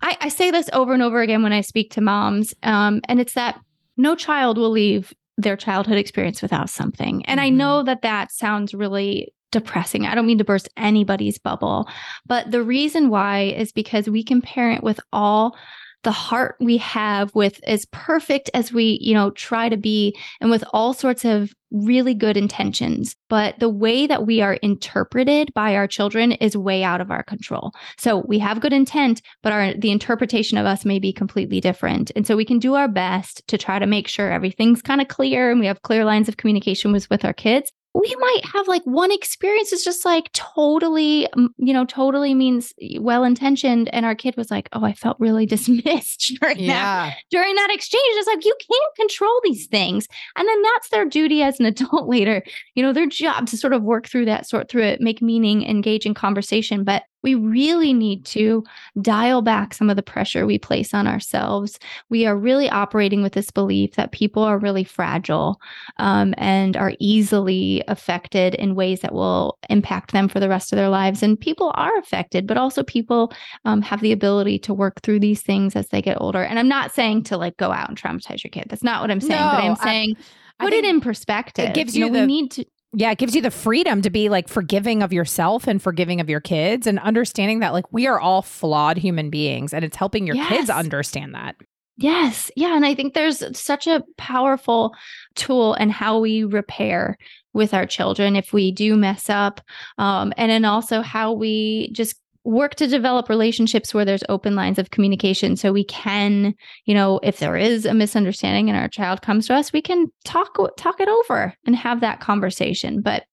I, 0.00 0.16
I 0.22 0.28
say 0.28 0.50
this 0.50 0.70
over 0.72 0.92
and 0.94 1.02
over 1.02 1.20
again 1.20 1.42
when 1.42 1.52
I 1.52 1.60
speak 1.62 1.92
to 1.92 2.00
moms, 2.00 2.54
um, 2.62 3.00
and 3.08 3.20
it's 3.20 3.34
that 3.34 3.60
no 3.96 4.14
child 4.14 4.58
will 4.58 4.70
leave 4.70 5.12
their 5.36 5.56
childhood 5.56 5.98
experience 5.98 6.42
without 6.42 6.70
something. 6.70 7.24
And 7.26 7.40
I 7.40 7.50
Mhm. 7.50 7.54
know 7.54 7.82
that 7.82 8.02
that 8.02 8.30
sounds 8.32 8.72
really 8.74 9.32
depressing. 9.50 10.04
I 10.06 10.14
don't 10.14 10.26
mean 10.26 10.38
to 10.38 10.44
burst 10.44 10.68
anybody's 10.76 11.38
bubble, 11.38 11.88
but 12.26 12.50
the 12.50 12.62
reason 12.62 13.08
why 13.08 13.42
is 13.56 13.72
because 13.72 14.08
we 14.08 14.22
can 14.24 14.42
parent 14.42 14.82
with 14.82 15.00
all 15.12 15.56
the 16.04 16.12
heart 16.12 16.56
we 16.60 16.76
have 16.78 17.34
with 17.34 17.60
as 17.64 17.86
perfect 17.86 18.50
as 18.54 18.72
we, 18.72 18.98
you 19.00 19.14
know, 19.14 19.30
try 19.30 19.68
to 19.68 19.76
be 19.76 20.16
and 20.40 20.50
with 20.50 20.64
all 20.72 20.94
sorts 20.94 21.24
of 21.24 21.52
really 21.70 22.14
good 22.14 22.36
intentions. 22.36 23.16
But 23.28 23.58
the 23.58 23.68
way 23.68 24.06
that 24.06 24.24
we 24.24 24.40
are 24.40 24.54
interpreted 24.54 25.52
by 25.54 25.74
our 25.74 25.88
children 25.88 26.32
is 26.32 26.56
way 26.56 26.84
out 26.84 27.00
of 27.00 27.10
our 27.10 27.24
control. 27.24 27.72
So 27.98 28.24
we 28.28 28.38
have 28.38 28.60
good 28.60 28.72
intent, 28.72 29.22
but 29.42 29.52
our 29.52 29.74
the 29.74 29.90
interpretation 29.90 30.56
of 30.56 30.66
us 30.66 30.84
may 30.84 30.98
be 30.98 31.12
completely 31.12 31.60
different. 31.60 32.12
And 32.14 32.26
so 32.26 32.36
we 32.36 32.44
can 32.44 32.60
do 32.60 32.74
our 32.74 32.88
best 32.88 33.42
to 33.48 33.58
try 33.58 33.78
to 33.78 33.86
make 33.86 34.06
sure 34.06 34.30
everything's 34.30 34.82
kind 34.82 35.00
of 35.00 35.08
clear 35.08 35.50
and 35.50 35.58
we 35.58 35.66
have 35.66 35.82
clear 35.82 36.04
lines 36.04 36.28
of 36.28 36.36
communication 36.36 36.92
with, 36.92 37.10
with 37.10 37.24
our 37.24 37.32
kids 37.32 37.72
we 37.94 38.14
might 38.18 38.44
have 38.52 38.66
like 38.68 38.82
one 38.84 39.12
experience 39.12 39.72
is 39.72 39.84
just 39.84 40.04
like 40.04 40.30
totally 40.32 41.28
you 41.56 41.72
know 41.72 41.84
totally 41.84 42.34
means 42.34 42.72
well 42.98 43.24
intentioned 43.24 43.88
and 43.92 44.04
our 44.04 44.14
kid 44.14 44.36
was 44.36 44.50
like 44.50 44.68
oh 44.72 44.84
i 44.84 44.92
felt 44.92 45.18
really 45.20 45.46
dismissed 45.54 46.36
during 46.40 46.66
that 46.66 47.14
during 47.30 47.54
that 47.56 47.70
exchange. 47.70 48.02
It's 48.06 48.28
like 48.28 48.44
you 48.44 48.56
can't 48.60 48.96
control 48.96 49.40
these 49.42 49.66
things. 49.66 50.06
And 50.36 50.48
then 50.48 50.62
that's 50.62 50.88
their 50.90 51.04
duty 51.04 51.42
as 51.42 51.60
an 51.60 51.66
adult 51.74 52.08
later. 52.08 52.42
You 52.74 52.82
know 52.82 52.92
their 52.92 53.06
job 53.06 53.46
to 53.48 53.56
sort 53.56 53.72
of 53.72 53.82
work 53.82 54.08
through 54.08 54.26
that 54.26 54.46
sort 54.46 54.68
through 54.68 54.84
it 54.84 55.00
make 55.00 55.22
meaning 55.22 55.62
engage 55.64 56.06
in 56.06 56.14
conversation 56.14 56.84
but 56.84 57.04
we 57.24 57.34
really 57.34 57.92
need 57.92 58.24
to 58.24 58.62
dial 59.02 59.42
back 59.42 59.74
some 59.74 59.90
of 59.90 59.96
the 59.96 60.02
pressure 60.02 60.46
we 60.46 60.58
place 60.58 60.94
on 60.94 61.08
ourselves 61.08 61.80
we 62.10 62.24
are 62.26 62.36
really 62.36 62.70
operating 62.70 63.22
with 63.22 63.32
this 63.32 63.50
belief 63.50 63.94
that 63.96 64.12
people 64.12 64.42
are 64.42 64.58
really 64.58 64.84
fragile 64.84 65.60
um, 65.96 66.34
and 66.38 66.76
are 66.76 66.92
easily 67.00 67.82
affected 67.88 68.54
in 68.54 68.74
ways 68.74 69.00
that 69.00 69.12
will 69.12 69.58
impact 69.70 70.12
them 70.12 70.28
for 70.28 70.38
the 70.40 70.48
rest 70.48 70.72
of 70.72 70.76
their 70.76 70.88
lives. 70.88 71.22
And 71.22 71.40
people 71.40 71.72
are 71.74 71.96
affected, 71.98 72.46
but 72.46 72.56
also 72.56 72.82
people 72.82 73.32
um, 73.64 73.82
have 73.82 74.00
the 74.00 74.12
ability 74.12 74.58
to 74.60 74.74
work 74.74 75.00
through 75.02 75.20
these 75.20 75.42
things 75.42 75.74
as 75.74 75.88
they 75.88 76.02
get 76.02 76.20
older. 76.20 76.42
And 76.42 76.58
I'm 76.58 76.68
not 76.68 76.92
saying 76.92 77.24
to 77.24 77.36
like 77.36 77.56
go 77.56 77.72
out 77.72 77.88
and 77.88 78.00
traumatize 78.00 78.44
your 78.44 78.50
kid. 78.50 78.66
That's 78.68 78.82
not 78.82 79.00
what 79.00 79.10
I'm 79.10 79.20
saying. 79.20 79.40
but 79.40 79.62
No, 79.62 79.70
I'm 79.70 79.76
saying 79.76 80.16
I 80.60 80.64
put 80.64 80.72
it 80.72 80.84
in 80.84 81.00
perspective. 81.00 81.70
It 81.70 81.74
gives 81.74 81.96
know, 81.96 82.06
you 82.06 82.12
we 82.12 82.20
the- 82.20 82.26
need 82.26 82.50
to. 82.52 82.64
Yeah, 82.96 83.10
it 83.10 83.18
gives 83.18 83.34
you 83.34 83.42
the 83.42 83.50
freedom 83.50 84.02
to 84.02 84.10
be 84.10 84.28
like 84.28 84.48
forgiving 84.48 85.02
of 85.02 85.12
yourself 85.12 85.66
and 85.66 85.82
forgiving 85.82 86.20
of 86.20 86.30
your 86.30 86.40
kids 86.40 86.86
and 86.86 87.00
understanding 87.00 87.58
that 87.58 87.72
like 87.72 87.92
we 87.92 88.06
are 88.06 88.20
all 88.20 88.40
flawed 88.40 88.96
human 88.96 89.30
beings 89.30 89.74
and 89.74 89.84
it's 89.84 89.96
helping 89.96 90.26
your 90.26 90.36
kids 90.36 90.70
understand 90.70 91.34
that. 91.34 91.56
Yes. 91.96 92.50
Yeah. 92.56 92.74
And 92.74 92.84
I 92.84 92.94
think 92.94 93.14
there's 93.14 93.56
such 93.56 93.86
a 93.86 94.02
powerful 94.16 94.94
tool 95.34 95.74
in 95.74 95.90
how 95.90 96.18
we 96.18 96.44
repair 96.44 97.16
with 97.52 97.72
our 97.72 97.86
children 97.86 98.34
if 98.34 98.52
we 98.52 98.72
do 98.72 98.96
mess 98.96 99.30
up. 99.30 99.60
Um, 99.98 100.32
and 100.36 100.50
then 100.50 100.64
also 100.64 101.02
how 101.02 101.32
we 101.32 101.90
just 101.92 102.16
work 102.44 102.74
to 102.76 102.86
develop 102.86 103.28
relationships 103.28 103.94
where 103.94 104.04
there's 104.04 104.22
open 104.28 104.54
lines 104.54 104.78
of 104.78 104.90
communication. 104.90 105.56
So 105.56 105.72
we 105.72 105.84
can 105.84 106.54
you 106.84 106.94
know 106.94 107.20
if 107.22 107.38
there 107.38 107.56
is 107.56 107.86
a 107.86 107.94
misunderstanding 107.94 108.68
and 108.68 108.78
our 108.78 108.88
child 108.88 109.22
comes 109.22 109.46
to 109.46 109.54
us 109.54 109.72
we 109.72 109.82
can 109.82 110.06
talk 110.24 110.56
talk 110.76 111.00
it 111.00 111.08
over 111.08 111.54
and 111.66 111.76
have 111.76 112.00
that 112.00 112.20
conversation. 112.20 113.00
But 113.00 113.24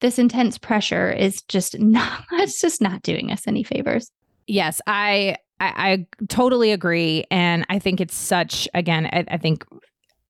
this 0.00 0.18
intense 0.18 0.58
pressure 0.58 1.10
is 1.10 1.42
just 1.42 1.78
not 1.80 2.24
it's 2.32 2.60
just 2.60 2.80
not 2.80 3.02
doing 3.02 3.32
us 3.32 3.46
any 3.46 3.62
favors. 3.62 4.10
Yes, 4.46 4.80
I 4.86 5.36
I, 5.60 6.06
I 6.20 6.26
totally 6.28 6.72
agree, 6.72 7.24
and 7.30 7.66
I 7.68 7.78
think 7.78 8.00
it's 8.00 8.14
such 8.14 8.68
again. 8.74 9.06
I, 9.06 9.24
I 9.28 9.36
think 9.38 9.64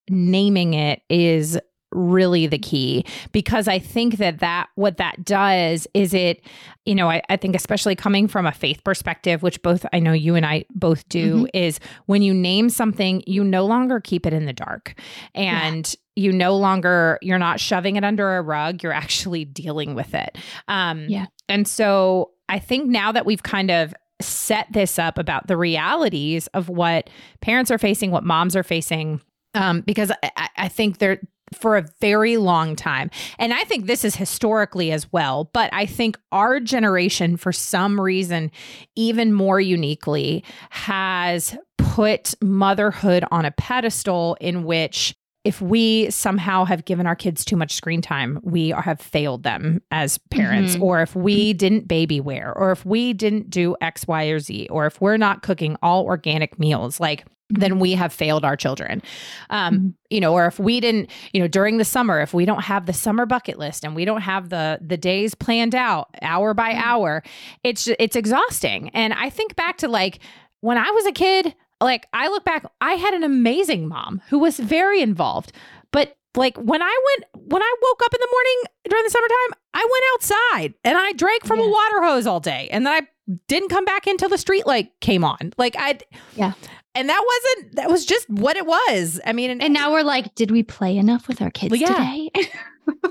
naming 0.09 0.75
it 0.75 1.03
is 1.09 1.59
really 1.93 2.47
the 2.47 2.59
key 2.59 3.05
because 3.33 3.69
I 3.69 3.79
think 3.79 4.19
that 4.19 4.41
that 4.41 4.69
what 4.75 4.99
that 4.99 5.25
does 5.25 5.87
is 5.95 6.13
it, 6.13 6.43
you 6.85 6.95
know, 6.95 7.11
I, 7.11 7.23
I 7.29 7.37
think 7.37 7.57
especially 7.57 7.95
coming 7.95 8.29
from 8.29 8.47
a 8.47 8.53
faith 8.53 8.85
perspective, 8.85 9.43
which 9.43 9.63
both 9.63 9.87
I 9.93 9.99
know 9.99 10.13
you 10.13 10.35
and 10.35 10.45
I 10.45 10.65
both 10.71 11.09
do, 11.09 11.37
mm-hmm. 11.37 11.47
is 11.55 11.81
when 12.07 12.23
you 12.23 12.35
name 12.35 12.69
something, 12.69 13.23
you 13.27 13.43
no 13.43 13.65
longer 13.65 14.01
keep 14.01 14.27
it 14.27 14.33
in 14.33 14.47
the 14.47 14.53
dark. 14.53 14.95
And 15.35 15.89
yeah. 16.15 16.25
you 16.25 16.33
no 16.33 16.57
longer 16.57 17.19
you're 17.23 17.39
not 17.39 17.61
shoving 17.61 17.97
it 17.97 18.05
under 18.05 18.37
a 18.37 18.43
rug, 18.43 18.83
you're 18.83 18.93
actually 18.93 19.45
dealing 19.45 19.95
with 19.95 20.15
it. 20.15 20.37
Um 20.69 21.07
yeah. 21.09 21.27
and 21.49 21.67
so 21.67 22.33
I 22.49 22.59
think 22.59 22.89
now 22.89 23.13
that 23.13 23.27
we've 23.27 23.43
kind 23.43 23.71
of 23.71 23.95
set 24.21 24.67
this 24.73 24.99
up 24.99 25.19
about 25.19 25.47
the 25.47 25.57
realities 25.57 26.49
of 26.49 26.69
what 26.69 27.09
parents 27.41 27.71
are 27.71 27.79
facing, 27.79 28.11
what 28.11 28.25
moms 28.25 28.57
are 28.57 28.63
facing. 28.63 29.21
Um, 29.55 29.81
because 29.83 30.13
I, 30.23 30.49
I 30.57 30.69
think 30.69 30.99
there 30.99 31.21
for 31.55 31.77
a 31.77 31.87
very 32.01 32.37
long 32.37 32.77
time. 32.77 33.11
And 33.39 33.53
I 33.53 33.65
think 33.65 33.87
this 33.87 34.05
is 34.05 34.17
historically 34.17 34.93
as 34.93 35.11
well, 35.13 35.51
but 35.53 35.73
I 35.73 35.87
think 35.87 36.19
our 36.33 36.61
generation, 36.61 37.37
for 37.37 37.53
some 37.53 38.01
reason, 38.01 38.51
even 38.97 39.33
more 39.33 39.61
uniquely, 39.61 40.45
has 40.71 41.57
put 41.79 42.35
motherhood 42.43 43.25
on 43.31 43.45
a 43.45 43.51
pedestal 43.53 44.37
in 44.41 44.65
which 44.65 45.15
if 45.45 45.63
we 45.63 46.11
somehow 46.11 46.65
have 46.65 46.85
given 46.85 47.07
our 47.07 47.17
kids 47.17 47.45
too 47.45 47.57
much 47.57 47.73
screen 47.73 48.03
time, 48.03 48.39
we 48.43 48.69
have 48.71 49.01
failed 49.01 49.45
them 49.45 49.81
as 49.91 50.19
parents. 50.31 50.75
Mm-hmm. 50.75 50.83
Or 50.83 51.01
if 51.01 51.17
we 51.17 51.55
didn't 51.55 51.89
baby 51.89 52.21
wear, 52.21 52.53
or 52.55 52.71
if 52.71 52.85
we 52.85 53.15
didn't 53.15 53.49
do 53.49 53.75
X, 53.81 54.07
Y, 54.07 54.25
or 54.27 54.41
Z, 54.41 54.69
or 54.71 54.85
if 54.87 55.01
we're 55.01 55.17
not 55.17 55.43
cooking 55.43 55.77
all 55.83 56.05
organic 56.05 56.59
meals, 56.59 57.01
like 57.01 57.25
then 57.51 57.79
we 57.79 57.93
have 57.93 58.13
failed 58.13 58.45
our 58.45 58.57
children. 58.57 59.03
Um, 59.51 59.75
mm-hmm. 59.75 59.89
you 60.11 60.21
know, 60.21 60.35
or 60.35 60.47
if 60.47 60.59
we 60.59 60.81
didn't, 60.81 61.11
you 61.33 61.41
know, 61.41 61.49
during 61.49 61.79
the 61.79 61.85
summer, 61.85 62.21
if 62.21 62.35
we 62.35 62.45
don't 62.45 62.63
have 62.63 62.87
the 62.87 62.93
summer 62.93 63.27
bucket 63.27 63.59
list 63.59 63.85
and 63.85 63.95
we 63.95 64.05
don't 64.05 64.21
have 64.21 64.51
the 64.51 64.79
the 64.81 64.97
days 64.97 65.35
planned 65.35 65.75
out 65.75 66.09
hour 66.23 66.55
by 66.55 66.73
mm-hmm. 66.73 66.83
hour, 66.83 67.23
it's 67.65 67.89
it's 67.99 68.17
exhausting. 68.17 68.91
And 68.91 69.15
I 69.15 69.31
think 69.31 69.57
back 69.57 69.79
to 69.79 69.89
like 69.89 70.21
when 70.61 70.77
I 70.77 70.91
was 70.91 71.07
a 71.07 71.13
kid, 71.13 71.55
like 71.81 72.07
I 72.13 72.29
look 72.29 72.45
back, 72.45 72.65
I 72.81 72.95
had 72.95 73.15
an 73.15 73.23
amazing 73.23 73.89
mom 73.89 74.21
who 74.29 74.39
was 74.39 74.59
very 74.59 75.01
involved. 75.01 75.53
But 75.93 76.17
like 76.37 76.57
when 76.59 76.83
I 76.83 76.99
went 77.07 77.51
when 77.51 77.63
I 77.63 77.75
woke 77.83 78.03
up 78.05 78.15
in 78.15 78.21
the 78.21 78.29
morning 78.31 78.63
during 78.91 79.05
the 79.05 79.11
summertime, 79.11 79.61
I 79.75 79.89
went 79.91 80.05
outside 80.15 80.75
and 80.85 80.99
I 80.99 81.13
drank 81.13 81.45
from 81.45 81.61
yeah. 81.61 81.67
a 81.67 81.71
water 81.71 82.03
hose 82.03 82.27
all 82.27 82.41
day. 82.41 82.69
And 82.71 82.87
then 82.87 82.93
I 82.93 83.07
didn't 83.47 83.69
come 83.69 83.85
back 83.85 84.07
until 84.07 84.29
the 84.29 84.39
street 84.39 84.67
light 84.67 84.91
came 85.01 85.25
on. 85.25 85.53
Like 85.57 85.77
I 85.79 85.99
Yeah 86.35 86.53
and 86.99 87.09
that 87.09 87.25
wasn't 87.25 87.77
that 87.77 87.89
was 87.89 88.05
just 88.05 88.29
what 88.29 88.57
it 88.57 88.67
was. 88.67 89.21
I 89.25 89.33
mean, 89.33 89.51
and, 89.51 89.63
and 89.63 89.73
now 89.73 89.93
we're 89.93 90.03
like, 90.03 90.35
did 90.35 90.51
we 90.51 90.65
play 90.65 90.97
enough 90.97 91.29
with 91.29 91.41
our 91.41 91.51
kids 91.51 91.79
yeah. 91.81 91.89
today? 91.89 92.31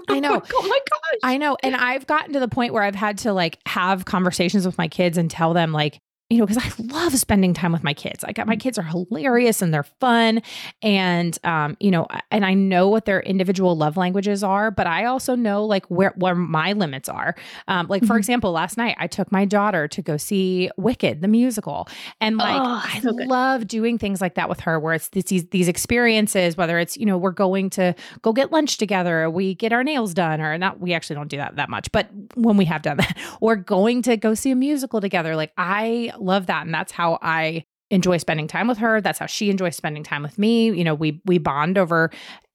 I 0.10 0.18
oh 0.18 0.20
know. 0.20 0.42
oh 0.54 0.68
my 0.68 0.80
gosh. 0.90 1.20
I 1.24 1.38
know. 1.38 1.56
And 1.64 1.76
I've 1.76 2.06
gotten 2.06 2.34
to 2.34 2.40
the 2.40 2.50
point 2.50 2.74
where 2.74 2.84
I've 2.84 2.96
had 2.96 3.20
to 3.20 3.32
like 3.32 3.60
have 3.66 4.04
conversations 4.04 4.66
with 4.66 4.78
my 4.78 4.90
kids 4.90 5.18
and 5.18 5.32
tell 5.32 5.54
them 5.54 5.72
like, 5.72 6.02
you 6.30 6.40
know, 6.40 6.46
because 6.46 6.62
I 6.62 6.84
love 6.94 7.18
spending 7.18 7.54
time 7.54 7.72
with 7.72 7.84
my 7.84 7.94
kids. 7.94 8.26
I 8.26 8.34
got 8.34 8.48
my 8.48 8.58
kids 8.58 8.78
are 8.78 8.84
hilarious 8.84 9.62
and 9.62 9.74
they're 9.74 9.84
fun. 9.84 10.42
And 10.82 11.38
um, 11.46 11.78
you 11.80 11.90
know, 11.90 12.06
and 12.32 12.46
I 12.46 12.54
know 12.54 12.90
what 12.90 13.06
their 13.06 13.22
individual 13.22 13.78
love 13.78 13.96
languages 13.96 14.44
are, 14.44 14.70
but 14.70 14.88
I 14.88 15.06
also 15.06 15.36
know 15.36 15.64
like 15.64 15.86
where 15.86 16.14
where 16.18 16.36
my 16.36 16.74
limits 16.74 17.08
are. 17.08 17.36
Um, 17.70 17.88
like 17.88 18.02
for 18.02 18.08
mm-hmm. 18.08 18.18
example, 18.18 18.52
last 18.52 18.78
night 18.78 18.98
I 19.00 19.08
took 19.08 19.32
my 19.32 19.46
daughter 19.46 19.88
to 19.88 20.02
go 20.02 20.18
see 20.18 20.70
Wicked, 20.76 21.22
the 21.22 21.30
musical. 21.30 21.88
And 22.20 22.36
like 22.36 22.60
oh, 22.60 22.82
I 22.84 23.00
so 23.00 23.12
love 23.12 23.66
doing 23.66 23.98
things 23.98 24.20
like 24.20 24.36
that 24.36 24.50
with 24.50 24.60
her 24.62 24.82
where 24.82 24.96
it's 24.96 25.08
these 25.10 25.48
these 25.48 25.70
experiences, 25.70 26.58
whether 26.58 26.78
it's, 26.78 26.98
you 26.98 27.06
know, 27.06 27.18
we're 27.18 27.32
going 27.32 27.70
to 27.72 27.96
go 28.22 28.34
get 28.34 28.52
lunch 28.52 28.78
together, 28.78 29.24
or 29.24 29.30
we 29.30 29.56
get 29.56 29.72
our 29.72 29.84
nails 29.84 30.14
done, 30.14 30.42
or 30.42 30.58
not 30.58 30.82
we 30.82 30.94
actually 30.94 31.16
don't 31.16 31.30
do 31.30 31.38
that 31.38 31.56
that 31.56 31.70
much, 31.70 31.90
but 31.94 32.10
when 32.36 32.58
we 32.58 32.66
have 32.66 32.82
done 32.82 32.98
that, 32.98 33.18
or 33.40 33.56
going 33.56 34.02
to 34.02 34.18
go 34.18 34.34
see 34.34 34.52
a 34.52 34.56
musical 34.58 35.00
together. 35.00 35.34
Like 35.38 35.54
I 35.58 36.12
love 36.22 36.48
that. 36.48 36.66
And 36.66 36.74
that's 36.74 36.92
how 36.92 37.20
I 37.22 37.64
enjoy 37.90 38.18
spending 38.18 38.48
time 38.48 38.68
with 38.68 38.78
her. 38.80 39.02
That's 39.02 39.20
how 39.20 39.26
she 39.26 39.50
enjoys 39.50 39.76
spending 39.76 40.04
time 40.04 40.24
with 40.24 40.38
me. 40.38 40.72
You 40.72 40.84
know, 40.84 40.96
we 40.96 41.22
we 41.26 41.38
bond 41.38 41.78
over 41.78 42.12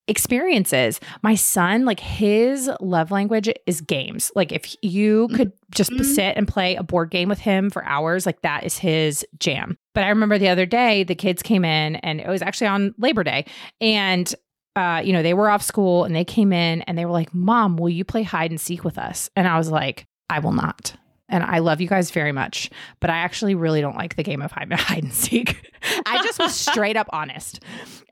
experiences. 0.08 1.00
My 1.22 1.34
son, 1.34 1.84
like 1.84 2.00
his 2.00 2.70
love 2.80 3.10
language 3.10 3.48
is 3.66 3.80
games. 3.80 4.32
Like 4.34 4.52
if 4.52 4.76
you 4.82 5.28
could 5.28 5.52
just 5.70 5.90
mm-hmm. 5.90 6.02
sit 6.02 6.36
and 6.36 6.46
play 6.46 6.74
a 6.74 6.82
board 6.82 7.10
game 7.10 7.28
with 7.28 7.38
him 7.38 7.70
for 7.70 7.84
hours, 7.84 8.26
like 8.26 8.42
that 8.42 8.64
is 8.64 8.78
his 8.78 9.24
jam. 9.38 9.78
But 9.94 10.04
I 10.04 10.08
remember 10.08 10.38
the 10.38 10.48
other 10.48 10.66
day 10.66 11.04
the 11.04 11.14
kids 11.14 11.42
came 11.42 11.64
in 11.64 11.96
and 11.96 12.20
it 12.20 12.28
was 12.28 12.42
actually 12.42 12.66
on 12.66 12.94
Labor 12.98 13.24
Day 13.24 13.46
and 13.80 14.32
uh, 14.74 15.02
you 15.04 15.12
know, 15.12 15.22
they 15.22 15.34
were 15.34 15.50
off 15.50 15.62
school 15.62 16.04
and 16.04 16.16
they 16.16 16.24
came 16.24 16.50
in 16.50 16.80
and 16.82 16.96
they 16.96 17.04
were 17.04 17.12
like, 17.12 17.34
"Mom, 17.34 17.76
will 17.76 17.90
you 17.90 18.06
play 18.06 18.22
hide 18.22 18.50
and 18.50 18.58
seek 18.58 18.84
with 18.84 18.96
us?" 18.96 19.28
And 19.36 19.46
I 19.46 19.58
was 19.58 19.70
like, 19.70 20.06
"I 20.30 20.38
will 20.38 20.52
not." 20.52 20.94
And 21.32 21.42
I 21.42 21.58
love 21.58 21.80
you 21.80 21.88
guys 21.88 22.10
very 22.10 22.30
much, 22.30 22.70
but 23.00 23.10
I 23.10 23.16
actually 23.16 23.56
really 23.56 23.80
don't 23.80 23.96
like 23.96 24.14
the 24.14 24.22
game 24.22 24.42
of 24.42 24.52
hide, 24.52 24.72
hide 24.72 25.02
and 25.02 25.12
seek. 25.12 25.72
I 26.06 26.22
just 26.22 26.38
was 26.38 26.54
straight 26.54 26.96
up 26.96 27.08
honest. 27.12 27.60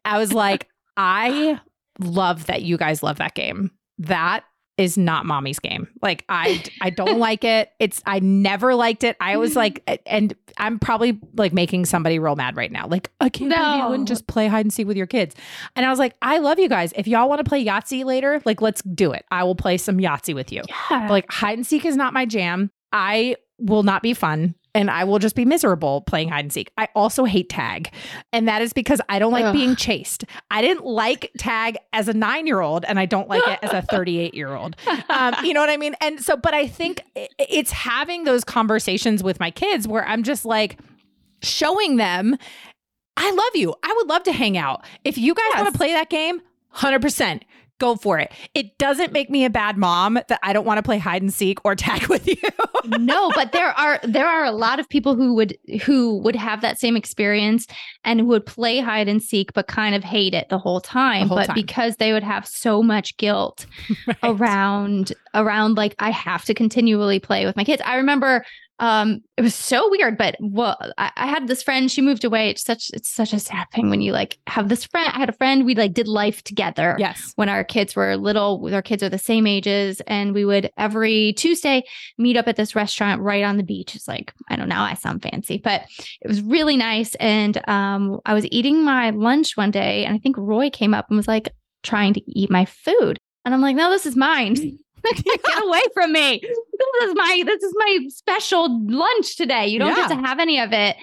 I 0.05 0.19
was 0.19 0.33
like, 0.33 0.67
I 0.97 1.61
love 2.01 2.47
that 2.47 2.63
you 2.63 2.77
guys 2.77 3.03
love 3.03 3.19
that 3.19 3.35
game. 3.35 3.71
That 3.99 4.45
is 4.79 4.97
not 4.97 5.27
mommy's 5.27 5.59
game. 5.59 5.89
Like 6.01 6.25
I 6.31 6.65
I 6.81 6.89
don't 6.89 7.19
like 7.19 7.45
it. 7.45 7.71
It's 7.79 8.03
I 8.07 8.19
never 8.21 8.75
liked 8.75 9.05
it. 9.05 9.15
I 9.21 9.37
was 9.37 9.55
like 9.55 9.83
and 10.07 10.35
I'm 10.57 10.79
probably 10.79 11.21
like 11.37 11.53
making 11.53 11.85
somebody 11.85 12.19
real 12.19 12.35
mad 12.35 12.57
right 12.57 12.73
now. 12.73 12.87
Like 12.87 13.11
I 13.21 13.29
can't 13.29 13.51
no. 13.51 13.57
believe 13.57 13.85
you 13.85 13.91
wouldn't 13.91 14.09
just 14.09 14.27
play 14.27 14.47
hide 14.47 14.65
and 14.65 14.73
seek 14.73 14.87
with 14.87 14.97
your 14.97 15.07
kids. 15.07 15.35
And 15.77 15.85
I 15.85 15.91
was 15.91 15.99
like, 15.99 16.15
I 16.23 16.39
love 16.39 16.59
you 16.59 16.69
guys. 16.71 16.95
If 16.97 17.07
y'all 17.07 17.29
want 17.29 17.41
to 17.41 17.49
play 17.49 17.63
Yahtzee 17.63 18.07
later, 18.07 18.41
like 18.47 18.63
let's 18.63 18.81
do 18.83 19.13
it. 19.13 19.27
I 19.31 19.45
will 19.45 19.55
play 19.55 19.77
some 19.77 19.99
Yahtzee 19.99 20.35
with 20.35 20.51
you. 20.51 20.63
Yeah. 20.67 21.03
But, 21.03 21.11
like 21.11 21.31
hide 21.31 21.59
and 21.59 21.67
seek 21.67 21.85
is 21.85 21.97
not 21.97 22.15
my 22.15 22.25
jam. 22.25 22.71
I 22.93 23.37
will 23.59 23.83
not 23.83 24.03
be 24.03 24.15
fun 24.15 24.55
and 24.75 24.91
I 24.91 25.05
will 25.05 25.19
just 25.19 25.35
be 25.35 25.45
miserable 25.45 26.03
playing 26.03 26.29
hide 26.29 26.45
and 26.45 26.53
seek. 26.53 26.71
I 26.79 26.89
also 26.95 27.25
hate 27.25 27.49
tag. 27.49 27.93
And 28.33 28.47
that 28.49 28.63
is 28.63 28.73
because 28.73 29.01
I 29.09 29.19
don't 29.19 29.33
like 29.33 29.45
Ugh. 29.47 29.53
being 29.53 29.77
chased. 29.77 30.25
I 30.51 30.63
didn't 30.63 30.85
like 30.85 31.31
tag 31.39 31.77
as 31.93 32.09
a 32.09 32.15
nine 32.15 32.47
year 32.47 32.61
old 32.61 32.85
and 32.85 32.99
I 32.99 33.07
don't 33.07 33.29
like 33.29 33.47
it 33.47 33.59
as 33.63 33.73
a 33.73 33.83
38 33.91 34.35
year 34.35 34.55
old. 34.55 34.77
Um, 35.09 35.35
you 35.45 35.53
know 35.53 35.61
what 35.61 35.71
I 35.71 35.77
mean? 35.77 35.95
And 36.01 36.21
so, 36.21 36.37
but 36.37 36.55
I 36.55 36.67
think 36.67 37.03
it's 37.39 37.73
having 37.73 38.25
those 38.25 38.45
conversations 38.45 39.23
with 39.23 39.41
my 39.41 39.51
kids 39.51 39.89
where 39.89 40.07
I'm 40.07 40.23
just 40.23 40.45
like 40.45 40.79
showing 41.43 41.97
them. 41.97 42.37
I 43.17 43.31
love 43.31 43.57
you. 43.57 43.75
I 43.83 43.93
would 43.97 44.09
love 44.09 44.23
to 44.25 44.33
hang 44.33 44.57
out. 44.57 44.85
If 45.05 45.19
you 45.19 45.35
guys 45.35 45.45
yes. 45.51 45.63
want 45.63 45.75
to 45.75 45.79
play 45.79 45.93
that 45.93 46.09
game, 46.09 46.41
100% 46.77 47.43
go 47.81 47.97
for 47.97 48.19
it. 48.21 48.31
It 48.55 48.79
doesn't 48.79 49.13
make 49.13 49.29
me 49.31 49.45
a 49.45 49.51
bad 49.51 49.77
mom 49.77 50.15
that 50.15 50.39
I 50.45 50.53
don't 50.53 50.65
want 50.65 50.79
to 50.79 50.83
play 50.83 50.99
hide 50.99 51.23
and 51.23 51.33
seek 51.35 51.59
or 51.65 51.75
tag 51.75 52.07
with 52.09 52.29
you. 52.29 52.37
no, 52.99 53.31
but 53.33 53.51
there 53.51 53.71
are 53.71 53.99
there 54.05 54.29
are 54.29 54.45
a 54.45 54.53
lot 54.53 54.79
of 54.79 54.89
people 54.89 55.17
who 55.17 55.35
would 55.35 55.57
who 55.83 56.19
would 56.19 56.37
have 56.37 56.61
that 56.61 56.79
same 56.79 56.97
experience 56.97 57.67
and 58.05 58.29
would 58.29 58.47
play 58.47 58.79
hide 58.79 59.09
and 59.09 59.23
seek 59.23 59.53
but 59.53 59.67
kind 59.67 59.95
of 59.95 60.05
hate 60.05 60.35
it 60.35 60.49
the 60.49 60.59
whole 60.59 60.81
time, 60.81 61.23
the 61.23 61.29
whole 61.29 61.39
but 61.39 61.47
time. 61.47 61.55
because 61.55 61.97
they 61.97 62.13
would 62.13 62.23
have 62.23 62.47
so 62.47 62.83
much 62.83 63.17
guilt 63.17 63.67
right. 64.07 64.17
around 64.23 65.13
around 65.35 65.77
like 65.77 65.95
I 65.99 66.11
have 66.11 66.45
to 66.45 66.55
continually 66.55 67.19
play 67.19 67.47
with 67.47 67.57
my 67.57 67.65
kids. 67.65 67.83
I 67.85 67.97
remember 67.97 68.45
um 68.81 69.21
it 69.37 69.43
was 69.43 69.55
so 69.55 69.89
weird 69.91 70.17
but 70.17 70.35
well 70.41 70.77
I, 70.99 71.13
I, 71.17 71.27
had 71.27 71.47
this 71.47 71.63
friend 71.63 71.91
she 71.91 72.01
moved 72.01 72.25
away. 72.25 72.49
It's 72.49 72.65
such 72.65 72.91
it's 72.93 73.11
such 73.11 73.33
a 73.33 73.39
sad 73.39 73.67
thing 73.73 73.91
when 73.91 74.01
you 74.01 74.13
like 74.13 74.39
have 74.47 74.69
this 74.69 74.85
friend 74.85 75.11
i 75.15 75.19
had 75.19 75.29
a 75.29 75.35
friend 75.35 75.65
we 75.65 75.75
like 75.75 75.93
did 75.93 76.09
life 76.09 76.43
together 76.43 76.97
yes. 76.99 77.33
when 77.37 77.49
our 77.49 77.63
kids 77.63 77.95
were 77.95 78.17
little 78.17 78.69
our 78.73 78.83
kids 78.83 79.03
are 79.03 79.09
the 79.09 79.19
same 79.19 79.47
ages 79.47 80.01
and 80.07 80.35
we 80.35 80.45
would 80.45 80.71
every 80.79 81.35
tuesday 81.35 81.83
meet 82.19 82.37
up 82.37 82.49
at 82.49 82.57
this 82.57 82.75
restaurant 82.75 83.21
right 83.21 83.45
on 83.45 83.57
the 83.57 83.63
beach. 83.63 83.95
It's 83.95 84.09
like 84.09 84.33
i 84.49 84.57
don't 84.57 84.69
know 84.69 84.81
i 84.81 84.95
sound 84.95 85.23
fancy 85.23 85.61
but 85.63 85.83
it 86.23 86.29
was 86.29 86.43
really 86.43 86.77
nice 86.77 87.15
and 87.17 87.61
um 87.69 88.19
i 88.25 88.35
was 88.35 88.47
eating 88.51 88.83
my 88.83 89.11
lunch 89.11 89.57
one 89.57 89.71
day 89.71 90.05
and 90.05 90.15
i 90.15 90.19
think 90.19 90.37
roy 90.39 90.71
came 90.71 90.95
up 90.95 91.07
and 91.11 91.17
was 91.19 91.29
like 91.29 91.51
trying 91.83 92.13
to 92.13 92.23
eat 92.27 92.51
my 92.51 92.65
food. 92.65 93.19
And 93.45 93.55
i'm 93.55 93.61
like 93.61 93.77
no 93.77 93.91
this 93.91 94.07
is 94.07 94.17
mine 94.17 94.79
Get 95.25 95.65
away 95.65 95.83
from 95.95 96.13
me. 96.13 96.41
This 96.43 97.09
is 97.09 97.15
my 97.15 97.43
this 97.47 97.63
is 97.63 97.75
my 97.77 97.99
special 98.09 98.85
lunch 98.87 99.37
today. 99.37 99.67
You 99.67 99.79
don't 99.79 99.97
yeah. 99.97 100.09
get 100.09 100.17
to 100.17 100.27
have 100.27 100.39
any 100.39 100.61
of 100.61 100.73
it. 100.73 100.97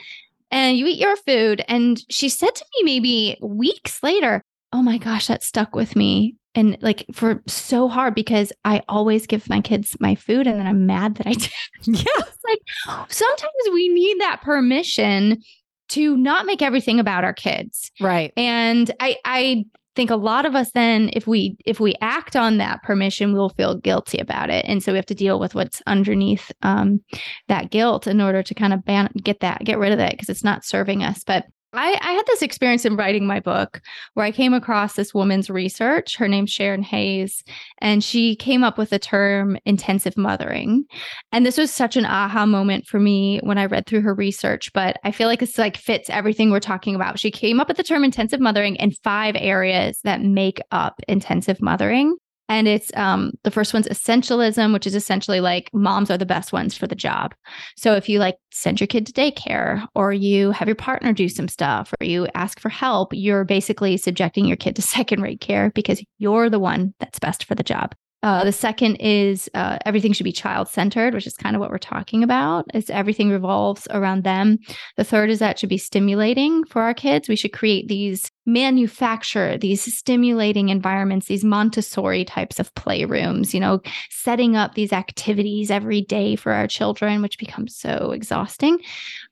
And 0.50 0.78
you 0.78 0.86
eat 0.88 1.00
your 1.00 1.18
food. 1.18 1.64
And 1.68 2.02
she 2.10 2.30
said 2.30 2.56
to 2.56 2.66
me 2.76 2.84
maybe 2.84 3.38
weeks 3.42 4.02
later, 4.02 4.44
Oh 4.74 4.82
my 4.82 4.98
gosh, 4.98 5.28
that 5.28 5.44
stuck 5.44 5.76
with 5.76 5.96
me. 5.96 6.36
And 6.56 6.78
like 6.82 7.06
for 7.14 7.44
so 7.48 7.88
hard 7.88 8.16
because 8.16 8.52
I 8.66 8.82
always 8.90 9.28
give 9.28 9.48
my 9.50 9.62
kids 9.62 9.96
my 10.00 10.16
food 10.16 10.48
and 10.48 10.60
then 10.60 10.68
I'm 10.68 10.86
mad 10.86 11.16
that 11.16 11.28
I 11.28 11.34
did. 11.34 11.52
Yeah. 11.86 12.04
it's 12.18 12.44
like 12.48 13.12
sometimes 13.12 13.54
we 13.72 13.90
need 13.90 14.20
that 14.22 14.42
permission 14.42 15.42
to 15.90 16.18
not 16.18 16.46
make 16.46 16.62
everything 16.62 17.00
about 17.00 17.24
our 17.24 17.34
kids. 17.34 17.92
Right. 18.00 18.34
And 18.36 18.92
I 19.00 19.18
I 19.24 19.66
think 19.98 20.12
a 20.12 20.16
lot 20.16 20.46
of 20.46 20.56
us 20.56 20.72
then 20.74 21.10
if 21.14 21.26
we 21.26 21.58
if 21.66 21.80
we 21.80 21.96
act 22.02 22.36
on 22.36 22.60
that 22.60 22.84
permission 22.84 23.34
we'll 23.34 23.50
feel 23.50 23.76
guilty 23.76 24.20
about 24.20 24.52
it. 24.52 24.64
And 24.68 24.82
so 24.82 24.92
we 24.92 24.98
have 24.98 25.08
to 25.08 25.16
deal 25.16 25.40
with 25.40 25.56
what's 25.56 25.82
underneath 25.88 26.52
um, 26.62 27.00
that 27.48 27.72
guilt 27.72 28.06
in 28.06 28.22
order 28.22 28.44
to 28.44 28.54
kind 28.54 28.74
of 28.74 28.86
ban 28.86 29.10
get 29.22 29.40
that 29.40 29.64
get 29.66 29.80
rid 29.80 29.92
of 29.92 29.98
that 29.98 30.12
because 30.12 30.30
it's 30.30 30.44
not 30.44 30.64
serving 30.64 31.04
us. 31.04 31.24
But 31.26 31.46
I, 31.74 31.98
I, 32.02 32.12
had 32.14 32.26
this 32.28 32.42
experience 32.42 32.86
in 32.86 32.96
writing 32.96 33.28
my 33.28 33.42
book 33.42 33.82
where 34.14 34.26
I 34.26 34.32
came 34.32 34.54
across 34.54 34.94
this 34.94 35.14
woman's 35.14 35.50
research. 35.50 36.16
Her 36.16 36.28
name's 36.28 36.50
Sharon 36.50 36.82
Hays, 36.82 37.44
and 37.80 38.02
she 38.04 38.38
came 38.38 38.64
up 38.64 38.78
with 38.78 38.90
the 38.90 39.00
term 39.00 39.58
intensive 39.66 40.18
mothering. 40.18 40.86
And 41.34 41.46
this 41.46 41.58
was 41.58 41.70
such 41.72 41.98
an 41.98 42.06
aha 42.06 42.46
moment 42.46 42.88
for 42.88 43.00
me 43.00 43.40
when 43.44 43.58
I 43.58 43.66
read 43.66 43.86
through 43.86 44.02
her 44.02 44.14
research, 44.14 44.72
but 44.74 44.98
I 45.04 45.12
feel 45.12 45.28
like 45.28 45.42
this 45.42 45.58
like 45.58 45.76
fits 45.78 46.10
everything 46.10 46.52
we're 46.52 46.62
talking 46.62 46.96
about. 46.96 47.20
She 47.20 47.32
came 47.32 47.60
up 47.60 47.68
with 47.68 47.78
the 47.78 47.84
term 47.84 48.06
intensive 48.06 48.40
mothering 48.40 48.78
in 48.78 48.92
five 48.92 49.36
areas 49.38 50.00
that 50.06 50.22
make 50.22 50.62
up 50.72 51.02
intensive 51.08 51.62
mothering. 51.62 52.16
And 52.50 52.68
it's 52.68 52.92
um, 52.96 53.34
the 53.44 53.52
first 53.52 53.74
one's 53.74 53.88
essentialism, 53.88 54.74
which 54.74 54.88
is 54.88 54.96
essentially 54.96 55.42
like 55.42 55.70
moms 55.74 56.10
are 56.10 56.18
the 56.18 56.26
best 56.26 56.54
ones 56.54 56.78
for 56.78 56.88
the 56.88 56.96
job. 56.96 57.36
So 57.76 57.94
if 57.94 58.08
you 58.08 58.20
like 58.20 58.36
send 58.52 58.80
your 58.80 58.88
kid 58.88 59.06
to 59.08 59.14
daycare 59.14 59.86
or 59.96 60.14
you 60.14 60.52
have 60.52 60.68
your 60.68 60.76
partner 60.76 61.12
do 61.14 61.28
some 61.28 61.48
stuff 61.48 61.94
or 62.00 62.06
you 62.06 62.28
ask 62.36 62.60
for 62.60 62.70
help, 62.70 63.14
you're 63.14 63.44
basically 63.44 63.98
subjecting 63.98 64.46
your 64.46 64.58
kid 64.58 64.76
to 64.78 64.82
second 64.98 65.22
rate 65.22 65.42
care 65.42 65.72
because 65.76 66.04
you're 66.18 66.50
the 66.50 66.60
one 66.60 66.94
that's 67.00 67.20
best 67.20 67.44
for 67.44 67.56
the 67.56 67.64
job. 67.64 67.94
Uh, 68.28 68.44
the 68.44 68.52
second 68.52 68.98
is 68.98 69.50
uh, 69.54 69.78
everything 69.86 70.12
should 70.12 70.26
be 70.26 70.34
child 70.34 70.68
centered, 70.68 71.14
which 71.14 71.26
is 71.26 71.38
kind 71.38 71.56
of 71.56 71.62
what 71.62 71.70
we're 71.70 71.78
talking 71.78 72.24
about. 72.24 72.66
Is 72.74 72.90
everything 72.90 73.30
revolves 73.30 73.88
around 73.92 74.26
them. 74.26 74.58
The 74.98 75.06
third 75.06 75.30
is 75.30 75.40
that 75.40 75.58
should 75.58 75.70
be 75.70 75.78
stimulating 75.78 76.66
for 76.66 76.82
our 76.82 76.94
kids. 76.94 77.30
We 77.30 77.38
should 77.38 77.54
create 77.54 77.88
these 77.88 78.30
manufacture 78.48 79.58
these 79.58 79.94
stimulating 79.94 80.70
environments, 80.70 81.28
these 81.28 81.44
Montessori 81.44 82.24
types 82.24 82.60
of 82.60 82.74
playrooms, 82.76 83.54
you 83.54 83.60
know, 83.60 83.82
setting 84.10 84.56
up 84.56 84.74
these 84.74 84.94
activities 84.94 85.70
every 85.70 86.02
day 86.02 86.36
for 86.36 86.54
our 86.54 86.66
children, 86.66 87.22
which 87.22 87.38
becomes 87.38 87.76
so 87.76 88.12
exhausting. 88.12 88.80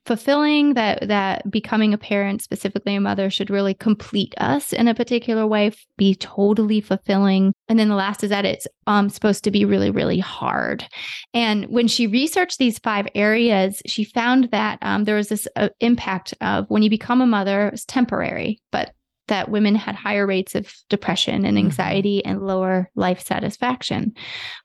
Fulfilling 0.04 0.74
that 0.74 1.08
that 1.08 1.50
becoming 1.50 1.94
a 1.94 1.98
parent, 1.98 2.42
specifically 2.42 2.94
a 2.94 3.00
mother, 3.00 3.30
should 3.30 3.50
really 3.50 3.74
complete 3.74 4.34
us 4.36 4.72
in 4.72 4.86
a 4.86 4.94
particular 4.94 5.46
way, 5.46 5.72
be 5.96 6.14
totally 6.14 6.80
fulfilling. 6.80 7.54
And 7.68 7.78
then 7.78 7.88
the 7.88 7.94
last 7.94 8.22
is 8.22 8.30
that 8.30 8.44
it's 8.44 8.66
um, 8.86 9.08
supposed 9.08 9.44
to 9.44 9.50
be 9.50 9.64
really, 9.64 9.90
really 9.90 10.18
hard. 10.18 10.86
And 11.34 11.64
when 11.66 11.88
she 11.88 12.06
researched 12.06 12.58
these 12.58 12.78
five 12.78 13.08
areas, 13.14 13.82
she 13.86 14.04
found 14.04 14.50
that 14.52 14.78
um, 14.82 15.04
there 15.04 15.16
was 15.16 15.28
this 15.28 15.48
uh, 15.56 15.70
impact 15.80 16.34
of 16.40 16.66
when 16.68 16.82
you 16.82 16.90
become 16.90 17.20
a 17.20 17.26
mother, 17.26 17.68
it's 17.68 17.84
temporary, 17.84 18.60
but 18.70 18.92
that 19.28 19.50
women 19.50 19.74
had 19.74 19.94
higher 19.96 20.26
rates 20.26 20.54
of 20.54 20.72
depression 20.88 21.44
and 21.44 21.56
mm-hmm. 21.56 21.66
anxiety 21.66 22.24
and 22.24 22.46
lower 22.46 22.90
life 22.94 23.24
satisfaction. 23.24 24.14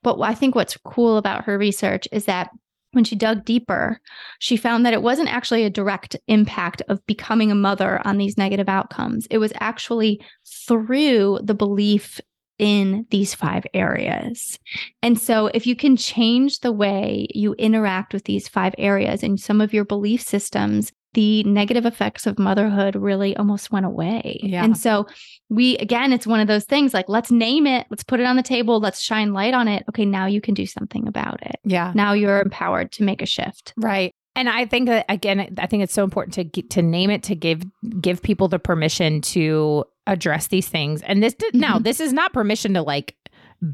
But 0.02 0.20
I 0.20 0.34
think 0.34 0.54
what's 0.54 0.76
cool 0.84 1.16
about 1.16 1.44
her 1.44 1.58
research 1.58 2.06
is 2.12 2.26
that 2.26 2.50
when 2.92 3.04
she 3.04 3.16
dug 3.16 3.44
deeper, 3.44 4.00
she 4.38 4.56
found 4.56 4.84
that 4.84 4.92
it 4.92 5.02
wasn't 5.02 5.32
actually 5.32 5.64
a 5.64 5.70
direct 5.70 6.14
impact 6.28 6.82
of 6.88 7.04
becoming 7.06 7.50
a 7.50 7.56
mother 7.56 8.06
on 8.06 8.18
these 8.18 8.36
negative 8.36 8.68
outcomes. 8.68 9.26
It 9.30 9.38
was 9.38 9.52
actually 9.60 10.20
through 10.68 11.40
the 11.42 11.54
belief 11.54 12.20
in 12.62 13.04
these 13.10 13.34
five 13.34 13.64
areas. 13.74 14.56
And 15.02 15.20
so, 15.20 15.48
if 15.52 15.66
you 15.66 15.74
can 15.74 15.96
change 15.96 16.60
the 16.60 16.70
way 16.70 17.26
you 17.34 17.54
interact 17.54 18.14
with 18.14 18.22
these 18.24 18.46
five 18.46 18.72
areas 18.78 19.24
and 19.24 19.38
some 19.38 19.60
of 19.60 19.74
your 19.74 19.84
belief 19.84 20.22
systems, 20.22 20.92
the 21.14 21.42
negative 21.42 21.84
effects 21.84 22.24
of 22.24 22.38
motherhood 22.38 22.94
really 22.94 23.36
almost 23.36 23.72
went 23.72 23.84
away. 23.84 24.38
Yeah. 24.44 24.64
And 24.64 24.78
so 24.78 25.06
we 25.50 25.76
again 25.76 26.10
it's 26.12 26.26
one 26.26 26.40
of 26.40 26.46
those 26.48 26.64
things 26.64 26.94
like 26.94 27.06
let's 27.08 27.30
name 27.30 27.66
it, 27.66 27.86
let's 27.90 28.04
put 28.04 28.20
it 28.20 28.26
on 28.26 28.36
the 28.36 28.42
table, 28.42 28.80
let's 28.80 29.00
shine 29.00 29.34
light 29.34 29.52
on 29.52 29.68
it. 29.68 29.84
Okay, 29.90 30.06
now 30.06 30.26
you 30.26 30.40
can 30.40 30.54
do 30.54 30.64
something 30.64 31.06
about 31.06 31.42
it. 31.42 31.56
Yeah. 31.64 31.92
Now 31.94 32.12
you're 32.14 32.40
empowered 32.40 32.92
to 32.92 33.02
make 33.02 33.20
a 33.20 33.26
shift. 33.26 33.74
Right. 33.76 34.14
And 34.34 34.48
I 34.48 34.66
think 34.66 34.88
that 34.88 35.04
again 35.08 35.54
I 35.58 35.66
think 35.66 35.82
it's 35.82 35.94
so 35.94 36.04
important 36.04 36.34
to 36.34 36.62
to 36.62 36.82
name 36.82 37.10
it 37.10 37.22
to 37.24 37.34
give 37.34 37.62
give 38.00 38.22
people 38.22 38.48
the 38.48 38.58
permission 38.58 39.20
to 39.22 39.84
address 40.06 40.48
these 40.48 40.68
things. 40.68 41.02
And 41.02 41.22
this 41.22 41.34
mm-hmm. 41.34 41.58
now 41.58 41.78
this 41.78 42.00
is 42.00 42.12
not 42.12 42.32
permission 42.32 42.74
to 42.74 42.82
like 42.82 43.16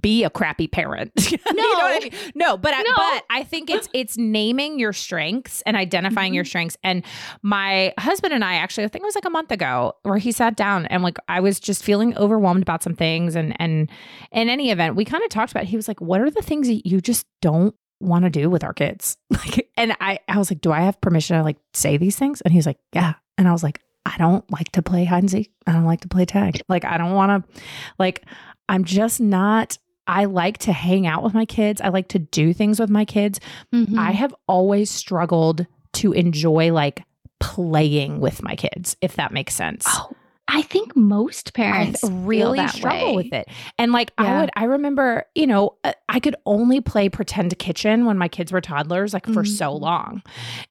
be 0.00 0.22
a 0.22 0.30
crappy 0.30 0.66
parent. 0.66 1.12
No, 1.16 1.22
you 1.32 1.78
know 1.78 1.86
I 1.86 1.98
mean? 2.00 2.12
no, 2.34 2.56
but 2.58 2.72
no. 2.72 2.76
I, 2.76 2.84
but 2.96 3.24
I 3.34 3.42
think 3.42 3.70
it's 3.70 3.88
it's 3.94 4.18
naming 4.18 4.78
your 4.78 4.92
strengths 4.92 5.62
and 5.62 5.76
identifying 5.76 6.30
mm-hmm. 6.30 6.34
your 6.36 6.44
strengths. 6.44 6.76
And 6.82 7.04
my 7.42 7.94
husband 7.98 8.34
and 8.34 8.44
I 8.44 8.54
actually, 8.54 8.84
I 8.84 8.88
think 8.88 9.02
it 9.02 9.06
was 9.06 9.14
like 9.14 9.24
a 9.24 9.30
month 9.30 9.50
ago, 9.50 9.94
where 10.02 10.18
he 10.18 10.30
sat 10.32 10.56
down 10.56 10.86
and 10.86 11.02
like 11.02 11.16
I 11.28 11.40
was 11.40 11.58
just 11.58 11.82
feeling 11.82 12.16
overwhelmed 12.18 12.62
about 12.62 12.82
some 12.82 12.94
things. 12.94 13.34
And 13.34 13.58
and 13.60 13.88
in 14.30 14.48
any 14.48 14.70
event, 14.70 14.94
we 14.94 15.04
kind 15.04 15.24
of 15.24 15.30
talked 15.30 15.52
about. 15.52 15.64
It. 15.64 15.68
He 15.68 15.76
was 15.76 15.88
like, 15.88 16.00
"What 16.00 16.20
are 16.20 16.30
the 16.30 16.42
things 16.42 16.68
that 16.68 16.86
you 16.86 17.00
just 17.00 17.26
don't 17.40 17.74
want 18.00 18.24
to 18.24 18.30
do 18.30 18.50
with 18.50 18.64
our 18.64 18.74
kids?" 18.74 19.16
Like, 19.30 19.70
and 19.76 19.96
I 20.00 20.18
I 20.28 20.38
was 20.38 20.50
like, 20.50 20.60
"Do 20.60 20.72
I 20.72 20.80
have 20.80 21.00
permission 21.00 21.36
to 21.36 21.42
like 21.42 21.58
say 21.72 21.96
these 21.96 22.16
things?" 22.16 22.40
And 22.40 22.52
he's 22.52 22.66
like, 22.66 22.78
"Yeah." 22.92 23.14
And 23.36 23.46
I 23.46 23.52
was 23.52 23.62
like, 23.62 23.80
I 24.08 24.16
don't 24.18 24.50
like 24.50 24.72
to 24.72 24.82
play 24.82 25.04
hide 25.04 25.22
and 25.22 25.30
seek. 25.30 25.52
I 25.66 25.72
don't 25.72 25.84
like 25.84 26.00
to 26.00 26.08
play 26.08 26.24
tag. 26.24 26.60
Like 26.68 26.84
I 26.84 26.96
don't 26.96 27.12
want 27.12 27.44
to 27.44 27.62
like 27.98 28.24
I'm 28.68 28.84
just 28.84 29.20
not 29.20 29.78
I 30.06 30.24
like 30.24 30.58
to 30.58 30.72
hang 30.72 31.06
out 31.06 31.22
with 31.22 31.34
my 31.34 31.44
kids. 31.44 31.82
I 31.82 31.88
like 31.90 32.08
to 32.08 32.18
do 32.18 32.54
things 32.54 32.80
with 32.80 32.88
my 32.88 33.04
kids. 33.04 33.40
Mm-hmm. 33.74 33.98
I 33.98 34.12
have 34.12 34.34
always 34.46 34.90
struggled 34.90 35.66
to 35.94 36.12
enjoy 36.12 36.72
like 36.72 37.02
playing 37.40 38.18
with 38.20 38.42
my 38.42 38.56
kids, 38.56 38.96
if 39.02 39.16
that 39.16 39.32
makes 39.32 39.54
sense. 39.54 39.84
Oh, 39.86 40.10
I 40.48 40.62
think 40.62 40.96
most 40.96 41.52
parents 41.52 42.02
really 42.02 42.66
struggle 42.68 43.16
way. 43.16 43.16
with 43.16 43.32
it. 43.32 43.48
And 43.78 43.92
like 43.92 44.12
yeah. 44.18 44.26
I 44.26 44.40
would 44.40 44.50
I 44.56 44.64
remember, 44.64 45.24
you 45.34 45.46
know, 45.46 45.76
uh, 45.84 45.92
I 46.08 46.20
could 46.20 46.36
only 46.46 46.80
play 46.80 47.10
pretend 47.10 47.56
kitchen 47.58 48.06
when 48.06 48.16
my 48.16 48.28
kids 48.28 48.50
were 48.50 48.62
toddlers 48.62 49.12
like 49.12 49.26
for 49.26 49.42
mm-hmm. 49.42 49.44
so 49.44 49.72
long. 49.72 50.22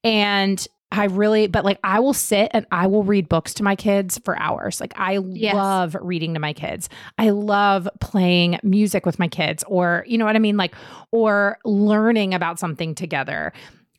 And 0.03 0.65
I 0.91 1.05
really, 1.05 1.47
but 1.47 1.65
like 1.65 1.79
I 1.83 1.99
will 1.99 2.13
sit 2.13 2.49
and 2.53 2.65
I 2.71 2.87
will 2.87 3.03
read 3.03 3.29
books 3.29 3.53
to 3.55 3.63
my 3.63 3.75
kids 3.75 4.19
for 4.23 4.39
hours. 4.39 4.79
Like 4.79 4.93
I 4.95 5.19
yes. 5.31 5.53
love 5.53 5.95
reading 6.01 6.33
to 6.33 6.39
my 6.39 6.53
kids. 6.53 6.89
I 7.17 7.29
love 7.29 7.87
playing 7.99 8.59
music 8.63 9.05
with 9.05 9.19
my 9.19 9.27
kids 9.27 9.63
or, 9.67 10.05
you 10.07 10.17
know 10.17 10.25
what 10.25 10.35
I 10.35 10.39
mean? 10.39 10.57
Like, 10.57 10.73
or 11.11 11.59
learning 11.65 12.33
about 12.33 12.57
something 12.57 12.95
together. 12.95 13.53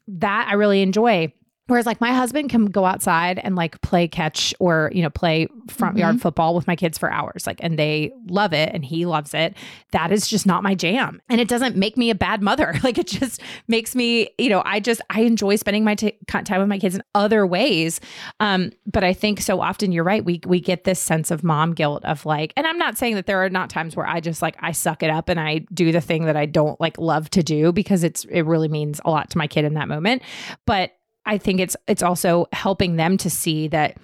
That 0.08 0.48
I 0.50 0.54
really 0.54 0.80
enjoy. 0.80 1.32
Whereas 1.68 1.86
like 1.86 2.00
my 2.00 2.12
husband 2.12 2.50
can 2.50 2.66
go 2.66 2.84
outside 2.84 3.38
and 3.38 3.54
like 3.54 3.80
play 3.82 4.08
catch 4.08 4.54
or, 4.58 4.90
you 4.92 5.02
know, 5.02 5.10
play 5.10 5.48
front 5.68 5.94
mm-hmm. 5.94 6.00
yard 6.00 6.20
football 6.20 6.54
with 6.54 6.66
my 6.66 6.74
kids 6.74 6.98
for 6.98 7.10
hours. 7.12 7.46
Like, 7.46 7.60
and 7.62 7.78
they 7.78 8.10
love 8.28 8.54
it 8.54 8.70
and 8.72 8.84
he 8.84 9.04
loves 9.06 9.34
it. 9.34 9.54
That 9.92 10.10
is 10.10 10.26
just 10.26 10.46
not 10.46 10.62
my 10.62 10.74
jam. 10.74 11.20
And 11.28 11.40
it 11.40 11.46
doesn't 11.46 11.76
make 11.76 11.96
me 11.96 12.10
a 12.10 12.14
bad 12.14 12.42
mother. 12.42 12.74
Like 12.88 12.96
it 12.96 13.08
just 13.08 13.42
makes 13.66 13.94
me, 13.94 14.30
you 14.38 14.48
know, 14.48 14.62
I 14.64 14.80
just, 14.80 15.02
I 15.10 15.22
enjoy 15.22 15.56
spending 15.56 15.84
my 15.84 15.94
t- 15.94 16.16
time 16.26 16.58
with 16.58 16.68
my 16.68 16.78
kids 16.78 16.94
in 16.94 17.02
other 17.14 17.46
ways. 17.46 18.00
Um, 18.40 18.70
but 18.86 19.04
I 19.04 19.12
think 19.12 19.42
so 19.42 19.60
often 19.60 19.92
you're 19.92 20.04
right. 20.04 20.24
We, 20.24 20.40
we 20.46 20.58
get 20.58 20.84
this 20.84 20.98
sense 20.98 21.30
of 21.30 21.44
mom 21.44 21.74
guilt 21.74 22.02
of 22.06 22.24
like, 22.24 22.54
and 22.56 22.66
I'm 22.66 22.78
not 22.78 22.96
saying 22.96 23.16
that 23.16 23.26
there 23.26 23.44
are 23.44 23.50
not 23.50 23.68
times 23.68 23.94
where 23.94 24.06
I 24.06 24.20
just 24.20 24.40
like, 24.40 24.56
I 24.60 24.72
suck 24.72 25.02
it 25.02 25.10
up 25.10 25.28
and 25.28 25.38
I 25.38 25.58
do 25.74 25.92
the 25.92 26.00
thing 26.00 26.24
that 26.24 26.36
I 26.36 26.46
don't 26.46 26.80
like 26.80 26.96
love 26.96 27.28
to 27.30 27.42
do 27.42 27.72
because 27.72 28.04
it's, 28.04 28.24
it 28.24 28.42
really 28.42 28.68
means 28.68 29.02
a 29.04 29.10
lot 29.10 29.28
to 29.30 29.38
my 29.38 29.46
kid 29.48 29.66
in 29.66 29.74
that 29.74 29.88
moment. 29.88 30.22
But 30.64 30.97
I 31.28 31.36
think 31.36 31.60
it's 31.60 31.76
it's 31.86 32.02
also 32.02 32.46
helping 32.52 32.96
them 32.96 33.18
to 33.18 33.30
see 33.30 33.68
that 33.68 33.98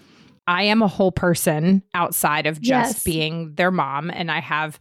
I 0.47 0.65
am 0.65 0.83
a 0.83 0.89
whole 0.89 1.11
person 1.11 1.83
outside 1.95 2.47
of 2.47 2.61
just 2.61 2.97
yes. 2.97 3.03
being 3.03 3.55
their 3.55 3.71
mom 3.71 4.11
and 4.11 4.31
I 4.31 4.41
have 4.41 4.79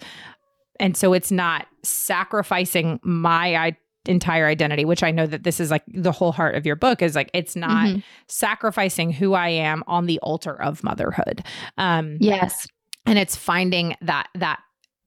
and 0.79 0.97
so 0.97 1.13
it's 1.13 1.31
not 1.31 1.67
sacrificing 1.83 2.99
my 3.01 3.55
I, 3.55 3.77
entire 4.05 4.45
identity 4.45 4.83
which 4.83 5.03
I 5.03 5.11
know 5.11 5.25
that 5.25 5.43
this 5.43 5.61
is 5.61 5.71
like 5.71 5.83
the 5.87 6.11
whole 6.11 6.33
heart 6.33 6.55
of 6.55 6.65
your 6.65 6.75
book 6.75 7.01
is 7.01 7.15
like 7.15 7.31
it's 7.33 7.55
not 7.55 7.87
mm-hmm. 7.87 7.99
sacrificing 8.27 9.13
who 9.13 9.33
I 9.33 9.47
am 9.47 9.81
on 9.87 10.05
the 10.05 10.19
altar 10.19 10.61
of 10.61 10.83
motherhood. 10.83 11.45
Um 11.77 12.17
yes. 12.19 12.67
And 13.05 13.17
it's 13.17 13.37
finding 13.37 13.95
that 14.01 14.27
that 14.35 14.59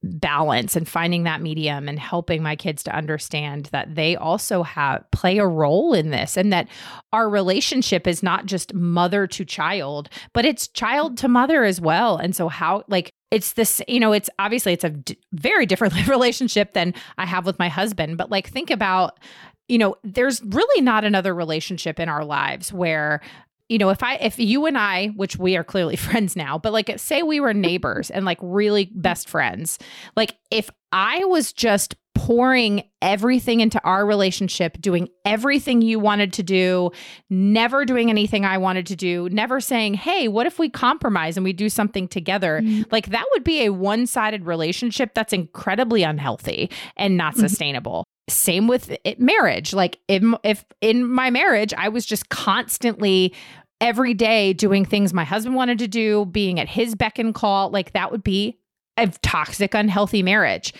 balance 0.03 0.75
and 0.75 0.87
finding 0.87 1.23
that 1.23 1.41
medium 1.41 1.89
and 1.89 1.99
helping 1.99 2.43
my 2.43 2.55
kids 2.55 2.83
to 2.83 2.95
understand 2.95 3.65
that 3.71 3.95
they 3.95 4.15
also 4.15 4.63
have 4.63 5.03
play 5.11 5.39
a 5.39 5.47
role 5.47 5.93
in 5.93 6.11
this 6.11 6.37
and 6.37 6.53
that 6.53 6.67
our 7.11 7.29
relationship 7.29 8.05
is 8.05 8.21
not 8.21 8.45
just 8.45 8.73
mother 8.73 9.25
to 9.25 9.43
child 9.43 10.09
but 10.33 10.45
it's 10.45 10.67
child 10.67 11.17
to 11.17 11.27
mother 11.27 11.63
as 11.63 11.81
well. 11.81 12.17
And 12.17 12.35
so 12.35 12.47
how 12.47 12.83
like 12.87 13.13
it's 13.31 13.53
this 13.53 13.81
you 13.87 13.99
know 13.99 14.13
it's 14.13 14.29
obviously 14.39 14.73
it's 14.73 14.83
a 14.83 14.89
d- 14.89 15.17
very 15.33 15.65
different 15.65 16.07
relationship 16.07 16.73
than 16.73 16.93
i 17.17 17.25
have 17.25 17.45
with 17.45 17.59
my 17.59 17.67
husband 17.67 18.17
but 18.17 18.31
like 18.31 18.47
think 18.47 18.69
about 18.69 19.19
you 19.67 19.77
know 19.77 19.95
there's 20.03 20.41
really 20.43 20.81
not 20.81 21.03
another 21.03 21.35
relationship 21.35 21.99
in 21.99 22.07
our 22.07 22.23
lives 22.23 22.71
where 22.71 23.21
you 23.69 23.77
know, 23.77 23.89
if 23.89 24.01
I, 24.01 24.15
if 24.15 24.39
you 24.39 24.65
and 24.65 24.77
I, 24.77 25.07
which 25.15 25.37
we 25.37 25.57
are 25.57 25.63
clearly 25.63 25.95
friends 26.07 26.35
now, 26.35 26.57
but 26.57 26.73
like 26.73 26.91
say 26.97 27.23
we 27.23 27.39
were 27.39 27.53
neighbors 27.53 28.09
and 28.09 28.25
like 28.25 28.39
really 28.41 28.91
best 28.93 29.29
friends, 29.29 29.79
like 30.15 30.35
if 30.51 30.69
I 30.91 31.23
was 31.25 31.51
just 31.53 31.95
pouring 32.17 32.83
everything 33.01 33.59
into 33.59 33.81
our 33.83 34.05
relationship, 34.05 34.79
doing 34.81 35.07
everything 35.25 35.81
you 35.81 35.99
wanted 35.99 36.33
to 36.33 36.43
do, 36.43 36.91
never 37.29 37.85
doing 37.85 38.09
anything 38.09 38.45
I 38.45 38.57
wanted 38.57 38.85
to 38.87 38.95
do, 38.95 39.29
never 39.29 39.59
saying, 39.59 39.93
hey, 39.93 40.27
what 40.27 40.47
if 40.47 40.59
we 40.59 40.69
compromise 40.69 41.37
and 41.37 41.43
we 41.43 41.53
do 41.53 41.69
something 41.69 42.07
together? 42.07 42.61
Mm-hmm. 42.61 42.83
Like 42.91 43.07
that 43.07 43.25
would 43.31 43.43
be 43.43 43.65
a 43.65 43.69
one 43.69 44.07
sided 44.07 44.45
relationship 44.45 45.13
that's 45.13 45.33
incredibly 45.33 46.03
unhealthy 46.03 46.69
and 46.95 47.17
not 47.17 47.33
mm-hmm. 47.33 47.41
sustainable 47.41 48.03
same 48.29 48.67
with 48.67 48.93
it, 49.05 49.21
marriage 49.21 49.73
like 49.73 49.99
if, 50.09 50.21
if 50.43 50.65
in 50.81 51.09
my 51.09 51.29
marriage 51.29 51.73
i 51.77 51.87
was 51.87 52.05
just 52.05 52.27
constantly 52.27 53.33
every 53.81 54.13
day 54.13 54.53
doing 54.53 54.85
things 54.85 55.13
my 55.13 55.23
husband 55.23 55.55
wanted 55.55 55.79
to 55.79 55.87
do, 55.87 56.25
being 56.25 56.59
at 56.59 56.67
his 56.67 56.95
beck 56.95 57.19
and 57.19 57.33
call, 57.33 57.69
like 57.69 57.93
that 57.93 58.11
would 58.11 58.23
be 58.23 58.57
a 58.97 59.07
toxic, 59.21 59.73
unhealthy 59.73 60.23
marriage. 60.23 60.73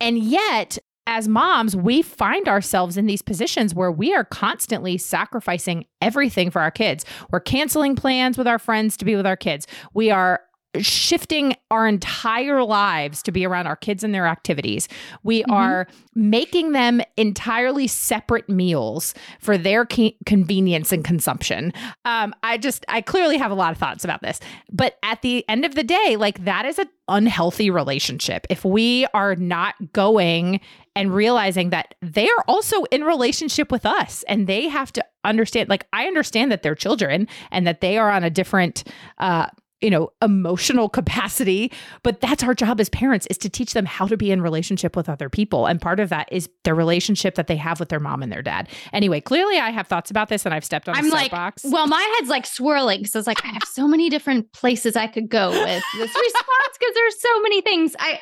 And 0.00 0.18
yet, 0.18 0.78
as 1.06 1.28
moms, 1.28 1.76
we 1.76 2.02
find 2.02 2.48
ourselves 2.48 2.96
in 2.96 3.06
these 3.06 3.22
positions 3.22 3.74
where 3.74 3.90
we 3.90 4.14
are 4.14 4.24
constantly 4.24 4.96
sacrificing 4.96 5.84
everything 6.00 6.50
for 6.50 6.60
our 6.60 6.70
kids. 6.70 7.04
We're 7.30 7.40
canceling 7.40 7.96
plans 7.96 8.38
with 8.38 8.46
our 8.46 8.58
friends 8.58 8.96
to 8.98 9.04
be 9.04 9.16
with 9.16 9.26
our 9.26 9.36
kids. 9.36 9.66
We 9.92 10.10
are 10.10 10.40
shifting 10.78 11.54
our 11.70 11.86
entire 11.86 12.62
lives 12.62 13.22
to 13.24 13.32
be 13.32 13.44
around 13.44 13.66
our 13.66 13.76
kids 13.76 14.04
and 14.04 14.14
their 14.14 14.26
activities. 14.26 14.88
We 15.22 15.42
mm-hmm. 15.42 15.52
are 15.52 15.88
making 16.14 16.72
them 16.72 17.00
entirely 17.16 17.86
separate 17.86 18.48
meals 18.48 19.14
for 19.40 19.58
their 19.58 19.84
co- 19.84 20.12
convenience 20.26 20.92
and 20.92 21.04
consumption. 21.04 21.72
Um, 22.04 22.34
I 22.42 22.58
just, 22.58 22.84
I 22.88 23.00
clearly 23.00 23.38
have 23.38 23.50
a 23.50 23.54
lot 23.54 23.72
of 23.72 23.78
thoughts 23.78 24.04
about 24.04 24.22
this. 24.22 24.40
But 24.70 24.98
at 25.02 25.22
the 25.22 25.44
end 25.48 25.64
of 25.64 25.74
the 25.74 25.84
day, 25.84 26.16
like 26.16 26.44
that 26.44 26.66
is 26.66 26.78
an 26.78 26.88
unhealthy 27.08 27.70
relationship. 27.70 28.46
If 28.48 28.64
we 28.64 29.06
are 29.12 29.34
not 29.36 29.74
going 29.92 30.60
and 30.96 31.14
realizing 31.14 31.70
that 31.70 31.94
they 32.02 32.28
are 32.28 32.44
also 32.48 32.84
in 32.84 33.04
relationship 33.04 33.70
with 33.70 33.86
us 33.86 34.24
and 34.28 34.46
they 34.46 34.68
have 34.68 34.92
to 34.92 35.04
understand 35.24 35.68
like 35.68 35.86
i 35.92 36.06
understand 36.06 36.50
that 36.50 36.62
they're 36.62 36.74
children 36.74 37.28
and 37.50 37.66
that 37.66 37.80
they 37.80 37.96
are 37.96 38.10
on 38.10 38.24
a 38.24 38.30
different 38.30 38.84
uh 39.18 39.46
you 39.80 39.90
know 39.90 40.10
emotional 40.22 40.88
capacity 41.00 41.72
but 42.02 42.20
that's 42.20 42.42
our 42.42 42.54
job 42.54 42.80
as 42.80 42.88
parents 42.88 43.26
is 43.28 43.38
to 43.38 43.48
teach 43.48 43.72
them 43.72 43.86
how 43.86 44.06
to 44.06 44.16
be 44.16 44.30
in 44.30 44.42
relationship 44.42 44.96
with 44.96 45.08
other 45.08 45.28
people. 45.28 45.66
And 45.66 45.80
part 45.80 46.00
of 46.00 46.08
that 46.10 46.28
is 46.32 46.48
the 46.64 46.74
relationship 46.74 47.34
that 47.34 47.46
they 47.46 47.56
have 47.56 47.80
with 47.80 47.88
their 47.88 48.00
mom 48.00 48.22
and 48.22 48.32
their 48.32 48.42
dad. 48.42 48.68
Anyway 48.92 49.20
clearly 49.20 49.58
i 49.58 49.70
have 49.70 49.86
thoughts 49.86 50.10
about 50.10 50.28
this 50.28 50.44
and 50.44 50.54
i've 50.54 50.64
stepped 50.64 50.88
on 50.88 50.96
I'm 50.96 51.06
a 51.06 51.14
like, 51.14 51.30
box 51.30 51.64
well 51.64 51.86
my 51.86 52.14
head's 52.16 52.30
like 52.30 52.46
swirling 52.46 53.06
so 53.06 53.18
it's 53.18 53.26
like 53.26 53.44
i 53.44 53.48
have 53.48 53.64
so 53.64 53.86
many 53.86 54.08
different 54.10 54.52
places 54.52 54.96
i 54.96 55.06
could 55.06 55.28
go 55.28 55.50
with 55.50 55.84
this 55.94 56.14
response 56.14 56.78
because 56.78 56.94
there's 56.94 57.20
so 57.20 57.40
many 57.42 57.60
things. 57.60 57.94
I 57.98 58.18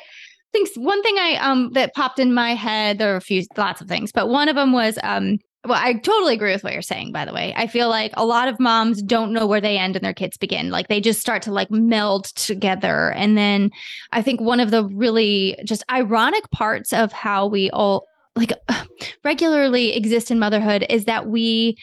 think 0.51 0.69
one 0.75 1.01
thing 1.03 1.15
i 1.17 1.35
um 1.35 1.71
that 1.73 1.93
popped 1.93 2.19
in 2.19 2.33
my 2.33 2.55
head 2.55 2.97
there 2.97 3.13
are 3.13 3.17
a 3.17 3.21
few 3.21 3.43
lots 3.57 3.81
of 3.81 3.87
things 3.87 4.11
but 4.11 4.29
one 4.29 4.49
of 4.49 4.55
them 4.55 4.73
was 4.73 4.97
um 5.03 5.37
well, 5.65 5.79
I 5.79 5.93
totally 5.93 6.35
agree 6.35 6.53
with 6.53 6.63
what 6.63 6.71
you're 6.71 6.81
saying, 6.81 7.11
by 7.11 7.25
the 7.25 7.33
way. 7.33 7.53
I 7.57 7.67
feel 7.67 7.89
like 7.89 8.13
a 8.15 8.25
lot 8.25 8.47
of 8.47 8.59
moms 8.61 9.01
don't 9.01 9.33
know 9.33 9.45
where 9.45 9.59
they 9.59 9.77
end 9.77 9.97
and 9.97 10.05
their 10.05 10.13
kids 10.13 10.37
begin. 10.37 10.69
Like 10.69 10.87
they 10.87 11.01
just 11.01 11.19
start 11.19 11.41
to 11.43 11.51
like 11.51 11.69
meld 11.69 12.25
together. 12.25 13.11
And 13.11 13.37
then 13.37 13.71
I 14.13 14.21
think 14.21 14.39
one 14.39 14.61
of 14.61 14.71
the 14.71 14.85
really 14.85 15.57
just 15.65 15.83
ironic 15.91 16.49
parts 16.51 16.93
of 16.93 17.11
how 17.11 17.45
we 17.45 17.69
all 17.71 18.07
like 18.37 18.53
regularly 19.25 19.95
exist 19.95 20.31
in 20.31 20.39
motherhood 20.39 20.85
is 20.89 21.05
that 21.05 21.27
we 21.27 21.77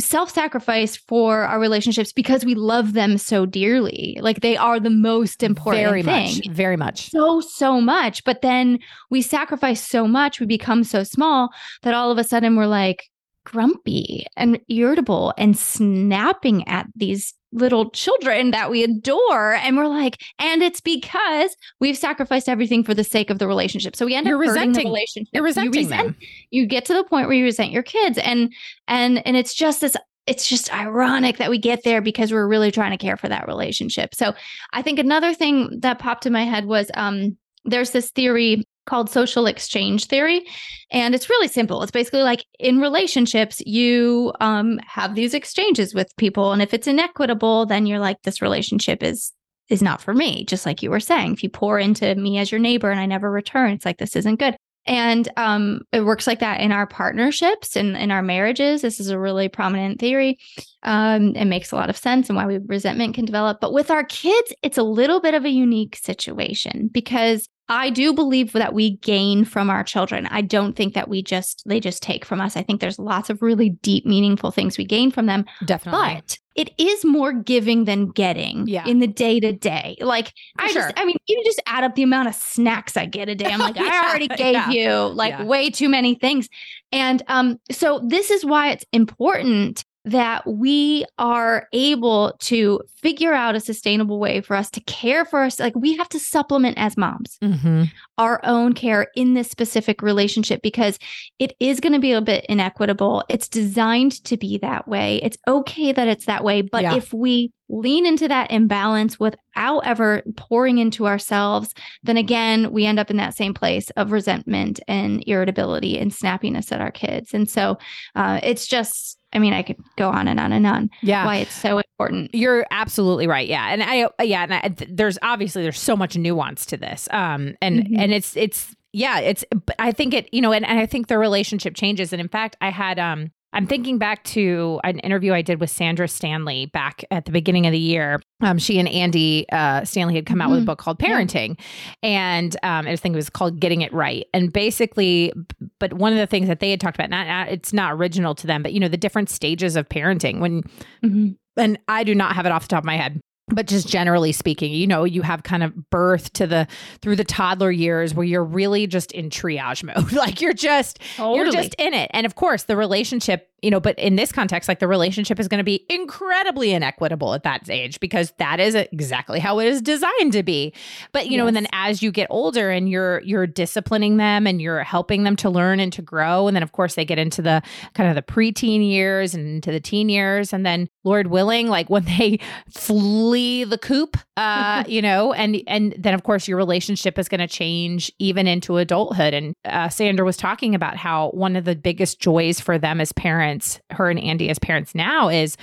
self-sacrifice 0.00 0.96
for 0.96 1.42
our 1.42 1.58
relationships 1.58 2.12
because 2.12 2.44
we 2.44 2.54
love 2.54 2.92
them 2.92 3.18
so 3.18 3.46
dearly. 3.46 4.18
Like 4.20 4.40
they 4.40 4.56
are 4.56 4.78
the 4.80 4.90
most 4.90 5.42
important 5.42 5.84
very 5.84 6.02
thing. 6.02 6.34
much, 6.36 6.48
very 6.48 6.76
much. 6.76 7.10
So 7.10 7.40
so 7.40 7.80
much. 7.80 8.24
But 8.24 8.42
then 8.42 8.78
we 9.10 9.22
sacrifice 9.22 9.82
so 9.82 10.06
much 10.06 10.40
we 10.40 10.46
become 10.46 10.84
so 10.84 11.02
small 11.02 11.50
that 11.82 11.94
all 11.94 12.10
of 12.10 12.18
a 12.18 12.24
sudden 12.24 12.56
we're 12.56 12.66
like 12.66 13.08
grumpy 13.44 14.26
and 14.36 14.60
irritable 14.68 15.32
and 15.38 15.56
snapping 15.56 16.66
at 16.68 16.86
these 16.96 17.32
little 17.52 17.90
children 17.90 18.50
that 18.50 18.70
we 18.70 18.82
adore. 18.82 19.54
And 19.54 19.76
we're 19.76 19.86
like, 19.86 20.22
and 20.38 20.62
it's 20.62 20.80
because 20.80 21.56
we've 21.80 21.96
sacrificed 21.96 22.48
everything 22.48 22.84
for 22.84 22.94
the 22.94 23.04
sake 23.04 23.30
of 23.30 23.38
the 23.38 23.46
relationship. 23.46 23.96
So 23.96 24.06
we 24.06 24.14
end 24.14 24.26
You're 24.26 24.36
up 24.36 24.48
resenting 24.48 24.84
the 24.84 24.90
relationship. 24.90 25.30
You're 25.32 25.44
resenting 25.44 25.74
you 25.74 25.80
resent, 25.80 26.06
them. 26.06 26.16
You 26.50 26.66
get 26.66 26.84
to 26.86 26.94
the 26.94 27.04
point 27.04 27.28
where 27.28 27.36
you 27.36 27.44
resent 27.44 27.70
your 27.70 27.82
kids. 27.82 28.18
And 28.18 28.52
and 28.88 29.26
and 29.26 29.36
it's 29.36 29.54
just 29.54 29.80
this 29.80 29.96
it's 30.26 30.48
just 30.48 30.74
ironic 30.74 31.36
that 31.38 31.50
we 31.50 31.58
get 31.58 31.84
there 31.84 32.00
because 32.00 32.32
we're 32.32 32.48
really 32.48 32.72
trying 32.72 32.90
to 32.90 32.96
care 32.96 33.16
for 33.16 33.28
that 33.28 33.46
relationship. 33.46 34.14
So 34.14 34.34
I 34.72 34.82
think 34.82 34.98
another 34.98 35.32
thing 35.32 35.78
that 35.80 36.00
popped 36.00 36.26
in 36.26 36.32
my 36.32 36.44
head 36.44 36.66
was 36.66 36.90
um 36.94 37.36
there's 37.64 37.90
this 37.90 38.10
theory 38.10 38.64
called 38.86 39.10
social 39.10 39.46
exchange 39.46 40.06
theory. 40.06 40.46
And 40.90 41.14
it's 41.14 41.28
really 41.28 41.48
simple. 41.48 41.82
It's 41.82 41.92
basically 41.92 42.22
like 42.22 42.44
in 42.58 42.80
relationships, 42.80 43.60
you 43.66 44.32
um, 44.40 44.78
have 44.86 45.14
these 45.14 45.34
exchanges 45.34 45.94
with 45.94 46.16
people. 46.16 46.52
And 46.52 46.62
if 46.62 46.72
it's 46.72 46.86
inequitable, 46.86 47.66
then 47.66 47.86
you're 47.86 47.98
like, 47.98 48.22
this 48.22 48.42
relationship 48.42 49.02
is 49.02 49.32
is 49.68 49.82
not 49.82 50.00
for 50.00 50.14
me 50.14 50.44
just 50.44 50.64
like 50.64 50.80
you 50.80 50.88
were 50.88 51.00
saying 51.00 51.32
if 51.32 51.42
you 51.42 51.48
pour 51.48 51.76
into 51.76 52.14
me 52.14 52.38
as 52.38 52.52
your 52.52 52.60
neighbor 52.60 52.88
and 52.88 53.00
i 53.00 53.04
never 53.04 53.28
return 53.28 53.72
it's 53.72 53.84
like 53.84 53.98
this 53.98 54.14
isn't 54.14 54.38
good 54.38 54.56
and 54.86 55.28
um, 55.36 55.80
it 55.92 56.02
works 56.02 56.26
like 56.26 56.38
that 56.40 56.60
in 56.60 56.70
our 56.70 56.86
partnerships 56.86 57.74
and 57.74 57.96
in 57.96 58.10
our 58.12 58.22
marriages. 58.22 58.82
This 58.82 59.00
is 59.00 59.08
a 59.08 59.18
really 59.18 59.48
prominent 59.48 59.98
theory. 59.98 60.38
Um, 60.84 61.34
it 61.34 61.46
makes 61.46 61.72
a 61.72 61.76
lot 61.76 61.90
of 61.90 61.96
sense 61.96 62.28
and 62.28 62.36
why 62.36 62.46
we 62.46 62.58
resentment 62.58 63.14
can 63.14 63.24
develop. 63.24 63.58
But 63.60 63.72
with 63.72 63.90
our 63.90 64.04
kids, 64.04 64.52
it's 64.62 64.78
a 64.78 64.84
little 64.84 65.20
bit 65.20 65.34
of 65.34 65.44
a 65.44 65.50
unique 65.50 65.96
situation 65.96 66.88
because 66.92 67.48
I 67.68 67.90
do 67.90 68.12
believe 68.12 68.52
that 68.52 68.74
we 68.74 68.96
gain 68.98 69.44
from 69.44 69.70
our 69.70 69.82
children. 69.82 70.26
I 70.26 70.40
don't 70.40 70.74
think 70.74 70.94
that 70.94 71.08
we 71.08 71.22
just 71.22 71.62
they 71.66 71.80
just 71.80 72.02
take 72.02 72.24
from 72.24 72.40
us. 72.40 72.56
I 72.56 72.62
think 72.62 72.80
there's 72.80 72.98
lots 72.98 73.28
of 73.28 73.42
really 73.42 73.70
deep 73.70 74.06
meaningful 74.06 74.52
things 74.52 74.78
we 74.78 74.84
gain 74.84 75.10
from 75.10 75.26
them. 75.26 75.44
Definitely. 75.64 76.14
But 76.14 76.38
it 76.54 76.70
is 76.78 77.04
more 77.04 77.32
giving 77.32 77.84
than 77.84 78.08
getting 78.10 78.66
yeah. 78.68 78.86
in 78.86 79.00
the 79.00 79.06
day 79.06 79.40
to 79.40 79.52
day. 79.52 79.96
Like 80.00 80.28
For 80.56 80.64
I 80.64 80.68
sure. 80.68 80.82
just 80.82 80.94
I 80.96 81.04
mean, 81.04 81.16
you 81.26 81.42
just 81.44 81.60
add 81.66 81.82
up 81.82 81.96
the 81.96 82.04
amount 82.04 82.28
of 82.28 82.34
snacks 82.36 82.96
I 82.96 83.06
get 83.06 83.28
a 83.28 83.34
day. 83.34 83.46
I'm 83.46 83.58
like, 83.58 83.76
Yeah, 83.76 83.90
I 83.92 84.08
already 84.08 84.28
gave 84.36 84.54
yeah, 84.54 84.70
you 84.70 84.92
like 85.14 85.46
way 85.46 85.68
too 85.70 85.88
many 85.88 86.14
things. 86.14 86.48
And 86.92 87.22
um 87.26 87.58
so 87.72 88.00
this 88.06 88.30
is 88.30 88.44
why 88.44 88.70
it's 88.70 88.84
important 88.92 89.84
that 90.06 90.46
we 90.46 91.04
are 91.18 91.66
able 91.72 92.32
to 92.38 92.80
figure 93.02 93.34
out 93.34 93.56
a 93.56 93.60
sustainable 93.60 94.18
way 94.20 94.40
for 94.40 94.54
us 94.56 94.70
to 94.70 94.80
care 94.82 95.24
for 95.24 95.42
us 95.42 95.58
like 95.58 95.74
we 95.74 95.96
have 95.96 96.08
to 96.08 96.18
supplement 96.18 96.78
as 96.78 96.96
moms 96.96 97.36
Mm-hmm. 97.42 97.84
our 98.18 98.40
own 98.44 98.72
care 98.72 99.08
in 99.16 99.34
this 99.34 99.50
specific 99.50 100.00
relationship 100.02 100.62
because 100.62 100.98
it 101.38 101.54
is 101.60 101.80
going 101.80 101.92
to 101.92 101.98
be 101.98 102.12
a 102.12 102.20
bit 102.20 102.46
inequitable. 102.48 103.24
It's 103.28 103.48
designed 103.48 104.22
to 104.24 104.36
be 104.36 104.58
that 104.58 104.86
way. 104.88 105.16
It's 105.22 105.36
okay 105.46 105.92
that 105.92 106.08
it's 106.08 106.26
that 106.26 106.44
way. 106.44 106.62
But 106.62 106.82
Yeah. 106.82 106.94
if 106.96 107.12
we 107.12 107.52
lean 107.68 108.06
into 108.06 108.28
that 108.28 108.50
imbalance 108.52 109.18
without 109.18 109.80
ever 109.84 110.22
pouring 110.36 110.78
into 110.78 111.06
ourselves, 111.06 111.74
then 112.04 112.16
again, 112.16 112.70
we 112.72 112.86
end 112.86 113.00
up 113.00 113.10
in 113.10 113.16
that 113.16 113.36
same 113.36 113.52
place 113.54 113.90
of 113.96 114.12
resentment 114.12 114.78
and 114.86 115.22
irritability 115.26 115.98
and 115.98 116.12
snappiness 116.12 116.70
at 116.70 116.80
our 116.80 116.92
kids. 116.92 117.34
And 117.34 117.50
so 117.50 117.76
uh, 118.14 118.38
it's 118.44 118.68
just, 118.68 119.18
I 119.36 119.38
mean, 119.38 119.52
I 119.52 119.62
could 119.62 119.76
go 119.96 120.08
on 120.08 120.26
and 120.26 120.40
on 120.40 120.50
and 120.52 120.66
on 120.66 120.90
Yeah. 121.02 121.24
why 121.26 121.36
it's 121.36 121.54
so 121.54 121.78
important. 121.78 122.34
You're 122.34 122.66
absolutely 122.72 123.26
right. 123.26 123.46
Yeah. 123.46 123.68
And 123.68 123.82
I, 123.82 124.08
yeah. 124.24 124.42
And 124.44 124.54
I, 124.54 124.74
there's 124.88 125.18
obviously, 125.22 125.62
there's 125.62 125.78
so 125.78 125.96
much 125.96 126.16
nuance 126.16 126.66
to 126.66 126.76
this. 126.76 127.06
Um, 127.12 127.54
and, 127.62 127.80
Mhm. 127.86 127.98
and 127.98 128.12
it's, 128.12 128.36
it's, 128.36 128.74
yeah, 128.92 129.18
it's, 129.20 129.44
but 129.66 129.76
I 129.78 129.92
think 129.92 130.14
it, 130.14 130.32
you 130.32 130.40
know, 130.40 130.52
and, 130.52 130.66
and 130.66 130.78
I 130.80 130.86
think 130.86 131.08
the 131.08 131.18
relationship 131.18 131.74
changes. 131.76 132.12
And 132.14 132.20
in 132.20 132.28
fact, 132.28 132.56
I 132.62 132.70
had, 132.70 132.98
um, 132.98 133.30
I'm 133.52 133.66
thinking 133.66 133.96
back 133.96 134.22
to 134.24 134.80
an 134.84 134.98
interview 134.98 135.32
I 135.32 135.40
did 135.40 135.60
with 135.60 135.70
Sandra 135.70 136.08
Stanley 136.08 136.66
back 136.66 137.04
at 137.10 137.24
the 137.24 137.32
beginning 137.32 137.66
of 137.66 137.72
the 137.72 137.78
year. 137.78 138.20
Um, 138.42 138.58
she 138.58 138.78
and 138.78 138.86
Andy 138.88 139.46
uh, 139.50 139.84
Stanley 139.84 140.14
had 140.14 140.26
come 140.26 140.42
out 140.42 140.50
with 140.50 140.58
a 140.58 140.62
Mhm. 140.62 140.66
book 140.66 140.78
called. 140.78 140.98
Parenting, 140.98 141.58
and 142.02 142.54
um, 142.62 142.86
I 142.86 142.96
think 142.96 143.14
it 143.14 143.16
was 143.16 143.30
called 143.30 143.58
Getting 143.60 143.80
It 143.80 143.92
Right. 143.94 144.26
And 144.34 144.52
basically, 144.52 145.32
but 145.80 145.94
one 145.94 146.12
of 146.12 146.18
the 146.18 146.26
things 146.26 146.48
that 146.48 146.60
they 146.60 146.70
had 146.70 146.80
talked 146.80 146.96
about, 146.96 147.08
not, 147.08 147.26
not 147.26 147.48
it's 147.48 147.72
not 147.72 147.92
original 147.94 148.34
to 148.34 148.46
them, 148.46 148.62
but 148.62 148.72
you 148.74 148.80
know 148.80 148.88
the 148.88 148.96
different 148.98 149.30
stages 149.30 149.74
of 149.76 149.88
parenting. 149.88 150.40
When 150.40 150.62
Mhm. 151.04 151.36
and 151.56 151.78
I 151.88 152.04
do 152.04 152.14
not 152.14 152.34
have 152.34 152.44
it 152.44 152.52
off 152.52 152.62
the 152.62 152.68
top 152.68 152.80
of 152.82 152.84
my 152.86 152.96
head. 152.96 153.20
But 153.48 153.66
just 153.68 153.86
generally 153.86 154.32
speaking, 154.32 154.72
you 154.72 154.88
know, 154.88 155.04
you 155.04 155.22
have 155.22 155.44
kind 155.44 155.62
of 155.62 155.90
birth 155.90 156.32
to 156.32 156.48
the 156.48 156.66
through 157.00 157.14
the 157.14 157.24
toddler 157.24 157.70
years 157.70 158.12
where 158.12 158.26
you're 158.26 158.44
really 158.44 158.88
just 158.88 159.12
in 159.12 159.30
triage 159.30 159.84
mode. 159.84 160.12
like 160.12 160.40
you're 160.40 160.52
just 160.52 160.98
you're 161.36 161.52
just 161.52 161.74
in 161.78 161.94
it. 161.94 162.10
And 162.12 162.26
of 162.26 162.34
course, 162.34 162.64
the 162.64 162.76
relationship, 162.76 163.48
you 163.66 163.70
know, 163.72 163.80
but 163.80 163.98
in 163.98 164.14
this 164.14 164.30
context, 164.30 164.68
like 164.68 164.78
the 164.78 164.86
relationship 164.86 165.40
is 165.40 165.48
going 165.48 165.58
to 165.58 165.64
be 165.64 165.84
incredibly 165.90 166.72
inequitable 166.72 167.34
at 167.34 167.42
that 167.42 167.68
age 167.68 167.98
because 167.98 168.32
that 168.38 168.60
is 168.60 168.76
exactly 168.76 169.40
how 169.40 169.58
it 169.58 169.66
is 169.66 169.82
designed 169.82 170.32
to 170.34 170.44
be. 170.44 170.72
But 171.10 171.28
you 171.28 171.36
know, 171.36 171.48
and 171.48 171.56
then 171.56 171.66
as 171.72 172.00
you 172.00 172.12
get 172.12 172.28
older 172.30 172.70
and 172.70 172.88
you're 172.88 173.22
you're 173.22 173.48
disciplining 173.48 174.18
them 174.18 174.46
and 174.46 174.62
you're 174.62 174.84
helping 174.84 175.24
them 175.24 175.34
to 175.38 175.50
learn 175.50 175.80
and 175.80 175.92
to 175.94 176.00
grow, 176.00 176.46
and 176.46 176.54
then 176.54 176.62
of 176.62 176.70
course 176.70 176.94
they 176.94 177.04
get 177.04 177.18
into 177.18 177.42
the 177.42 177.60
kind 177.94 178.08
of 178.08 178.14
the 178.14 178.22
preteen 178.22 178.88
years 178.88 179.34
and 179.34 179.56
into 179.56 179.72
the 179.72 179.80
teen 179.80 180.08
years, 180.08 180.52
and 180.52 180.64
then 180.64 180.88
Lord 181.02 181.28
willing, 181.28 181.66
like 181.66 181.90
when 181.90 182.04
they 182.04 182.38
flee 182.70 183.64
the 183.64 183.78
coop, 183.78 184.16
uh, 184.36 184.84
you 184.88 185.02
know, 185.02 185.32
and 185.32 185.60
and 185.66 185.92
then 185.98 186.14
of 186.14 186.22
course 186.22 186.46
your 186.46 186.56
relationship 186.56 187.18
is 187.18 187.28
going 187.28 187.40
to 187.40 187.48
change 187.48 188.12
even 188.20 188.46
into 188.46 188.76
adulthood. 188.76 189.34
And 189.34 189.54
uh, 189.64 189.88
Sandra 189.88 190.24
was 190.24 190.36
talking 190.36 190.76
about 190.76 190.96
how 190.96 191.30
one 191.30 191.56
of 191.56 191.64
the 191.64 191.74
biggest 191.74 192.20
joys 192.20 192.60
for 192.60 192.78
them 192.78 193.00
as 193.00 193.12
parents, 193.12 193.55
her 193.90 194.10
and 194.10 194.18
Andy 194.20 194.48
as 194.50 194.58
parents 194.58 194.94
now, 194.94 195.28
is 195.28 195.56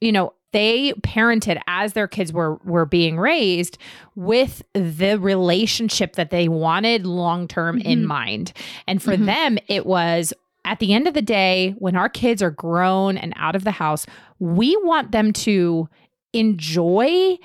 you 0.00 0.12
know 0.12 0.32
they 0.52 0.92
parented 1.00 1.58
as 1.66 1.94
their 1.94 2.08
kids 2.08 2.32
were 2.32 2.56
were 2.64 2.84
being 2.86 3.18
raised 3.18 3.78
with 4.16 4.62
the 4.74 5.18
relationship 5.18 6.14
that 6.16 6.30
they 6.30 6.46
wanted 6.48 7.06
long 7.06 7.48
term 7.48 7.78
in 7.80 8.02
Mhm. 8.02 8.06
mind 8.06 8.52
and 8.86 9.02
for 9.02 9.16
Mhm. 9.16 9.24
them 9.26 9.58
it 9.68 9.86
was 9.86 10.34
at 10.64 10.78
the 10.78 10.92
end 10.94 11.08
of 11.08 11.14
the 11.14 11.22
day, 11.22 11.74
when 11.78 11.96
our 11.96 12.08
kids 12.08 12.40
are 12.40 12.50
grown 12.52 13.16
and 13.18 13.32
out 13.36 13.56
of 13.56 13.64
the 13.64 13.72
house, 13.72 14.06
we 14.38 14.76
want 14.84 15.10
them 15.10 15.32
to 15.32 15.88
enjoy 16.32 17.36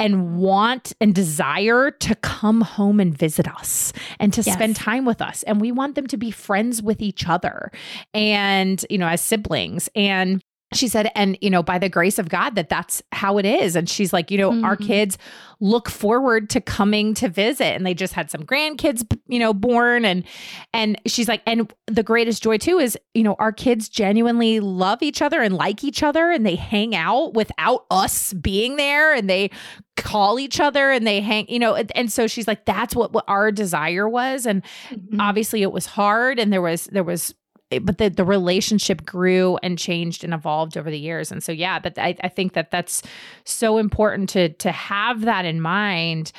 and 0.00 0.36
want 0.36 0.92
and 1.00 1.14
desire 1.14 1.90
to 1.90 2.14
come 2.16 2.62
home 2.62 2.98
and 2.98 3.16
visit 3.16 3.46
us 3.46 3.92
and 4.18 4.32
to 4.32 4.40
yes. 4.40 4.54
spend 4.54 4.74
time 4.74 5.04
with 5.04 5.20
us. 5.20 5.42
And 5.44 5.60
we 5.60 5.70
want 5.70 5.94
them 5.94 6.06
to 6.08 6.16
be 6.16 6.30
friends 6.30 6.82
with 6.82 7.02
each 7.02 7.28
other 7.28 7.70
and, 8.14 8.84
you 8.88 8.98
know, 8.98 9.08
as 9.08 9.20
siblings. 9.20 9.88
And 9.94 10.42
she 10.72 10.86
said 10.86 11.10
and 11.14 11.36
you 11.40 11.50
know 11.50 11.62
by 11.62 11.78
the 11.78 11.88
grace 11.88 12.18
of 12.18 12.28
god 12.28 12.54
that 12.54 12.68
that's 12.68 13.02
how 13.12 13.38
it 13.38 13.44
is 13.44 13.74
and 13.74 13.88
she's 13.88 14.12
like 14.12 14.30
you 14.30 14.38
know 14.38 14.50
mm-hmm. 14.50 14.64
our 14.64 14.76
kids 14.76 15.18
look 15.60 15.88
forward 15.88 16.48
to 16.48 16.60
coming 16.60 17.12
to 17.12 17.28
visit 17.28 17.74
and 17.74 17.84
they 17.84 17.92
just 17.92 18.12
had 18.12 18.30
some 18.30 18.42
grandkids 18.42 19.04
you 19.26 19.38
know 19.38 19.52
born 19.52 20.04
and 20.04 20.24
and 20.72 21.00
she's 21.06 21.28
like 21.28 21.42
and 21.46 21.72
the 21.86 22.02
greatest 22.02 22.42
joy 22.42 22.56
too 22.56 22.78
is 22.78 22.96
you 23.14 23.22
know 23.22 23.34
our 23.38 23.52
kids 23.52 23.88
genuinely 23.88 24.60
love 24.60 25.02
each 25.02 25.20
other 25.20 25.42
and 25.42 25.54
like 25.54 25.82
each 25.82 26.02
other 26.02 26.30
and 26.30 26.46
they 26.46 26.56
hang 26.56 26.94
out 26.94 27.34
without 27.34 27.84
us 27.90 28.32
being 28.34 28.76
there 28.76 29.12
and 29.12 29.28
they 29.28 29.50
call 29.96 30.38
each 30.38 30.60
other 30.60 30.90
and 30.90 31.06
they 31.06 31.20
hang 31.20 31.46
you 31.48 31.58
know 31.58 31.74
and, 31.74 31.94
and 31.94 32.10
so 32.10 32.26
she's 32.26 32.48
like 32.48 32.64
that's 32.64 32.94
what, 32.94 33.12
what 33.12 33.24
our 33.28 33.52
desire 33.52 34.08
was 34.08 34.46
and 34.46 34.62
mm-hmm. 34.88 35.20
obviously 35.20 35.62
it 35.62 35.72
was 35.72 35.84
hard 35.84 36.38
and 36.38 36.52
there 36.52 36.62
was 36.62 36.84
there 36.86 37.04
was 37.04 37.34
but 37.78 37.98
the, 37.98 38.08
the 38.08 38.24
relationship 38.24 39.04
grew 39.04 39.58
and 39.62 39.78
changed 39.78 40.24
and 40.24 40.34
evolved 40.34 40.76
over 40.76 40.90
the 40.90 40.98
years 40.98 41.30
and 41.30 41.42
so 41.42 41.52
yeah 41.52 41.78
but 41.78 41.98
I, 41.98 42.16
I 42.22 42.28
think 42.28 42.54
that 42.54 42.70
that's 42.70 43.02
so 43.44 43.78
important 43.78 44.28
to 44.30 44.50
to 44.50 44.72
have 44.72 45.22
that 45.22 45.44
in 45.44 45.60
mind 45.60 46.32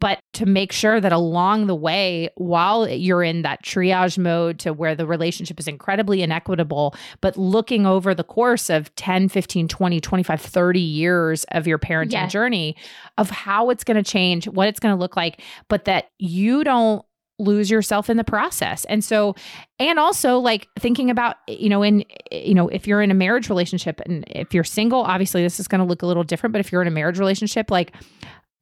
but 0.00 0.20
to 0.32 0.46
make 0.46 0.70
sure 0.70 1.00
that 1.00 1.12
along 1.12 1.66
the 1.66 1.74
way 1.74 2.28
while 2.36 2.88
you're 2.88 3.22
in 3.22 3.42
that 3.42 3.62
triage 3.64 4.16
mode 4.16 4.58
to 4.60 4.72
where 4.72 4.94
the 4.94 5.06
relationship 5.06 5.58
is 5.58 5.68
incredibly 5.68 6.22
inequitable 6.22 6.94
but 7.20 7.36
looking 7.36 7.86
over 7.86 8.14
the 8.14 8.24
course 8.24 8.70
of 8.70 8.94
10 8.96 9.28
15 9.28 9.68
20 9.68 10.00
25 10.00 10.40
30 10.40 10.80
years 10.80 11.44
of 11.52 11.66
your 11.66 11.78
parenting 11.78 12.12
yes. 12.12 12.32
journey 12.32 12.76
of 13.16 13.30
how 13.30 13.70
it's 13.70 13.84
going 13.84 14.02
to 14.02 14.08
change 14.08 14.46
what 14.48 14.68
it's 14.68 14.80
going 14.80 14.94
to 14.94 14.98
look 14.98 15.16
like 15.16 15.42
but 15.68 15.84
that 15.84 16.10
you 16.18 16.64
don't 16.64 17.04
lose 17.38 17.70
yourself 17.70 18.10
in 18.10 18.16
the 18.16 18.24
process. 18.24 18.84
And 18.86 19.04
so 19.04 19.34
and 19.78 19.98
also 19.98 20.38
like 20.38 20.68
thinking 20.78 21.10
about 21.10 21.36
you 21.46 21.68
know 21.68 21.82
in 21.82 22.04
you 22.32 22.54
know 22.54 22.68
if 22.68 22.86
you're 22.86 23.02
in 23.02 23.10
a 23.10 23.14
marriage 23.14 23.48
relationship 23.48 24.00
and 24.04 24.24
if 24.28 24.52
you're 24.52 24.64
single 24.64 25.02
obviously 25.02 25.42
this 25.42 25.60
is 25.60 25.68
going 25.68 25.80
to 25.80 25.84
look 25.84 26.02
a 26.02 26.06
little 26.06 26.24
different 26.24 26.52
but 26.52 26.60
if 26.60 26.72
you're 26.72 26.82
in 26.82 26.88
a 26.88 26.92
marriage 26.92 27.18
relationship 27.18 27.70
like 27.70 27.92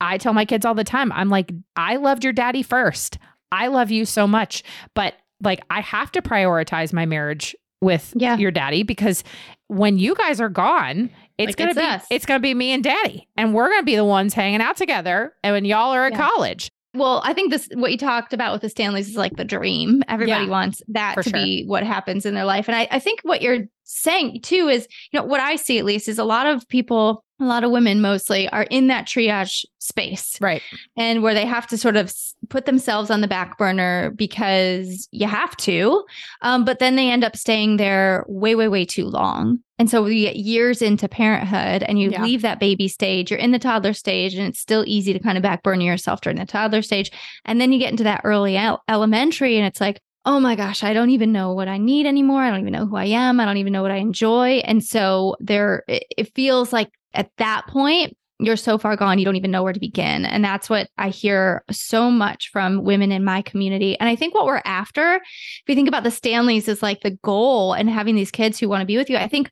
I 0.00 0.18
tell 0.18 0.34
my 0.34 0.44
kids 0.44 0.66
all 0.66 0.74
the 0.74 0.84
time 0.84 1.10
I'm 1.12 1.30
like 1.30 1.52
I 1.74 1.96
loved 1.96 2.22
your 2.24 2.32
daddy 2.32 2.62
first. 2.62 3.18
I 3.52 3.68
love 3.68 3.90
you 3.90 4.04
so 4.04 4.26
much, 4.26 4.62
but 4.94 5.14
like 5.42 5.60
I 5.70 5.80
have 5.80 6.12
to 6.12 6.22
prioritize 6.22 6.92
my 6.92 7.06
marriage 7.06 7.54
with 7.80 8.12
yeah. 8.16 8.36
your 8.36 8.50
daddy 8.50 8.82
because 8.82 9.22
when 9.68 9.98
you 9.98 10.14
guys 10.14 10.40
are 10.40 10.48
gone, 10.48 11.10
it's 11.38 11.50
like 11.50 11.56
gonna 11.56 11.70
it's 11.70 11.78
be 11.78 11.84
us. 11.84 12.06
it's 12.10 12.26
gonna 12.26 12.40
be 12.40 12.54
me 12.54 12.72
and 12.72 12.82
daddy, 12.82 13.28
and 13.36 13.54
we're 13.54 13.68
gonna 13.68 13.82
be 13.82 13.96
the 13.96 14.04
ones 14.04 14.34
hanging 14.34 14.60
out 14.60 14.76
together. 14.76 15.34
And 15.42 15.52
when 15.52 15.64
y'all 15.64 15.92
are 15.92 16.06
at 16.06 16.12
yeah. 16.12 16.28
college, 16.28 16.70
well, 16.96 17.20
I 17.24 17.32
think 17.32 17.50
this 17.50 17.68
what 17.74 17.92
you 17.92 17.98
talked 17.98 18.32
about 18.32 18.52
with 18.52 18.62
the 18.62 18.68
Stanleys 18.68 19.08
is 19.08 19.16
like 19.16 19.36
the 19.36 19.44
dream. 19.44 20.02
Everybody 20.08 20.44
yeah, 20.44 20.50
wants 20.50 20.82
that 20.88 21.16
to 21.16 21.22
sure. 21.22 21.32
be 21.32 21.64
what 21.64 21.84
happens 21.84 22.26
in 22.26 22.34
their 22.34 22.44
life. 22.44 22.68
And 22.68 22.76
I, 22.76 22.88
I 22.90 22.98
think 22.98 23.20
what 23.22 23.42
you're 23.42 23.66
saying 23.86 24.40
too 24.42 24.68
is, 24.68 24.86
you 25.12 25.18
know, 25.18 25.24
what 25.24 25.40
I 25.40 25.56
see 25.56 25.78
at 25.78 25.84
least 25.84 26.08
is 26.08 26.18
a 26.18 26.24
lot 26.24 26.46
of 26.46 26.68
people 26.68 27.24
a 27.38 27.44
lot 27.44 27.64
of 27.64 27.70
women 27.70 28.00
mostly 28.00 28.48
are 28.48 28.62
in 28.64 28.86
that 28.86 29.06
triage 29.06 29.64
space. 29.78 30.38
Right. 30.40 30.62
And 30.96 31.22
where 31.22 31.34
they 31.34 31.44
have 31.44 31.66
to 31.68 31.76
sort 31.76 31.96
of 31.96 32.12
put 32.48 32.64
themselves 32.64 33.10
on 33.10 33.20
the 33.20 33.28
back 33.28 33.58
burner 33.58 34.10
because 34.12 35.06
you 35.10 35.26
have 35.26 35.54
to. 35.58 36.04
Um, 36.40 36.64
but 36.64 36.78
then 36.78 36.96
they 36.96 37.10
end 37.10 37.24
up 37.24 37.36
staying 37.36 37.76
there 37.76 38.24
way, 38.26 38.54
way, 38.54 38.68
way 38.68 38.86
too 38.86 39.04
long. 39.04 39.58
And 39.78 39.90
so 39.90 40.06
you 40.06 40.26
get 40.26 40.36
years 40.36 40.80
into 40.80 41.08
parenthood 41.08 41.82
and 41.82 42.00
you 42.00 42.10
yeah. 42.10 42.22
leave 42.22 42.40
that 42.40 42.58
baby 42.58 42.88
stage, 42.88 43.30
you're 43.30 43.38
in 43.38 43.52
the 43.52 43.58
toddler 43.58 43.92
stage, 43.92 44.34
and 44.34 44.46
it's 44.48 44.60
still 44.60 44.84
easy 44.86 45.12
to 45.12 45.18
kind 45.18 45.36
of 45.36 45.42
back 45.42 45.62
burner 45.62 45.82
yourself 45.82 46.22
during 46.22 46.38
the 46.38 46.46
toddler 46.46 46.80
stage. 46.80 47.10
And 47.44 47.60
then 47.60 47.70
you 47.70 47.78
get 47.78 47.90
into 47.90 48.04
that 48.04 48.22
early 48.24 48.56
el- 48.56 48.82
elementary 48.88 49.58
and 49.58 49.66
it's 49.66 49.80
like, 49.80 50.00
oh 50.26 50.40
my 50.40 50.56
gosh, 50.56 50.82
I 50.82 50.92
don't 50.92 51.10
even 51.10 51.32
know 51.32 51.52
what 51.52 51.68
I 51.68 51.78
need 51.78 52.04
anymore. 52.04 52.42
I 52.42 52.50
don't 52.50 52.60
even 52.60 52.72
know 52.72 52.84
who 52.84 52.96
I 52.96 53.06
am. 53.06 53.38
I 53.38 53.44
don't 53.44 53.58
even 53.58 53.72
know 53.72 53.82
what 53.82 53.92
I 53.92 53.96
enjoy. 53.96 54.56
And 54.64 54.84
so 54.84 55.36
there, 55.38 55.84
it 55.86 56.34
feels 56.34 56.72
like 56.72 56.90
at 57.14 57.30
that 57.38 57.66
point, 57.68 58.16
you're 58.38 58.56
so 58.56 58.76
far 58.76 58.96
gone, 58.96 59.18
you 59.18 59.24
don't 59.24 59.36
even 59.36 59.50
know 59.50 59.62
where 59.62 59.72
to 59.72 59.80
begin. 59.80 60.26
And 60.26 60.44
that's 60.44 60.68
what 60.68 60.90
I 60.98 61.08
hear 61.08 61.64
so 61.70 62.10
much 62.10 62.50
from 62.50 62.84
women 62.84 63.10
in 63.10 63.24
my 63.24 63.40
community. 63.40 63.98
And 63.98 64.10
I 64.10 64.16
think 64.16 64.34
what 64.34 64.44
we're 64.44 64.60
after, 64.66 65.14
if 65.14 65.62
you 65.66 65.74
think 65.74 65.88
about 65.88 66.02
the 66.02 66.10
Stanleys, 66.10 66.68
is 66.68 66.82
like 66.82 67.00
the 67.00 67.16
goal 67.22 67.72
and 67.72 67.88
having 67.88 68.14
these 68.14 68.30
kids 68.30 68.58
who 68.58 68.68
want 68.68 68.82
to 68.82 68.86
be 68.86 68.98
with 68.98 69.08
you. 69.08 69.16
I 69.16 69.28
think, 69.28 69.50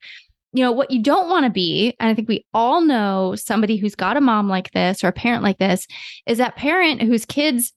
you 0.53 0.63
know, 0.63 0.71
what 0.71 0.91
you 0.91 1.03
don't 1.03 1.31
want 1.31 1.45
to 1.47 1.51
be, 1.51 1.97
and 1.99 2.11
I 2.11 2.15
think 2.15 2.29
we 2.29 2.45
all 2.53 2.83
know 2.83 3.35
somebody 3.37 3.77
who's 3.77 3.95
got 3.95 4.19
a 4.19 4.21
mom 4.21 4.51
like 4.51 4.71
this 4.73 5.03
or 5.03 5.09
a 5.09 5.13
parent 5.13 5.43
like 5.43 5.59
this, 5.59 5.87
is 6.27 6.37
that 6.37 6.57
parent 6.57 7.01
whose 7.01 7.25
kids 7.25 7.73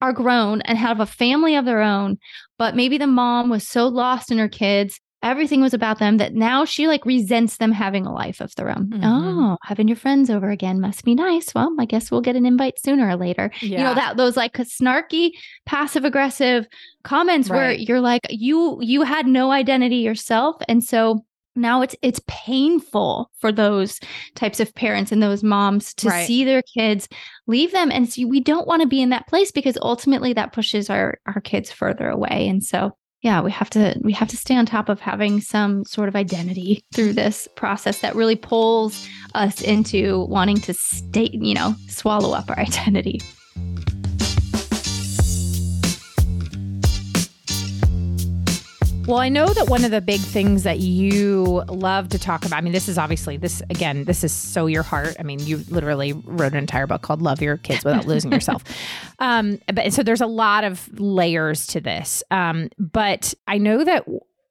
are 0.00 0.12
grown 0.12 0.60
and 0.62 0.78
have 0.78 1.00
a 1.00 1.06
family 1.06 1.56
of 1.56 1.64
their 1.64 1.82
own, 1.82 2.18
but 2.58 2.76
maybe 2.76 2.98
the 2.98 3.06
mom 3.06 3.48
was 3.48 3.66
so 3.66 3.86
lost 3.88 4.30
in 4.30 4.38
her 4.38 4.48
kids 4.48 5.00
everything 5.26 5.60
was 5.60 5.74
about 5.74 5.98
them 5.98 6.18
that 6.18 6.34
now 6.34 6.64
she 6.64 6.86
like 6.86 7.04
resents 7.04 7.56
them 7.56 7.72
having 7.72 8.06
a 8.06 8.12
life 8.12 8.40
of 8.40 8.54
their 8.54 8.70
own. 8.70 8.86
Mm-hmm. 8.86 9.04
Oh, 9.04 9.56
having 9.62 9.88
your 9.88 9.96
friends 9.96 10.30
over 10.30 10.50
again 10.50 10.80
must 10.80 11.04
be 11.04 11.14
nice. 11.14 11.52
Well, 11.54 11.74
I 11.80 11.84
guess 11.84 12.10
we'll 12.10 12.20
get 12.20 12.36
an 12.36 12.46
invite 12.46 12.78
sooner 12.78 13.08
or 13.08 13.16
later. 13.16 13.50
Yeah. 13.60 13.78
You 13.78 13.84
know 13.84 13.94
that 13.94 14.16
those 14.16 14.36
like 14.36 14.52
snarky, 14.54 15.32
passive 15.64 16.04
aggressive 16.04 16.66
comments 17.02 17.50
right. 17.50 17.56
where 17.56 17.72
you're 17.72 18.00
like 18.00 18.26
you 18.30 18.78
you 18.80 19.02
had 19.02 19.26
no 19.26 19.50
identity 19.50 19.96
yourself 19.96 20.56
and 20.68 20.82
so 20.82 21.24
now 21.56 21.82
it's 21.82 21.96
it's 22.02 22.20
painful 22.26 23.30
for 23.38 23.50
those 23.50 24.00
types 24.34 24.60
of 24.60 24.74
parents 24.74 25.12
and 25.12 25.22
those 25.22 25.42
moms 25.42 25.94
to 25.94 26.08
right. 26.08 26.26
see 26.26 26.44
their 26.44 26.62
kids 26.62 27.08
leave 27.46 27.72
them. 27.72 27.90
And 27.90 28.08
see 28.08 28.24
we 28.24 28.40
don't 28.40 28.66
want 28.66 28.82
to 28.82 28.88
be 28.88 29.02
in 29.02 29.10
that 29.10 29.26
place 29.26 29.50
because 29.50 29.78
ultimately 29.80 30.32
that 30.34 30.52
pushes 30.52 30.90
our 30.90 31.18
our 31.26 31.40
kids 31.40 31.72
further 31.72 32.08
away. 32.08 32.48
And 32.48 32.62
so 32.62 32.96
yeah 33.22 33.40
we 33.40 33.50
have 33.50 33.70
to 33.70 33.98
we 34.02 34.12
have 34.12 34.28
to 34.28 34.36
stay 34.36 34.54
on 34.54 34.66
top 34.66 34.88
of 34.88 35.00
having 35.00 35.40
some 35.40 35.84
sort 35.84 36.08
of 36.08 36.14
identity 36.14 36.84
through 36.94 37.12
this 37.12 37.48
process 37.56 38.00
that 38.00 38.14
really 38.14 38.36
pulls 38.36 39.08
us 39.34 39.62
into 39.62 40.24
wanting 40.26 40.58
to 40.58 40.74
stay 40.74 41.30
you 41.32 41.54
know 41.54 41.74
swallow 41.88 42.32
up 42.32 42.48
our 42.50 42.58
identity 42.70 43.20
Well, 49.06 49.18
I 49.18 49.28
know 49.28 49.46
that 49.46 49.68
one 49.68 49.84
of 49.84 49.92
the 49.92 50.00
big 50.00 50.20
things 50.20 50.64
that 50.64 50.80
you 50.80 51.62
love 51.68 52.08
to 52.08 52.18
talk 52.18 52.44
about, 52.44 52.56
I 52.56 52.60
mean, 52.60 52.72
this 52.72 52.88
is 52.88 52.98
obviously 52.98 53.36
this 53.36 53.62
again, 53.70 54.02
this 54.02 54.24
is 54.24 54.32
so 54.32 54.66
your 54.66 54.82
heart. 54.82 55.14
I 55.20 55.22
mean, 55.22 55.38
you 55.38 55.58
literally 55.68 56.12
wrote 56.12 56.50
an 56.52 56.58
entire 56.58 56.88
book 56.88 57.02
called 57.02 57.22
Love 57.22 57.40
Your 57.40 57.56
Kids 57.56 57.84
Without 57.84 58.04
Losing 58.08 58.32
Yourself. 58.32 58.64
Um, 59.20 59.60
but 59.72 59.92
so 59.92 60.02
there's 60.02 60.20
a 60.20 60.26
lot 60.26 60.64
of 60.64 60.88
layers 60.98 61.68
to 61.68 61.80
this. 61.80 62.24
Um, 62.32 62.68
but 62.80 63.32
I 63.46 63.58
know 63.58 63.84
that 63.84 64.06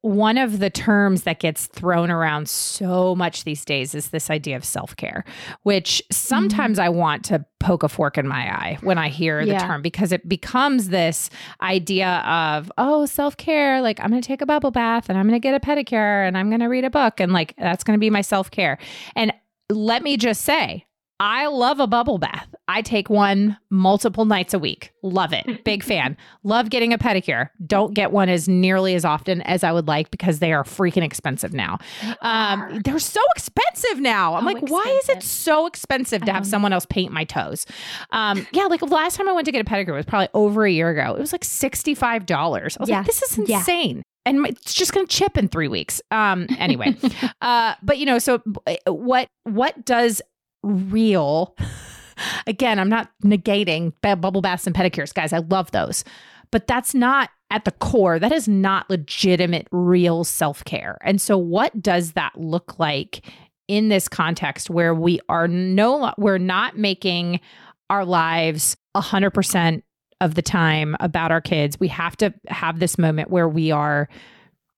one 0.06 0.38
of 0.38 0.60
the 0.60 0.70
terms 0.70 1.22
that 1.22 1.40
gets 1.40 1.66
thrown 1.66 2.12
around 2.12 2.48
so 2.48 3.16
much 3.16 3.42
these 3.42 3.64
days 3.64 3.92
is 3.92 4.10
this 4.10 4.30
idea 4.30 4.54
of 4.54 4.64
self 4.64 4.94
care, 4.96 5.24
which 5.64 6.00
sometimes 6.12 6.78
mm-hmm. 6.78 6.86
I 6.86 6.90
want 6.90 7.24
to 7.24 7.44
poke 7.58 7.82
a 7.82 7.88
fork 7.88 8.16
in 8.16 8.28
my 8.28 8.54
eye 8.54 8.78
when 8.82 8.98
I 8.98 9.08
hear 9.08 9.40
yeah. 9.40 9.58
the 9.58 9.66
term 9.66 9.82
because 9.82 10.12
it 10.12 10.28
becomes 10.28 10.90
this 10.90 11.28
idea 11.60 12.22
of, 12.24 12.70
oh, 12.78 13.06
self 13.06 13.36
care, 13.36 13.82
like 13.82 13.98
I'm 13.98 14.10
going 14.10 14.22
to 14.22 14.26
take 14.26 14.42
a 14.42 14.46
bubble 14.46 14.70
bath 14.70 15.08
and 15.08 15.18
I'm 15.18 15.26
going 15.26 15.40
to 15.40 15.42
get 15.42 15.54
a 15.54 15.60
pedicure 15.60 16.26
and 16.26 16.38
I'm 16.38 16.50
going 16.50 16.60
to 16.60 16.66
read 16.66 16.84
a 16.84 16.90
book 16.90 17.18
and 17.18 17.32
like 17.32 17.54
that's 17.58 17.82
going 17.82 17.98
to 17.98 18.00
be 18.00 18.10
my 18.10 18.20
self 18.20 18.50
care. 18.50 18.78
And 19.16 19.32
let 19.68 20.04
me 20.04 20.16
just 20.16 20.42
say, 20.42 20.85
I 21.18 21.46
love 21.46 21.80
a 21.80 21.86
bubble 21.86 22.18
bath. 22.18 22.54
I 22.68 22.82
take 22.82 23.08
one 23.08 23.56
multiple 23.70 24.24
nights 24.24 24.52
a 24.52 24.58
week. 24.58 24.92
Love 25.02 25.32
it. 25.32 25.46
Big 25.64 25.82
fan. 25.82 26.16
Love 26.42 26.68
getting 26.68 26.92
a 26.92 26.98
pedicure. 26.98 27.48
Don't 27.66 27.94
get 27.94 28.12
one 28.12 28.28
as 28.28 28.48
nearly 28.48 28.94
as 28.94 29.04
often 29.04 29.40
as 29.42 29.64
I 29.64 29.72
would 29.72 29.88
like 29.88 30.10
because 30.10 30.40
they 30.40 30.52
are 30.52 30.64
freaking 30.64 31.02
expensive 31.02 31.54
now. 31.54 31.78
Um, 32.20 32.82
they're 32.84 32.98
so 32.98 33.20
expensive 33.34 34.00
now. 34.00 34.34
I'm 34.34 34.44
like, 34.44 34.56
expensive. 34.56 34.72
why 34.72 35.00
is 35.02 35.08
it 35.08 35.22
so 35.22 35.66
expensive 35.66 36.22
to 36.24 36.32
have 36.32 36.46
someone 36.46 36.72
else 36.72 36.86
paint 36.86 37.12
my 37.12 37.24
toes? 37.24 37.66
Um, 38.10 38.46
yeah, 38.52 38.64
like 38.64 38.82
last 38.82 39.16
time 39.16 39.28
I 39.28 39.32
went 39.32 39.46
to 39.46 39.52
get 39.52 39.66
a 39.66 39.70
pedicure 39.70 39.94
was 39.94 40.04
probably 40.04 40.28
over 40.34 40.66
a 40.66 40.70
year 40.70 40.90
ago. 40.90 41.14
It 41.14 41.20
was 41.20 41.32
like 41.32 41.42
$65. 41.42 42.30
I 42.30 42.64
was 42.78 42.88
yeah. 42.88 42.98
like, 42.98 43.06
this 43.06 43.22
is 43.22 43.38
insane. 43.38 43.96
Yeah 43.96 44.02
and 44.26 44.44
it's 44.44 44.74
just 44.74 44.92
going 44.92 45.06
to 45.06 45.16
chip 45.16 45.38
in 45.38 45.46
three 45.46 45.68
weeks. 45.68 46.02
Um, 46.10 46.48
anyway, 46.58 46.96
uh, 47.40 47.74
but 47.80 47.96
you 47.98 48.04
know, 48.04 48.18
so 48.18 48.42
what 48.86 49.28
what 49.44 49.84
does 49.84 50.20
real. 50.66 51.56
Again, 52.46 52.78
I'm 52.78 52.88
not 52.88 53.10
negating 53.24 53.92
bubble 54.02 54.40
baths 54.40 54.66
and 54.66 54.74
pedicures, 54.74 55.12
guys. 55.12 55.32
I 55.32 55.38
love 55.38 55.70
those. 55.70 56.04
But 56.50 56.66
that's 56.66 56.94
not 56.94 57.30
at 57.50 57.64
the 57.64 57.72
core, 57.72 58.18
that 58.18 58.32
is 58.32 58.48
not 58.48 58.90
legitimate, 58.90 59.68
real 59.70 60.24
self 60.24 60.64
care. 60.64 60.98
And 61.02 61.20
so, 61.20 61.38
what 61.38 61.80
does 61.80 62.12
that 62.12 62.32
look 62.36 62.78
like 62.78 63.24
in 63.68 63.88
this 63.88 64.08
context 64.08 64.70
where 64.70 64.94
we 64.94 65.20
are 65.28 65.46
no, 65.46 66.12
we're 66.18 66.38
not 66.38 66.76
making 66.76 67.40
our 67.88 68.04
lives 68.04 68.76
100% 68.96 69.82
of 70.20 70.34
the 70.34 70.42
time 70.42 70.96
about 70.98 71.30
our 71.30 71.40
kids? 71.40 71.78
We 71.78 71.88
have 71.88 72.16
to 72.18 72.34
have 72.48 72.80
this 72.80 72.98
moment 72.98 73.30
where 73.30 73.48
we 73.48 73.70
are 73.70 74.08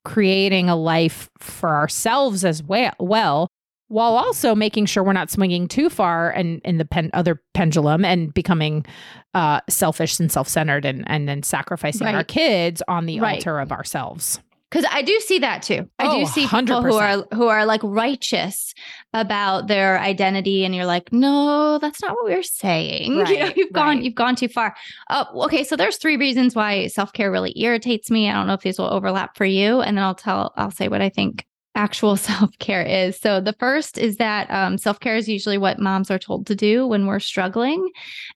creating 0.05 0.68
a 0.68 0.76
life 0.76 1.30
for 1.39 1.74
ourselves 1.74 2.45
as 2.45 2.62
well, 2.62 2.93
well 2.99 3.49
while 3.89 4.16
also 4.16 4.55
making 4.55 4.86
sure 4.86 5.03
we're 5.03 5.12
not 5.12 5.30
swinging 5.30 5.66
too 5.66 5.91
far 5.91 6.30
and 6.30 6.61
in 6.64 6.78
the 6.78 6.84
pen, 6.84 7.11
other 7.12 7.43
pendulum 7.55 8.05
and 8.05 8.32
becoming 8.32 8.86
uh, 9.34 9.61
selfish 9.68 10.18
and 10.20 10.30
self-centered 10.30 10.84
and 10.84 11.05
and 11.07 11.28
then 11.28 11.43
sacrificing 11.43 12.07
right. 12.07 12.14
our 12.14 12.24
kids 12.24 12.82
on 12.89 13.07
the 13.07 13.20
right. 13.20 13.36
altar 13.36 13.59
of 13.59 13.72
ourselves 13.72 14.41
because 14.70 14.84
I 14.91 15.03
do 15.03 15.18
see 15.20 15.39
that 15.39 15.62
too. 15.62 15.89
I 15.99 16.09
oh, 16.09 16.20
do 16.20 16.26
see 16.26 16.43
people 16.43 16.82
100%. 16.82 16.82
who 16.82 16.97
are 16.97 17.26
who 17.34 17.49
are 17.49 17.64
like 17.64 17.80
righteous 17.82 18.74
about 19.14 19.66
their 19.66 19.99
identity, 19.99 20.64
and 20.64 20.74
you're 20.74 20.86
like, 20.86 21.12
no, 21.12 21.78
that's 21.78 22.03
not 22.03 22.12
what 22.12 22.24
we're 22.24 22.43
saying. 22.43 23.18
Right, 23.18 23.28
you 23.30 23.39
know, 23.39 23.47
right. 23.47 23.72
gone 23.72 24.03
you've 24.03 24.14
gone 24.14 24.36
too 24.36 24.49
far. 24.49 24.74
Oh, 25.11 25.45
okay. 25.45 25.64
So 25.64 25.76
there's 25.76 25.97
three 25.97 26.16
reasons 26.16 26.55
why 26.55 26.89
self 26.89 27.12
care 27.12 27.30
really 27.30 27.53
irritates 27.57 28.11
me. 28.11 28.28
I 28.28 28.34
don't 28.34 28.47
know 28.47 28.55
if 28.55 28.61
these 28.61 28.78
will 28.78 28.93
overlap 28.93 29.36
for 29.36 29.47
you, 29.47 29.80
and 29.80 29.97
then 29.97 30.05
I'll 30.05 30.14
tell 30.14 30.53
I'll 30.57 30.70
say 30.70 30.89
what 30.89 31.01
I 31.01 31.09
think 31.09 31.47
actual 31.79 32.16
self 32.29 32.51
care 32.59 32.83
is. 32.83 33.18
So, 33.18 33.41
the 33.41 33.55
first 33.55 33.97
is 33.97 34.16
that 34.16 34.51
um, 34.51 34.76
self 34.76 35.01
care 35.01 35.16
is 35.16 35.29
usually 35.29 35.57
what 35.57 35.79
moms 35.79 36.11
are 36.11 36.18
told 36.18 36.47
to 36.49 36.57
do 36.57 36.87
when 36.87 37.07
we're 37.07 37.20
struggling. 37.20 37.89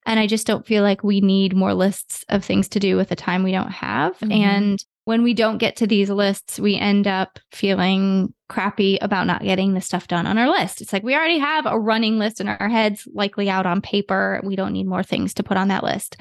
And 0.07 0.19
I 0.19 0.27
just 0.27 0.47
don't 0.47 0.67
feel 0.67 0.83
like 0.83 1.05
we 1.05 1.21
need 1.21 1.55
more 1.55 1.75
lists 1.75 2.25
of 2.29 2.45
things 2.45 2.69
to 2.71 2.81
do 2.81 2.97
with 2.97 3.09
the 3.09 3.17
time 3.17 3.43
we 3.43 3.53
don't 3.53 3.73
have. 3.73 4.19
Mm-hmm. 4.21 4.33
And 4.33 4.85
when 5.05 5.23
we 5.23 5.35
don't 5.35 5.59
get 5.59 5.77
to 5.77 5.87
these 5.87 6.11
lists, 6.11 6.61
we 6.61 6.77
end 6.77 7.07
up 7.07 7.39
feeling 7.51 8.33
crappy 8.49 8.99
about 9.01 9.27
not 9.27 9.43
getting 9.43 9.73
the 9.73 9.81
stuff 9.81 10.07
done 10.07 10.27
on 10.27 10.37
our 10.37 10.49
list. 10.49 10.83
It's 10.83 10.93
like 10.93 11.03
we 11.03 11.15
already 11.15 11.39
have 11.39 11.65
a 11.65 11.79
running 11.79 12.19
list 12.19 12.39
in 12.39 12.49
our 12.49 12.69
heads, 12.69 13.09
likely 13.15 13.49
out 13.49 13.65
on 13.65 13.81
paper. 13.81 14.41
We 14.45 14.57
don't 14.57 14.75
need 14.75 14.87
more 14.87 15.03
things 15.03 15.33
to 15.35 15.43
put 15.43 15.57
on 15.57 15.69
that 15.69 15.83
list. 15.83 16.19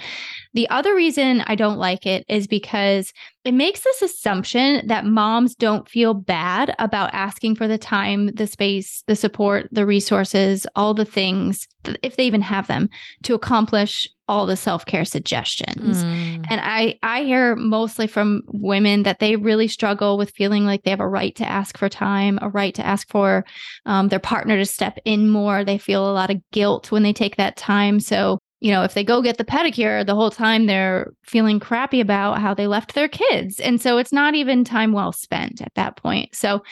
The 0.53 0.69
other 0.69 0.95
reason 0.95 1.41
I 1.41 1.55
don't 1.55 1.77
like 1.77 2.05
it 2.05 2.25
is 2.29 2.47
because 2.47 3.11
it 3.43 3.53
makes 3.53 3.82
this 3.82 4.01
assumption 4.01 4.88
that 4.88 5.05
moms 5.05 5.55
don't 5.55 5.89
feel 5.89 6.13
bad 6.13 6.73
about 6.79 7.13
asking 7.13 7.55
for 7.55 7.67
the 7.67 7.77
time, 7.77 8.27
the 8.27 8.47
space, 8.47 9.03
the 9.07 9.15
support, 9.15 9.67
the 9.71 9.86
resources, 9.86 10.65
all 10.75 10.93
the 10.93 11.05
things, 11.05 11.67
if 12.01 12.15
they 12.15 12.25
even 12.25 12.41
have 12.41 12.67
them, 12.67 12.89
to 13.23 13.36
accomplish 13.36 14.07
all 14.32 14.45
the 14.45 14.55
self-care 14.55 15.03
suggestions. 15.03 16.05
Mm. 16.05 16.45
And 16.49 16.61
I 16.63 16.97
I 17.03 17.23
hear 17.23 17.53
mostly 17.57 18.07
from 18.07 18.43
women 18.47 19.03
that 19.03 19.19
they 19.19 19.36
really 19.36 19.67
struggle 19.67 20.17
with 20.17 20.32
feeling 20.32 20.65
like 20.65 20.84
they 20.84 20.89
have 20.89 21.01
a 21.01 21.07
right 21.07 21.36
to 21.36 21.45
ask 21.45 21.77
for 21.77 21.89
time, 21.89 22.39
a 22.41 22.47
right 22.47 22.73
to 22.75 22.86
ask 22.86 23.09
for 23.09 23.43
um, 23.86 24.07
their 24.07 24.19
partner 24.19 24.55
to 24.55 24.65
step 24.65 24.97
in 25.03 25.29
more. 25.29 25.65
They 25.65 25.77
feel 25.77 26.09
a 26.09 26.13
lot 26.13 26.29
of 26.29 26.38
guilt 26.51 26.93
when 26.93 27.03
they 27.03 27.11
take 27.11 27.36
that 27.36 27.57
time. 27.57 27.99
So 27.99 28.39
you 28.61 28.71
know, 28.71 28.84
if 28.84 28.93
they 28.93 29.03
go 29.03 29.21
get 29.21 29.38
the 29.38 29.43
pedicure, 29.43 30.05
the 30.05 30.15
whole 30.15 30.32
time 30.32 30.67
they're 30.67 31.11
feeling 31.23 31.59
crappy 31.59 31.99
about 31.99 32.39
how 32.39 32.53
they 32.53 32.67
left 32.67 32.93
their 32.93 33.09
kids. 33.09 33.59
And 33.59 33.82
so 33.82 33.97
it's 33.97 34.13
not 34.13 34.36
even 34.36 34.63
time 34.63 34.93
well 34.93 35.11
spent 35.11 35.61
at 35.61 35.73
that 35.73 35.97
point. 35.97 36.36
So 36.36 36.63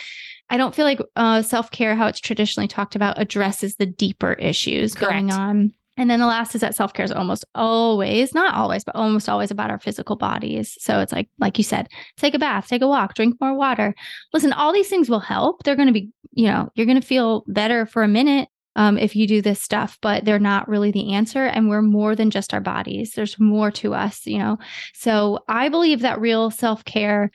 I 0.50 0.58
don't 0.58 0.74
feel 0.74 0.86
like 0.86 1.02
uh, 1.16 1.42
self 1.42 1.72
care, 1.72 1.96
how 1.96 2.08
it's 2.08 2.20
traditionally 2.20 2.68
talked 2.68 2.96
about, 2.96 3.20
addresses 3.20 3.76
the 3.76 3.86
deeper 3.86 4.34
issues 4.34 4.94
Correct. 4.94 5.12
going 5.12 5.32
on. 5.32 5.74
And 6.00 6.10
then 6.10 6.22
the 6.22 6.26
last 6.26 6.56
is 6.56 6.62
that 6.62 6.76
self 6.76 6.94
care 6.94 7.04
is 7.04 7.12
almost 7.12 7.44
always, 7.54 8.34
not 8.34 8.56
always, 8.56 8.86
but 8.86 8.96
almost 8.96 9.28
always 9.28 9.52
about 9.52 9.70
our 9.70 9.80
physical 9.80 10.16
bodies. 10.16 10.78
So 10.80 11.02
it's 11.02 11.12
like, 11.12 11.30
like 11.40 11.58
you 11.58 11.64
said, 11.66 11.90
take 12.16 12.34
a 12.34 12.40
bath, 12.40 12.70
take 12.70 12.82
a 12.82 12.88
walk, 12.88 13.16
drink 13.16 13.36
more 13.42 13.54
water. 13.54 13.94
Listen, 14.34 14.54
all 14.54 14.72
these 14.72 14.88
things 14.88 15.10
will 15.10 15.20
help. 15.20 15.64
They're 15.64 15.76
going 15.76 15.90
to 15.90 15.94
be, 15.94 16.10
you 16.32 16.48
know, 16.48 16.70
you're 16.74 16.86
going 16.86 17.02
to 17.02 17.06
feel 17.06 17.44
better 17.48 17.86
for 17.86 18.02
a 18.02 18.08
minute 18.08 18.48
um, 18.78 18.98
if 18.98 19.14
you 19.14 19.28
do 19.28 19.42
this 19.42 19.60
stuff, 19.60 19.98
but 20.02 20.24
they're 20.24 20.40
not 20.40 20.70
really 20.70 20.90
the 20.90 21.12
answer. 21.12 21.48
And 21.48 21.68
we're 21.68 21.82
more 21.82 22.16
than 22.16 22.32
just 22.32 22.54
our 22.54 22.62
bodies. 22.62 23.12
There's 23.12 23.38
more 23.38 23.70
to 23.72 23.94
us, 23.94 24.26
you 24.26 24.38
know? 24.38 24.58
So 24.94 25.40
I 25.50 25.68
believe 25.68 26.00
that 26.00 26.22
real 26.22 26.50
self 26.50 26.86
care 26.86 27.30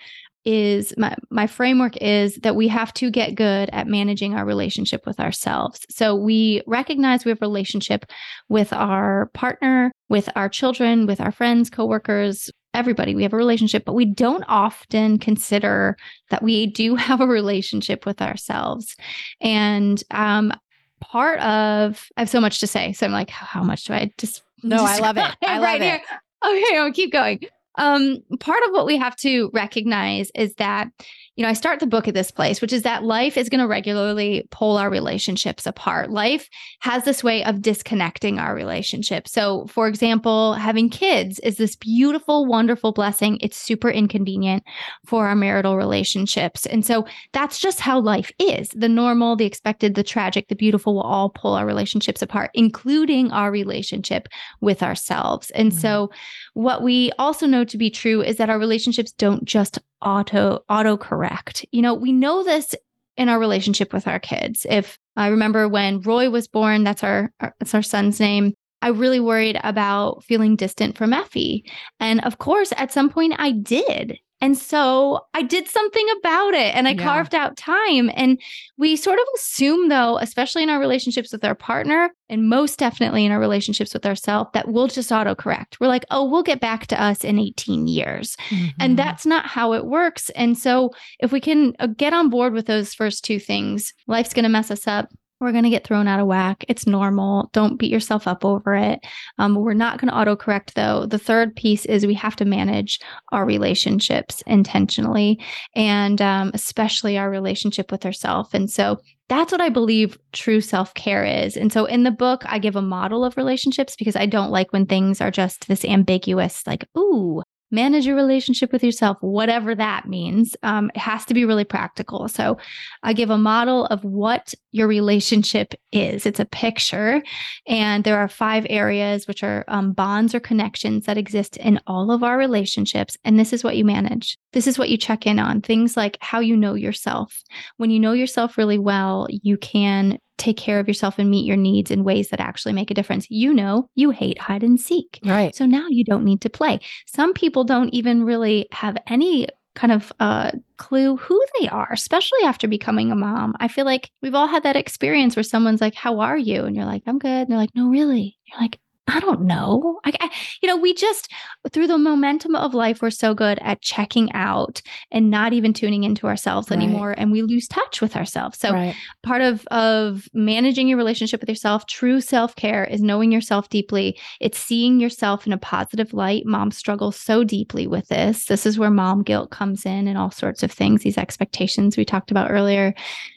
is 0.44 0.92
my, 0.98 1.16
my 1.30 1.46
framework 1.46 1.96
is 1.98 2.36
that 2.36 2.56
we 2.56 2.68
have 2.68 2.92
to 2.94 3.10
get 3.10 3.34
good 3.34 3.70
at 3.72 3.86
managing 3.86 4.34
our 4.34 4.44
relationship 4.44 5.06
with 5.06 5.18
ourselves. 5.18 5.80
So 5.90 6.14
we 6.14 6.62
recognize 6.66 7.24
we 7.24 7.30
have 7.30 7.42
a 7.42 7.46
relationship 7.46 8.06
with 8.48 8.72
our 8.72 9.30
partner, 9.34 9.92
with 10.08 10.28
our 10.36 10.48
children, 10.48 11.06
with 11.06 11.20
our 11.20 11.32
friends, 11.32 11.70
coworkers, 11.70 12.50
everybody. 12.74 13.14
We 13.14 13.22
have 13.22 13.32
a 13.32 13.38
relationship, 13.38 13.84
but 13.84 13.94
we 13.94 14.04
don't 14.04 14.44
often 14.48 15.18
consider 15.18 15.96
that 16.30 16.42
we 16.42 16.66
do 16.66 16.94
have 16.96 17.20
a 17.20 17.26
relationship 17.26 18.04
with 18.04 18.20
ourselves. 18.20 18.96
And 19.40 20.02
um, 20.10 20.52
part 21.00 21.38
of 21.40 22.06
I 22.16 22.22
have 22.22 22.30
so 22.30 22.40
much 22.40 22.60
to 22.60 22.66
say. 22.66 22.92
So 22.92 23.06
I'm 23.06 23.12
like, 23.12 23.30
how 23.30 23.62
much 23.62 23.84
do 23.84 23.94
I 23.94 24.10
just 24.18 24.42
No, 24.62 24.84
I 24.84 24.98
love 24.98 25.16
it. 25.16 25.36
I 25.46 25.58
love 25.58 25.62
right 25.62 25.80
it. 25.80 25.84
Here? 25.84 26.00
Okay, 26.44 26.78
I'll 26.78 26.92
keep 26.92 27.12
going. 27.12 27.40
Um, 27.76 28.18
part 28.40 28.62
of 28.64 28.70
what 28.70 28.86
we 28.86 28.96
have 28.98 29.16
to 29.16 29.50
recognize 29.52 30.30
is 30.34 30.54
that 30.54 30.88
you 31.36 31.42
know, 31.42 31.48
I 31.48 31.54
start 31.54 31.80
the 31.80 31.86
book 31.86 32.06
at 32.06 32.14
this 32.14 32.30
place, 32.30 32.60
which 32.60 32.72
is 32.72 32.82
that 32.82 33.02
life 33.02 33.36
is 33.36 33.48
going 33.48 33.60
to 33.60 33.66
regularly 33.66 34.46
pull 34.52 34.76
our 34.76 34.88
relationships 34.88 35.66
apart. 35.66 36.10
Life 36.10 36.48
has 36.80 37.04
this 37.04 37.24
way 37.24 37.42
of 37.42 37.60
disconnecting 37.60 38.38
our 38.38 38.54
relationships. 38.54 39.32
So, 39.32 39.66
for 39.66 39.88
example, 39.88 40.54
having 40.54 40.88
kids 40.88 41.40
is 41.40 41.56
this 41.56 41.74
beautiful, 41.74 42.46
wonderful 42.46 42.92
blessing. 42.92 43.38
It's 43.40 43.56
super 43.56 43.90
inconvenient 43.90 44.62
for 45.06 45.26
our 45.26 45.34
marital 45.34 45.76
relationships. 45.76 46.66
And 46.66 46.86
so 46.86 47.04
that's 47.32 47.58
just 47.58 47.80
how 47.80 47.98
life 47.98 48.30
is. 48.38 48.68
The 48.68 48.88
normal, 48.88 49.34
the 49.34 49.44
expected, 49.44 49.96
the 49.96 50.04
tragic, 50.04 50.46
the 50.46 50.54
beautiful 50.54 50.94
will 50.94 51.02
all 51.02 51.30
pull 51.30 51.54
our 51.54 51.66
relationships 51.66 52.22
apart, 52.22 52.52
including 52.54 53.32
our 53.32 53.50
relationship 53.50 54.28
with 54.60 54.84
ourselves. 54.84 55.50
And 55.50 55.72
mm-hmm. 55.72 55.80
so, 55.80 56.10
what 56.52 56.82
we 56.84 57.10
also 57.18 57.46
know 57.46 57.64
to 57.64 57.76
be 57.76 57.90
true 57.90 58.22
is 58.22 58.36
that 58.36 58.50
our 58.50 58.58
relationships 58.60 59.10
don't 59.10 59.44
just 59.44 59.80
auto 60.04 60.64
auto 60.68 60.96
correct. 60.96 61.64
You 61.72 61.82
know, 61.82 61.94
we 61.94 62.12
know 62.12 62.44
this 62.44 62.74
in 63.16 63.28
our 63.28 63.38
relationship 63.38 63.92
with 63.92 64.06
our 64.08 64.18
kids. 64.18 64.66
If 64.68 64.98
I 65.16 65.28
remember 65.28 65.68
when 65.68 66.00
Roy 66.00 66.30
was 66.30 66.48
born, 66.48 66.84
that's 66.84 67.04
our, 67.04 67.32
our 67.40 67.54
that's 67.58 67.74
our 67.74 67.82
son's 67.82 68.20
name. 68.20 68.54
I 68.82 68.88
really 68.88 69.20
worried 69.20 69.58
about 69.64 70.24
feeling 70.24 70.56
distant 70.56 70.98
from 70.98 71.12
Effie. 71.12 71.64
And 72.00 72.22
of 72.24 72.38
course, 72.38 72.72
at 72.76 72.92
some 72.92 73.08
point 73.08 73.34
I 73.38 73.52
did. 73.52 74.18
And 74.44 74.58
so 74.58 75.20
I 75.32 75.40
did 75.40 75.68
something 75.68 76.06
about 76.18 76.52
it 76.52 76.74
and 76.74 76.86
I 76.86 76.90
yeah. 76.90 77.02
carved 77.02 77.34
out 77.34 77.56
time. 77.56 78.10
And 78.12 78.38
we 78.76 78.94
sort 78.94 79.18
of 79.18 79.24
assume, 79.36 79.88
though, 79.88 80.18
especially 80.18 80.62
in 80.62 80.68
our 80.68 80.78
relationships 80.78 81.32
with 81.32 81.42
our 81.46 81.54
partner, 81.54 82.10
and 82.28 82.46
most 82.46 82.78
definitely 82.78 83.24
in 83.24 83.32
our 83.32 83.40
relationships 83.40 83.94
with 83.94 84.04
ourselves, 84.04 84.50
that 84.52 84.68
we'll 84.68 84.88
just 84.88 85.08
autocorrect. 85.08 85.80
We're 85.80 85.86
like, 85.86 86.04
oh, 86.10 86.28
we'll 86.28 86.42
get 86.42 86.60
back 86.60 86.88
to 86.88 87.02
us 87.02 87.24
in 87.24 87.38
18 87.38 87.86
years. 87.86 88.36
Mm-hmm. 88.50 88.66
And 88.80 88.98
that's 88.98 89.24
not 89.24 89.46
how 89.46 89.72
it 89.72 89.86
works. 89.86 90.28
And 90.36 90.58
so 90.58 90.90
if 91.20 91.32
we 91.32 91.40
can 91.40 91.72
uh, 91.78 91.86
get 91.86 92.12
on 92.12 92.28
board 92.28 92.52
with 92.52 92.66
those 92.66 92.92
first 92.92 93.24
two 93.24 93.40
things, 93.40 93.94
life's 94.06 94.34
going 94.34 94.42
to 94.42 94.50
mess 94.50 94.70
us 94.70 94.86
up 94.86 95.08
we're 95.40 95.52
going 95.52 95.64
to 95.64 95.70
get 95.70 95.86
thrown 95.86 96.08
out 96.08 96.20
of 96.20 96.26
whack. 96.26 96.64
It's 96.68 96.86
normal. 96.86 97.50
Don't 97.52 97.78
beat 97.78 97.90
yourself 97.90 98.26
up 98.26 98.44
over 98.44 98.74
it. 98.74 99.00
Um, 99.38 99.54
we're 99.54 99.74
not 99.74 100.00
going 100.00 100.10
to 100.10 100.16
autocorrect, 100.16 100.74
though. 100.74 101.06
The 101.06 101.18
third 101.18 101.54
piece 101.56 101.84
is 101.84 102.06
we 102.06 102.14
have 102.14 102.36
to 102.36 102.44
manage 102.44 103.00
our 103.32 103.44
relationships 103.44 104.42
intentionally 104.46 105.40
and 105.74 106.20
um, 106.22 106.50
especially 106.54 107.18
our 107.18 107.30
relationship 107.30 107.90
with 107.90 108.06
ourselves. 108.06 108.50
And 108.52 108.70
so 108.70 109.00
that's 109.28 109.52
what 109.52 109.60
I 109.60 109.70
believe 109.70 110.18
true 110.32 110.60
self 110.60 110.94
care 110.94 111.24
is. 111.24 111.56
And 111.56 111.72
so 111.72 111.86
in 111.86 112.04
the 112.04 112.10
book, 112.10 112.42
I 112.46 112.58
give 112.58 112.76
a 112.76 112.82
model 112.82 113.24
of 113.24 113.36
relationships 113.36 113.96
because 113.96 114.16
I 114.16 114.26
don't 114.26 114.50
like 114.50 114.72
when 114.72 114.86
things 114.86 115.20
are 115.20 115.30
just 115.30 115.66
this 115.66 115.84
ambiguous, 115.84 116.66
like, 116.66 116.86
ooh, 116.96 117.42
manage 117.74 118.06
your 118.06 118.16
relationship 118.16 118.72
with 118.72 118.84
yourself, 118.84 119.18
whatever 119.20 119.74
that 119.74 120.06
means. 120.08 120.56
Um, 120.62 120.90
it 120.94 121.00
has 121.00 121.24
to 121.26 121.34
be 121.34 121.44
really 121.44 121.64
practical. 121.64 122.28
So 122.28 122.56
I 123.02 123.12
give 123.12 123.30
a 123.30 123.38
model 123.38 123.86
of 123.86 124.02
what 124.04 124.54
your 124.72 124.86
relationship 124.86 125.74
is. 125.92 126.26
It's 126.26 126.40
a 126.40 126.44
picture, 126.44 127.22
and 127.66 128.04
there 128.04 128.18
are 128.18 128.28
five 128.28 128.66
areas, 128.70 129.26
which 129.26 129.42
are 129.42 129.64
um, 129.68 129.92
bonds 129.92 130.34
or 130.34 130.40
connections 130.40 131.06
that 131.06 131.18
exist 131.18 131.56
in 131.58 131.80
all 131.86 132.10
of 132.10 132.22
our 132.22 132.38
relationships. 132.38 133.16
And 133.24 133.38
this 133.38 133.52
is 133.52 133.62
what 133.62 133.76
you 133.76 133.84
manage. 133.84 134.38
This 134.52 134.66
is 134.66 134.78
what 134.78 134.88
you 134.88 134.96
check 134.96 135.26
in 135.26 135.38
on. 135.38 135.60
Things 135.60 135.96
like 135.96 136.16
how 136.20 136.40
you 136.40 136.56
know 136.56 136.74
yourself. 136.74 137.42
When 137.76 137.90
you 137.90 138.00
know 138.00 138.12
yourself 138.12 138.56
really 138.56 138.78
well, 138.78 139.26
you 139.30 139.56
can 139.56 140.18
take 140.38 140.56
care 140.56 140.80
of 140.80 140.88
yourself 140.88 141.18
and 141.18 141.30
meet 141.30 141.46
your 141.46 141.56
needs 141.56 141.90
in 141.90 142.04
ways 142.04 142.28
that 142.28 142.40
actually 142.40 142.72
make 142.72 142.90
a 142.90 142.94
difference. 142.94 143.26
You 143.30 143.52
know, 143.52 143.88
you 143.94 144.10
hate 144.10 144.38
hide 144.38 144.62
and 144.62 144.80
seek. 144.80 145.20
Right. 145.24 145.54
So 145.54 145.66
now 145.66 145.86
you 145.88 146.04
don't 146.04 146.24
need 146.24 146.40
to 146.42 146.50
play. 146.50 146.80
Some 147.06 147.32
people 147.32 147.64
don't 147.64 147.90
even 147.90 148.24
really 148.24 148.66
have 148.72 148.96
any 149.06 149.48
kind 149.74 149.92
of 149.92 150.12
uh, 150.20 150.52
clue 150.76 151.16
who 151.16 151.44
they 151.58 151.68
are, 151.68 151.88
especially 151.92 152.42
after 152.44 152.68
becoming 152.68 153.10
a 153.10 153.16
mom. 153.16 153.54
I 153.58 153.68
feel 153.68 153.84
like 153.84 154.10
we've 154.22 154.34
all 154.34 154.46
had 154.46 154.62
that 154.62 154.76
experience 154.76 155.36
where 155.36 155.42
someone's 155.42 155.80
like, 155.80 155.94
How 155.94 156.20
are 156.20 156.38
you? 156.38 156.64
And 156.64 156.76
you're 156.76 156.84
like, 156.84 157.02
I'm 157.06 157.18
good. 157.18 157.28
And 157.42 157.50
they're 157.50 157.58
like, 157.58 157.74
No, 157.74 157.88
really. 157.88 158.36
You're 158.46 158.60
like, 158.60 158.78
I 159.06 159.20
don't 159.20 159.42
know. 159.42 160.00
I, 160.04 160.12
I, 160.18 160.30
you 160.62 160.68
know, 160.68 160.78
we 160.78 160.94
just 160.94 161.30
through 161.72 161.88
the 161.88 161.98
momentum 161.98 162.56
of 162.56 162.72
life, 162.72 163.02
we're 163.02 163.10
so 163.10 163.34
good 163.34 163.58
at 163.60 163.82
checking 163.82 164.32
out 164.32 164.80
and 165.10 165.30
not 165.30 165.52
even 165.52 165.74
tuning 165.74 166.04
into 166.04 166.26
ourselves 166.26 166.70
right. 166.70 166.76
anymore, 166.76 167.14
and 167.16 167.30
we 167.30 167.42
lose 167.42 167.68
touch 167.68 168.00
with 168.00 168.16
ourselves. 168.16 168.58
So, 168.58 168.72
right. 168.72 168.96
part 169.22 169.42
of 169.42 169.66
of 169.66 170.26
managing 170.32 170.88
your 170.88 170.96
relationship 170.96 171.40
with 171.40 171.50
yourself, 171.50 171.86
true 171.86 172.22
self 172.22 172.56
care, 172.56 172.84
is 172.84 173.02
knowing 173.02 173.30
yourself 173.30 173.68
deeply. 173.68 174.18
It's 174.40 174.58
seeing 174.58 175.00
yourself 175.00 175.46
in 175.46 175.52
a 175.52 175.58
positive 175.58 176.14
light. 176.14 176.46
Mom 176.46 176.70
struggles 176.70 177.16
so 177.16 177.44
deeply 177.44 177.86
with 177.86 178.08
this. 178.08 178.46
This 178.46 178.64
is 178.64 178.78
where 178.78 178.90
mom 178.90 179.22
guilt 179.22 179.50
comes 179.50 179.84
in, 179.84 180.08
and 180.08 180.16
all 180.16 180.30
sorts 180.30 180.62
of 180.62 180.72
things. 180.72 181.02
These 181.02 181.18
expectations 181.18 181.98
we 181.98 182.06
talked 182.06 182.30
about 182.30 182.50
earlier. 182.50 182.94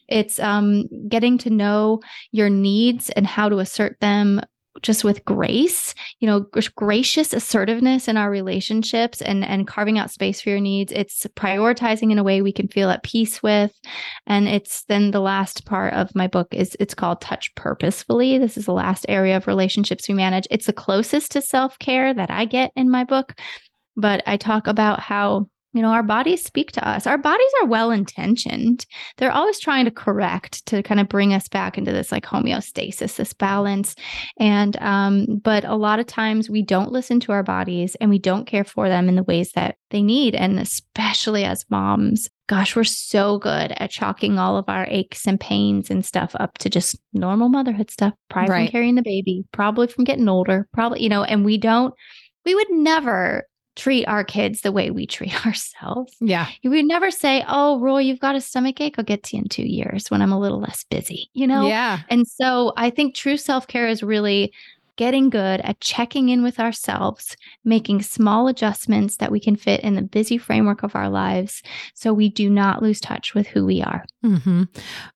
It's 0.07 0.39
um, 0.39 0.85
getting 1.09 1.37
to 1.39 1.49
know 1.49 1.99
your 2.31 2.49
needs 2.49 3.09
and 3.09 3.27
how 3.27 3.49
to 3.49 3.59
assert 3.59 3.99
them 3.99 4.41
just 4.81 5.03
with 5.03 5.23
grace, 5.25 5.93
you 6.19 6.27
know, 6.27 6.45
gracious 6.75 7.33
assertiveness 7.33 8.07
in 8.07 8.17
our 8.17 8.29
relationships 8.29 9.21
and 9.21 9.43
and 9.43 9.67
carving 9.67 9.97
out 9.97 10.11
space 10.11 10.41
for 10.41 10.49
your 10.49 10.59
needs. 10.59 10.91
It's 10.91 11.25
prioritizing 11.35 12.11
in 12.11 12.19
a 12.19 12.23
way 12.23 12.41
we 12.41 12.51
can 12.51 12.67
feel 12.67 12.89
at 12.89 13.03
peace 13.03 13.41
with. 13.41 13.71
And 14.25 14.47
it's 14.47 14.83
then 14.85 15.11
the 15.11 15.19
last 15.19 15.65
part 15.65 15.93
of 15.93 16.13
my 16.15 16.27
book 16.27 16.47
is 16.51 16.75
it's 16.79 16.93
called 16.93 17.21
touch 17.21 17.53
purposefully. 17.55 18.37
This 18.37 18.57
is 18.57 18.65
the 18.65 18.73
last 18.73 19.05
area 19.09 19.37
of 19.37 19.47
relationships 19.47 20.07
we 20.07 20.15
manage. 20.15 20.47
It's 20.51 20.67
the 20.67 20.73
closest 20.73 21.31
to 21.31 21.41
self-care 21.41 22.13
that 22.13 22.31
I 22.31 22.45
get 22.45 22.71
in 22.75 22.89
my 22.89 23.03
book, 23.03 23.33
but 23.95 24.23
I 24.27 24.37
talk 24.37 24.67
about 24.67 24.99
how 24.99 25.47
you 25.73 25.81
know, 25.81 25.89
our 25.89 26.03
bodies 26.03 26.43
speak 26.43 26.71
to 26.71 26.87
us. 26.87 27.05
Our 27.05 27.17
bodies 27.17 27.51
are 27.61 27.67
well 27.67 27.91
intentioned. 27.91 28.85
They're 29.17 29.31
always 29.31 29.59
trying 29.59 29.85
to 29.85 29.91
correct 29.91 30.65
to 30.67 30.81
kind 30.81 30.99
of 30.99 31.09
bring 31.09 31.33
us 31.33 31.47
back 31.47 31.77
into 31.77 31.91
this 31.91 32.11
like 32.11 32.25
homeostasis, 32.25 33.15
this 33.15 33.33
balance. 33.33 33.93
And, 34.39 34.75
um, 34.81 35.39
but 35.43 35.65
a 35.65 35.75
lot 35.75 35.99
of 35.99 36.07
times 36.07 36.49
we 36.49 36.63
don't 36.63 36.91
listen 36.91 37.19
to 37.21 37.31
our 37.31 37.43
bodies 37.43 37.95
and 37.95 38.09
we 38.09 38.17
don't 38.17 38.47
care 38.47 38.63
for 38.63 38.89
them 38.89 39.09
in 39.09 39.15
the 39.15 39.23
ways 39.23 39.51
that 39.53 39.75
they 39.89 40.01
need. 40.01 40.35
And 40.35 40.59
especially 40.59 41.43
as 41.43 41.65
moms, 41.69 42.29
gosh, 42.47 42.75
we're 42.75 42.83
so 42.83 43.37
good 43.37 43.73
at 43.77 43.91
chalking 43.91 44.39
all 44.39 44.57
of 44.57 44.65
our 44.69 44.87
aches 44.89 45.27
and 45.27 45.39
pains 45.39 45.91
and 45.91 46.05
stuff 46.05 46.31
up 46.39 46.57
to 46.59 46.69
just 46.69 46.97
normal 47.13 47.49
motherhood 47.49 47.91
stuff, 47.91 48.13
probably 48.29 48.51
right. 48.51 48.65
from 48.67 48.71
carrying 48.71 48.95
the 48.95 49.01
baby, 49.03 49.43
probably 49.51 49.87
from 49.87 50.05
getting 50.05 50.29
older, 50.29 50.67
probably, 50.73 51.03
you 51.03 51.09
know, 51.09 51.23
and 51.23 51.43
we 51.43 51.57
don't, 51.57 51.93
we 52.45 52.55
would 52.55 52.71
never 52.71 53.46
treat 53.77 54.05
our 54.05 54.23
kids 54.23 54.61
the 54.61 54.71
way 54.71 54.91
we 54.91 55.05
treat 55.05 55.33
ourselves. 55.45 56.13
Yeah. 56.19 56.47
You 56.61 56.71
would 56.71 56.85
never 56.85 57.11
say, 57.11 57.45
Oh, 57.47 57.79
Roy, 57.79 57.99
you've 57.99 58.19
got 58.19 58.35
a 58.35 58.41
stomach 58.41 58.81
ache. 58.81 58.95
I'll 58.97 59.05
get 59.05 59.23
to 59.23 59.37
you 59.37 59.43
in 59.43 59.49
two 59.49 59.63
years 59.63 60.11
when 60.11 60.21
I'm 60.21 60.33
a 60.33 60.39
little 60.39 60.59
less 60.59 60.83
busy, 60.89 61.29
you 61.33 61.47
know? 61.47 61.67
Yeah. 61.67 61.99
And 62.09 62.27
so 62.27 62.73
I 62.75 62.89
think 62.89 63.15
true 63.15 63.37
self 63.37 63.67
care 63.67 63.87
is 63.87 64.03
really 64.03 64.51
getting 64.97 65.29
good 65.29 65.61
at 65.61 65.79
checking 65.79 66.29
in 66.29 66.41
with 66.41 66.59
ourselves, 66.59 67.37
making 67.63 68.01
small 68.01 68.47
adjustments 68.47 69.17
that 69.17 69.31
we 69.31 69.39
can 69.39 69.55
fit 69.55 69.79
in 69.81 69.93
the 69.93 70.01
busy 70.01 70.39
framework 70.39 70.81
of 70.81 70.95
our 70.95 71.07
lives 71.07 71.61
so 71.93 72.11
we 72.11 72.29
do 72.29 72.49
not 72.49 72.81
lose 72.81 72.99
touch 72.99 73.35
with 73.35 73.45
who 73.45 73.63
we 73.63 73.83
are. 73.83 74.03
Mm-hmm. 74.25 74.63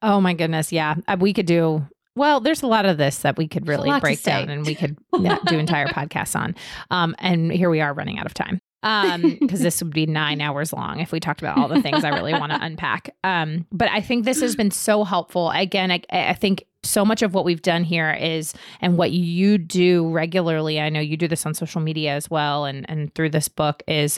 Oh, 0.03 0.22
my 0.22 0.36
goodness. 0.36 0.72
Yeah. 0.72 0.95
Uh, 1.07 1.18
we 1.20 1.34
could 1.34 1.47
do 1.47 1.84
well, 2.16 2.39
there's 2.39 2.62
a 2.62 2.68
lot 2.68 2.86
of 2.86 2.97
this 2.97 3.20
that 3.20 3.38
we 3.38 3.47
could 3.47 3.68
really 3.68 3.99
break 3.99 4.22
down 4.24 4.49
and 4.49 4.66
we 4.66 4.76
could 4.76 4.97
do 5.14 5.57
entire 5.57 5.88
podcasts 5.88 6.38
on. 6.38 6.55
Um, 6.89 7.16
and 7.20 7.51
here 7.51 7.70
we 7.70 7.82
are 7.82 7.93
running 7.93 8.20
out 8.20 8.26
of 8.26 8.34
time. 8.34 8.59
Um, 8.84 9.38
because 9.39 9.59
this 9.59 9.80
would 9.84 9.93
be 9.93 10.07
nine 10.07 10.41
hours 10.41 10.74
long 10.74 11.01
if 11.01 11.12
we 11.12 11.20
talked 11.20 11.39
about 11.39 11.55
all 11.55 11.68
the 11.68 11.84
things 11.84 12.03
I 12.03 12.09
really 12.09 12.34
want 12.34 12.51
to 12.51 12.57
unpack. 12.62 13.14
Um, 13.24 13.68
but 13.72 13.89
I 13.91 14.01
think 14.01 14.26
this 14.26 14.41
has 14.41 14.55
been 14.55 14.72
so 14.72 15.03
helpful. 15.03 15.51
Again, 15.51 15.91
I, 15.91 16.01
I 16.09 16.34
think 16.34 16.66
so 16.84 17.05
much 17.05 17.22
of 17.22 17.36
what 17.36 17.45
we've 17.45 17.62
done 17.62 17.84
here 17.84 18.12
is 18.12 18.55
and 18.82 18.97
what 18.97 19.12
you 19.12 19.59
do 19.59 20.09
regularly 20.09 20.80
i 20.80 20.89
know 20.89 20.99
you 20.99 21.16
do 21.16 21.28
this 21.28 21.45
on 21.45 21.53
social 21.53 21.80
media 21.80 22.16
as 22.16 22.28
well 22.28 22.66
and 22.66 22.89
and 22.89 23.14
through 23.14 23.30
this 23.30 23.47
book 23.47 23.84
is 23.88 24.18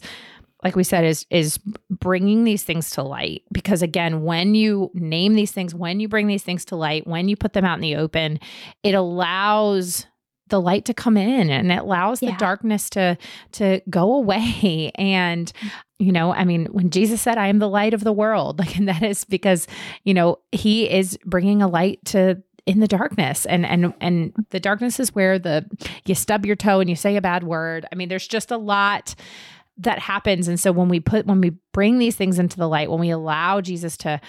like 0.63 0.75
we 0.75 0.83
said 0.83 1.03
is 1.03 1.25
is 1.29 1.59
bringing 1.89 2.43
these 2.43 2.63
things 2.63 2.89
to 2.91 3.03
light. 3.03 3.43
Because 3.51 3.81
again 3.81 4.23
when 4.23 4.55
you 4.55 4.91
name 4.93 5.33
these 5.33 5.51
things 5.51 5.75
when 5.75 5.99
you 5.99 6.07
bring 6.07 6.27
these 6.27 6.43
things 6.43 6.65
to 6.65 6.75
light 6.75 7.07
when 7.07 7.27
you 7.27 7.35
put 7.35 7.53
them 7.53 7.65
out 7.65 7.75
in 7.75 7.81
the 7.81 7.95
open 7.95 8.39
it 8.83 8.93
allows 8.93 10.05
the 10.49 10.61
light 10.61 10.85
to 10.85 10.93
come 10.93 11.17
in 11.17 11.49
and 11.49 11.71
it 11.71 11.79
allows 11.79 12.21
yeah. 12.21 12.31
the 12.31 12.37
darkness 12.37 12.89
to 12.91 13.17
to 13.53 13.81
go 13.89 14.13
away. 14.13 14.91
And 15.03 15.51
you 15.99 16.11
know 16.11 16.33
i 16.33 16.43
mean 16.43 16.65
when 16.65 16.89
jesus 16.89 17.21
said 17.21 17.37
i 17.37 17.47
am 17.47 17.59
the 17.59 17.69
light 17.69 17.93
of 17.93 18.03
the 18.03 18.11
world 18.11 18.59
like 18.63 18.75
and 18.75 18.89
that 18.89 19.03
is 19.03 19.23
because 19.23 19.67
you 20.03 20.13
know 20.13 20.39
he 20.51 20.89
is 20.89 21.17
bringing 21.23 21.61
a 21.61 21.67
light 21.67 22.03
to 22.05 22.41
in 22.65 22.79
the 22.79 22.87
darkness. 22.87 23.45
And 23.45 23.65
and 23.65 23.93
and 23.99 24.33
the 24.49 24.59
darkness 24.59 24.99
is 24.99 25.13
where 25.13 25.37
the 25.37 25.65
you 26.05 26.15
stub 26.15 26.45
your 26.45 26.55
toe 26.55 26.79
and 26.79 26.89
you 26.89 26.95
say 26.95 27.15
a 27.15 27.21
bad 27.21 27.43
word. 27.43 27.85
I 27.91 27.95
mean 27.95 28.09
there's 28.09 28.27
just 28.27 28.51
a 28.51 28.57
lot 28.57 29.15
that 29.77 29.99
happens 29.99 30.47
and 30.47 30.59
so 30.59 30.71
when 30.71 30.87
we 30.87 30.99
put 30.99 31.25
when 31.25 31.41
we 31.41 31.51
bring 31.71 31.97
these 31.97 32.15
things 32.15 32.37
into 32.37 32.57
the 32.57 32.67
light 32.67 32.91
when 32.91 32.99
we 32.99 33.09
allow 33.09 33.59
jesus 33.59 33.97
to 33.97 34.19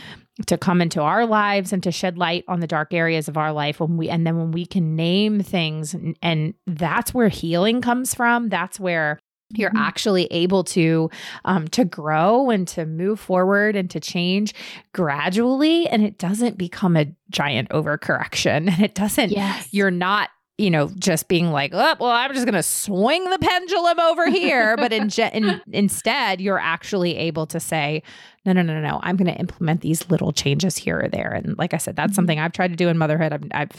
to 0.47 0.57
come 0.57 0.81
into 0.81 1.01
our 1.01 1.27
lives 1.27 1.73
and 1.73 1.83
to 1.83 1.93
shed 1.93 2.17
light 2.17 2.45
on 2.49 2.61
the 2.61 2.67
dark 2.67 2.95
areas 2.95 3.29
of 3.29 3.37
our 3.37 3.53
life 3.53 3.79
when 3.79 3.97
we 3.97 4.09
and 4.09 4.27
then 4.27 4.37
when 4.37 4.53
we 4.53 4.65
can 4.65 4.97
name 4.97 5.41
things 5.41 5.93
and, 5.93 6.17
and 6.23 6.55
that's 6.67 7.13
where 7.13 7.29
healing 7.29 7.83
comes 7.83 8.15
from 8.15 8.49
that's 8.49 8.81
where 8.81 9.19
you're 9.51 9.71
mm-hmm. 9.71 9.79
actually 9.79 10.27
able 10.27 10.65
to 10.65 11.11
um, 11.45 11.69
to 11.69 11.85
grow 11.85 12.51
and 12.51 12.67
to 12.69 12.87
move 12.87 13.21
forward 13.21 13.77
and 13.77 13.91
to 13.91 14.01
change 14.01 14.55
gradually 14.93 15.87
and 15.89 16.03
it 16.03 16.19
doesn't 16.19 16.57
become 16.57 16.97
a 16.97 17.07
giant 17.31 17.69
overcorrection 17.69 18.47
and 18.73 18.81
it 18.81 18.95
doesn't 18.95 19.31
yes. 19.31 19.69
you're 19.73 19.91
not 19.91 20.31
you 20.57 20.71
know, 20.71 20.89
just 20.99 21.27
being 21.27 21.51
like, 21.51 21.73
oh, 21.75 21.97
well, 21.99 22.11
I'm 22.11 22.33
just 22.33 22.47
going 22.47 22.55
to 22.55 22.63
swing 22.63 23.29
the 23.29 23.39
pendulum 23.39 23.99
over 23.99 24.31
here. 24.31 24.77
but 24.77 24.93
in, 24.93 25.11
in, 25.33 25.61
instead, 25.73 26.41
you're 26.41 26.61
actually 26.61 27.17
able 27.17 27.47
to 27.47 27.59
say, 27.59 28.05
no, 28.45 28.53
no, 28.53 28.63
no, 28.63 28.81
no, 28.81 29.01
I'm 29.03 29.17
going 29.17 29.33
to 29.33 29.41
implement 29.41 29.81
these 29.81 30.09
little 30.11 30.33
changes 30.33 30.77
here 30.77 31.01
or 31.01 31.09
there. 31.09 31.33
And 31.33 31.59
like 31.59 31.75
I 31.75 31.79
said, 31.79 31.97
that's 31.97 32.11
mm-hmm. 32.11 32.15
something 32.15 32.39
I've 32.39 32.53
tried 32.53 32.69
to 32.69 32.77
do 32.77 32.89
in 32.89 32.99
motherhood. 32.99 33.33
I've, 33.33 33.45
I've 33.53 33.73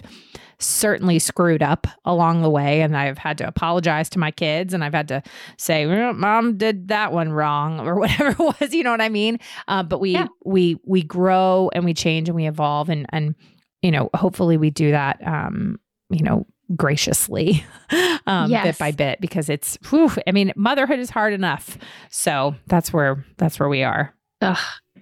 certainly 0.60 1.20
screwed 1.20 1.62
up 1.62 1.88
along 2.04 2.42
the 2.42 2.50
way, 2.50 2.82
and 2.82 2.98
I've 2.98 3.18
had 3.18 3.38
to 3.38 3.48
apologize 3.48 4.10
to 4.10 4.20
my 4.20 4.32
kids, 4.32 4.74
and 4.74 4.84
I've 4.84 4.94
had 4.94 5.08
to 5.10 5.24
say, 5.58 5.86
well, 5.86 6.14
"Mom 6.14 6.58
did 6.58 6.88
that 6.88 7.12
one 7.12 7.32
wrong," 7.32 7.80
or 7.88 7.96
whatever 7.96 8.30
it 8.30 8.40
was. 8.40 8.74
You 8.74 8.84
know 8.84 8.92
what 8.92 9.02
I 9.02 9.10
mean? 9.10 9.40
Uh, 9.68 9.84
but 9.84 10.00
we 10.00 10.12
yeah. 10.12 10.28
we 10.44 10.78
we 10.86 11.04
grow 11.04 11.70
and 11.74 11.86
we 11.86 11.94
change 11.94 12.30
and 12.30 12.36
we 12.36 12.48
evolve, 12.48 12.90
and 12.90 13.06
and 13.10 13.36
you 13.82 13.92
know, 13.92 14.10
hopefully 14.16 14.58
we 14.58 14.70
do 14.70 14.92
that. 14.92 15.26
Um, 15.26 15.80
you 16.10 16.24
know, 16.24 16.46
graciously 16.76 17.66
um, 18.28 18.50
yes. 18.50 18.64
bit 18.64 18.78
by 18.78 18.92
bit 18.92 19.22
because 19.22 19.50
it's 19.50 19.78
whew, 19.90 20.12
I 20.28 20.32
mean 20.32 20.52
motherhood 20.56 21.00
is 21.00 21.10
hard 21.10 21.34
enough. 21.34 21.78
So 22.10 22.56
that's 22.68 22.92
where 22.92 23.24
that's 23.38 23.60
where 23.60 23.70
we 23.70 23.84
are. 23.84 24.14
Ugh, 24.42 24.58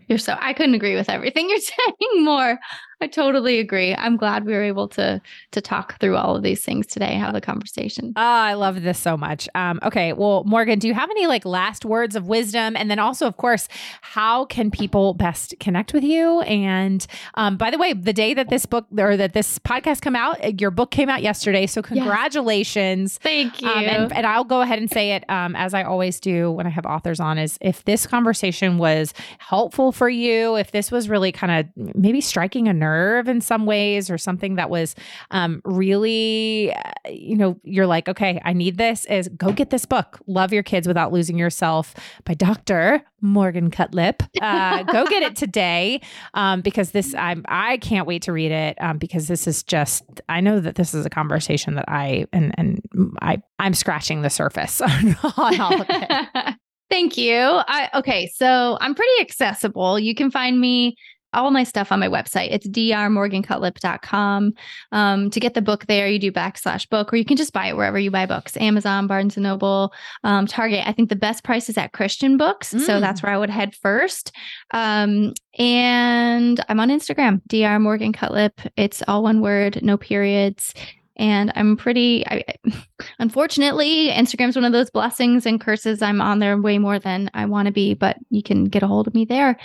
you're 0.07 0.17
so 0.17 0.37
I 0.39 0.53
couldn't 0.53 0.75
agree 0.75 0.95
with 0.95 1.09
everything 1.09 1.49
you're 1.49 1.59
saying 1.59 2.23
more. 2.25 2.59
I 3.03 3.07
totally 3.07 3.59
agree. 3.59 3.93
I'm 3.93 4.15
glad 4.15 4.45
we 4.45 4.53
were 4.53 4.63
able 4.63 4.87
to 4.89 5.21
to 5.51 5.59
talk 5.59 5.99
through 5.99 6.15
all 6.15 6.37
of 6.37 6.41
these 6.41 6.63
things 6.63 6.87
today, 6.87 7.15
have 7.15 7.33
the 7.33 7.41
conversation. 7.41 8.13
Oh, 8.15 8.21
I 8.21 8.53
love 8.53 8.81
this 8.81 8.97
so 8.97 9.17
much. 9.17 9.49
Um, 9.55 9.81
okay, 9.83 10.13
well, 10.13 10.45
Morgan, 10.45 10.79
do 10.79 10.87
you 10.87 10.93
have 10.93 11.09
any 11.11 11.27
like 11.27 11.43
last 11.43 11.83
words 11.83 12.15
of 12.15 12.27
wisdom? 12.27 12.77
And 12.77 12.89
then 12.89 12.99
also, 12.99 13.27
of 13.27 13.35
course, 13.35 13.67
how 13.99 14.45
can 14.45 14.71
people 14.71 15.15
best 15.15 15.53
connect 15.59 15.93
with 15.93 16.05
you? 16.05 16.39
And 16.41 17.05
um, 17.33 17.57
by 17.57 17.71
the 17.71 17.77
way, 17.77 17.91
the 17.91 18.13
day 18.13 18.33
that 18.35 18.49
this 18.49 18.65
book 18.65 18.85
or 18.97 19.17
that 19.17 19.33
this 19.33 19.59
podcast 19.59 20.01
come 20.01 20.15
out, 20.15 20.41
uh, 20.41 20.53
your 20.57 20.71
book 20.71 20.91
came 20.91 21.09
out 21.09 21.21
yesterday. 21.21 21.67
So 21.67 21.81
congratulations. 21.81 23.15
Yes. 23.15 23.21
Thank 23.21 23.61
you. 23.61 23.67
Um, 23.67 23.83
and, 23.83 24.13
and, 24.13 24.25
I'll 24.25 24.45
go 24.45 24.61
ahead 24.61 24.79
and 24.79 24.89
say 24.89 25.11
it 25.11 25.29
um, 25.29 25.57
as 25.57 25.73
I 25.73 25.83
always 25.83 26.21
do 26.21 26.51
when 26.51 26.65
I 26.65 26.69
have 26.69 26.85
authors 26.85 27.19
on: 27.19 27.37
is 27.37 27.57
if 27.59 27.83
this 27.83 28.07
conversation 28.07 28.77
was 28.77 29.13
helpful 29.39 29.91
for 29.91 30.07
you, 30.07 30.55
if 30.55 30.71
this 30.71 30.89
was 30.89 31.09
really 31.09 31.33
kind 31.33 31.51
of 31.51 31.95
maybe 31.95 32.21
striking 32.21 32.69
a 32.69 32.73
nerve 32.73 32.92
nerve 32.93 33.27
in 33.27 33.41
some 33.41 33.65
ways 33.65 34.09
or 34.09 34.17
something 34.17 34.55
that 34.55 34.69
was 34.69 34.95
um, 35.31 35.61
really, 35.65 36.73
uh, 36.73 36.91
you 37.09 37.35
know, 37.35 37.59
you're 37.63 37.87
like, 37.87 38.07
okay, 38.07 38.39
I 38.45 38.53
need 38.53 38.77
this, 38.77 39.05
is 39.05 39.29
go 39.29 39.51
get 39.51 39.69
this 39.69 39.85
book, 39.85 40.19
Love 40.27 40.53
Your 40.53 40.63
Kids 40.63 40.87
Without 40.87 41.11
Losing 41.11 41.37
Yourself 41.37 41.95
by 42.25 42.33
Dr. 42.33 43.03
Morgan 43.21 43.71
Cutlip. 43.71 44.21
Uh, 44.41 44.83
go 44.83 45.05
get 45.07 45.23
it 45.23 45.35
today 45.35 46.01
um, 46.33 46.61
because 46.61 46.91
this, 46.91 47.15
I'm, 47.15 47.43
I 47.47 47.77
can't 47.77 48.05
wait 48.05 48.21
to 48.23 48.33
read 48.33 48.51
it 48.51 48.77
um, 48.79 48.97
because 48.97 49.27
this 49.27 49.47
is 49.47 49.63
just, 49.63 50.03
I 50.29 50.41
know 50.41 50.59
that 50.59 50.75
this 50.75 50.93
is 50.93 51.05
a 51.05 51.09
conversation 51.09 51.75
that 51.75 51.85
I, 51.87 52.27
and, 52.31 52.53
and 52.57 52.81
I, 53.21 53.41
I'm 53.59 53.73
scratching 53.73 54.21
the 54.21 54.29
surface 54.29 54.81
on, 54.81 55.15
on 55.37 55.59
all 55.59 55.81
of 55.81 55.87
it. 55.89 56.55
Thank 56.89 57.17
you. 57.17 57.33
I, 57.33 57.89
okay, 57.95 58.29
so 58.35 58.77
I'm 58.79 58.93
pretty 58.93 59.19
accessible. 59.19 59.97
You 59.97 60.13
can 60.13 60.29
find 60.29 60.61
me 60.61 60.95
all 61.33 61.51
my 61.51 61.63
stuff 61.63 61.91
on 61.91 61.99
my 61.99 62.07
website. 62.07 62.49
It's 62.51 62.67
drmorgancutlip.com. 62.67 64.53
Um, 64.91 65.29
to 65.29 65.39
get 65.39 65.53
the 65.53 65.61
book 65.61 65.85
there, 65.87 66.07
you 66.07 66.19
do 66.19 66.31
backslash 66.31 66.89
book, 66.89 67.13
or 67.13 67.17
you 67.17 67.25
can 67.25 67.37
just 67.37 67.53
buy 67.53 67.67
it 67.67 67.77
wherever 67.77 67.99
you 67.99 68.11
buy 68.11 68.25
books 68.25 68.57
Amazon, 68.57 69.07
Barnes 69.07 69.35
and 69.37 69.43
Noble, 69.43 69.93
um, 70.23 70.47
Target. 70.47 70.87
I 70.87 70.91
think 70.91 71.09
the 71.09 71.15
best 71.15 71.43
price 71.43 71.69
is 71.69 71.77
at 71.77 71.93
Christian 71.93 72.37
Books. 72.37 72.73
Mm. 72.73 72.81
So 72.81 72.99
that's 72.99 73.23
where 73.23 73.31
I 73.31 73.37
would 73.37 73.49
head 73.49 73.75
first. 73.75 74.31
Um, 74.71 75.33
and 75.57 76.63
I'm 76.69 76.79
on 76.79 76.89
Instagram, 76.89 77.41
drmorgancutlip. 77.47 78.71
It's 78.77 79.03
all 79.07 79.23
one 79.23 79.41
word, 79.41 79.83
no 79.83 79.97
periods. 79.97 80.73
And 81.15 81.51
I'm 81.55 81.77
pretty, 81.77 82.25
I, 82.27 82.43
unfortunately, 83.19 84.09
Instagram's 84.09 84.55
one 84.55 84.65
of 84.65 84.71
those 84.71 84.89
blessings 84.89 85.45
and 85.45 85.61
curses. 85.61 86.01
I'm 86.01 86.21
on 86.21 86.39
there 86.39 86.59
way 86.59 86.77
more 86.77 86.99
than 86.99 87.29
I 87.33 87.45
want 87.45 87.67
to 87.67 87.71
be, 87.71 87.93
but 87.93 88.17
you 88.29 88.41
can 88.41 88.65
get 88.65 88.83
a 88.83 88.87
hold 88.87 89.07
of 89.07 89.13
me 89.13 89.25
there. 89.25 89.57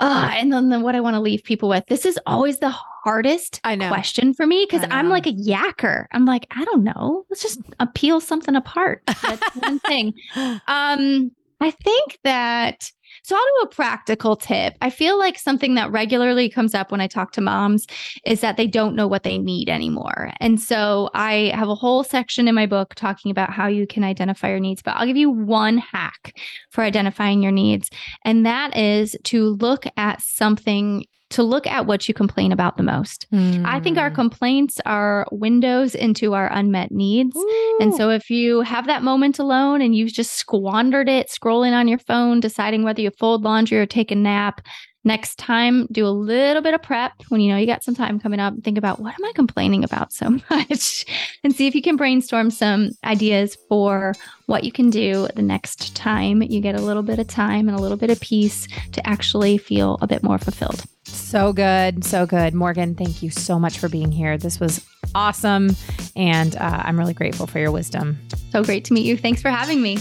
And 0.00 0.52
then 0.52 0.68
the, 0.70 0.80
what 0.80 0.94
I 0.94 1.00
want 1.00 1.14
to 1.14 1.20
leave 1.20 1.44
people 1.44 1.68
with 1.68 1.86
this 1.86 2.06
is 2.06 2.18
always 2.26 2.58
the 2.58 2.70
hardest 2.70 3.60
I 3.64 3.74
know. 3.74 3.88
question 3.88 4.34
for 4.34 4.46
me 4.46 4.66
because 4.68 4.86
I'm 4.90 5.08
like 5.08 5.26
a 5.26 5.32
yacker. 5.32 6.06
I'm 6.12 6.24
like, 6.24 6.46
I 6.50 6.64
don't 6.64 6.84
know. 6.84 7.24
Let's 7.30 7.42
just 7.42 7.60
appeal 7.78 8.20
something 8.20 8.56
apart. 8.56 9.02
That's 9.06 9.56
one 9.56 9.78
thing. 9.86 10.14
Um, 10.34 11.32
I 11.60 11.70
think 11.70 12.18
that 12.24 12.90
so 13.22 13.36
I'll 13.36 13.42
do 13.42 13.68
a 13.70 13.74
practical 13.74 14.36
tip. 14.36 14.74
I 14.80 14.90
feel 14.90 15.18
like 15.18 15.38
something 15.38 15.74
that 15.74 15.90
regularly 15.90 16.48
comes 16.48 16.74
up 16.74 16.90
when 16.90 17.00
I 17.00 17.06
talk 17.06 17.32
to 17.32 17.40
moms 17.40 17.86
is 18.24 18.40
that 18.40 18.56
they 18.56 18.66
don't 18.66 18.96
know 18.96 19.06
what 19.06 19.22
they 19.22 19.38
need 19.38 19.68
anymore. 19.68 20.32
And 20.40 20.60
so 20.60 21.10
I 21.14 21.52
have 21.54 21.68
a 21.68 21.74
whole 21.74 22.04
section 22.04 22.48
in 22.48 22.54
my 22.54 22.66
book 22.66 22.94
talking 22.94 23.30
about 23.30 23.50
how 23.50 23.66
you 23.66 23.86
can 23.86 24.04
identify 24.04 24.48
your 24.48 24.60
needs, 24.60 24.82
but 24.82 24.96
I'll 24.96 25.06
give 25.06 25.16
you 25.16 25.30
one 25.30 25.78
hack 25.78 26.38
for 26.70 26.82
identifying 26.82 27.42
your 27.42 27.52
needs. 27.52 27.90
And 28.24 28.44
that 28.46 28.76
is 28.76 29.16
to 29.24 29.50
look 29.50 29.86
at 29.96 30.22
something 30.22 31.04
to 31.30 31.42
look 31.42 31.66
at 31.66 31.86
what 31.86 32.08
you 32.08 32.14
complain 32.14 32.52
about 32.52 32.76
the 32.76 32.82
most. 32.82 33.26
I 33.32 33.80
think 33.80 33.96
Hmm. 33.96 34.02
our 34.02 34.10
complaints 34.10 34.80
are 34.84 35.26
windows 35.30 35.94
into 35.94 36.34
our 36.34 36.52
unmet 36.52 36.90
needs. 36.90 37.36
And 37.80 37.94
so 37.94 38.10
if 38.10 38.30
you 38.30 38.60
have 38.62 38.86
that 38.86 39.02
moment 39.02 39.38
alone 39.38 39.80
and 39.80 39.94
you've 39.94 40.12
just 40.12 40.32
squandered 40.34 41.08
it 41.08 41.28
scrolling 41.28 41.72
on 41.72 41.88
your 41.88 41.98
phone, 41.98 42.40
deciding 42.40 42.82
whether 42.82 43.00
you 43.00 43.10
fold 43.18 43.42
laundry 43.44 43.78
or 43.78 43.86
take 43.86 44.10
a 44.10 44.16
nap, 44.16 44.60
next 45.02 45.38
time 45.38 45.86
do 45.90 46.04
a 46.06 46.08
little 46.10 46.60
bit 46.60 46.74
of 46.74 46.82
prep 46.82 47.12
when 47.30 47.40
you 47.40 47.50
know 47.50 47.56
you 47.56 47.64
got 47.66 47.82
some 47.82 47.94
time 47.94 48.20
coming 48.20 48.38
up. 48.38 48.52
Think 48.62 48.76
about 48.76 49.00
what 49.00 49.14
am 49.14 49.24
I 49.24 49.32
complaining 49.34 49.82
about 49.82 50.12
so 50.12 50.28
much 50.50 51.06
and 51.42 51.54
see 51.54 51.66
if 51.66 51.74
you 51.74 51.80
can 51.80 51.96
brainstorm 51.96 52.50
some 52.50 52.90
ideas 53.04 53.56
for 53.68 54.14
what 54.46 54.64
you 54.64 54.72
can 54.72 54.90
do 54.90 55.26
the 55.36 55.42
next 55.42 55.94
time 55.96 56.42
you 56.42 56.60
get 56.60 56.74
a 56.74 56.82
little 56.82 57.02
bit 57.02 57.18
of 57.18 57.28
time 57.28 57.66
and 57.68 57.78
a 57.78 57.80
little 57.80 57.96
bit 57.96 58.10
of 58.10 58.20
peace 58.20 58.66
to 58.92 59.06
actually 59.08 59.56
feel 59.56 59.96
a 60.02 60.06
bit 60.06 60.22
more 60.22 60.36
fulfilled. 60.38 60.82
So 61.12 61.52
good. 61.52 62.04
So 62.04 62.26
good. 62.26 62.54
Morgan, 62.54 62.94
thank 62.94 63.22
you 63.22 63.30
so 63.30 63.58
much 63.58 63.78
for 63.78 63.88
being 63.88 64.10
here. 64.10 64.36
This 64.38 64.58
was 64.58 64.84
awesome. 65.14 65.76
And 66.16 66.56
uh, 66.56 66.82
I'm 66.84 66.98
really 66.98 67.14
grateful 67.14 67.46
for 67.46 67.58
your 67.58 67.70
wisdom. 67.70 68.18
So 68.50 68.64
great 68.64 68.84
to 68.86 68.92
meet 68.92 69.06
you. 69.06 69.16
Thanks 69.16 69.42
for 69.42 69.50
having 69.50 69.80
me. 69.80 69.98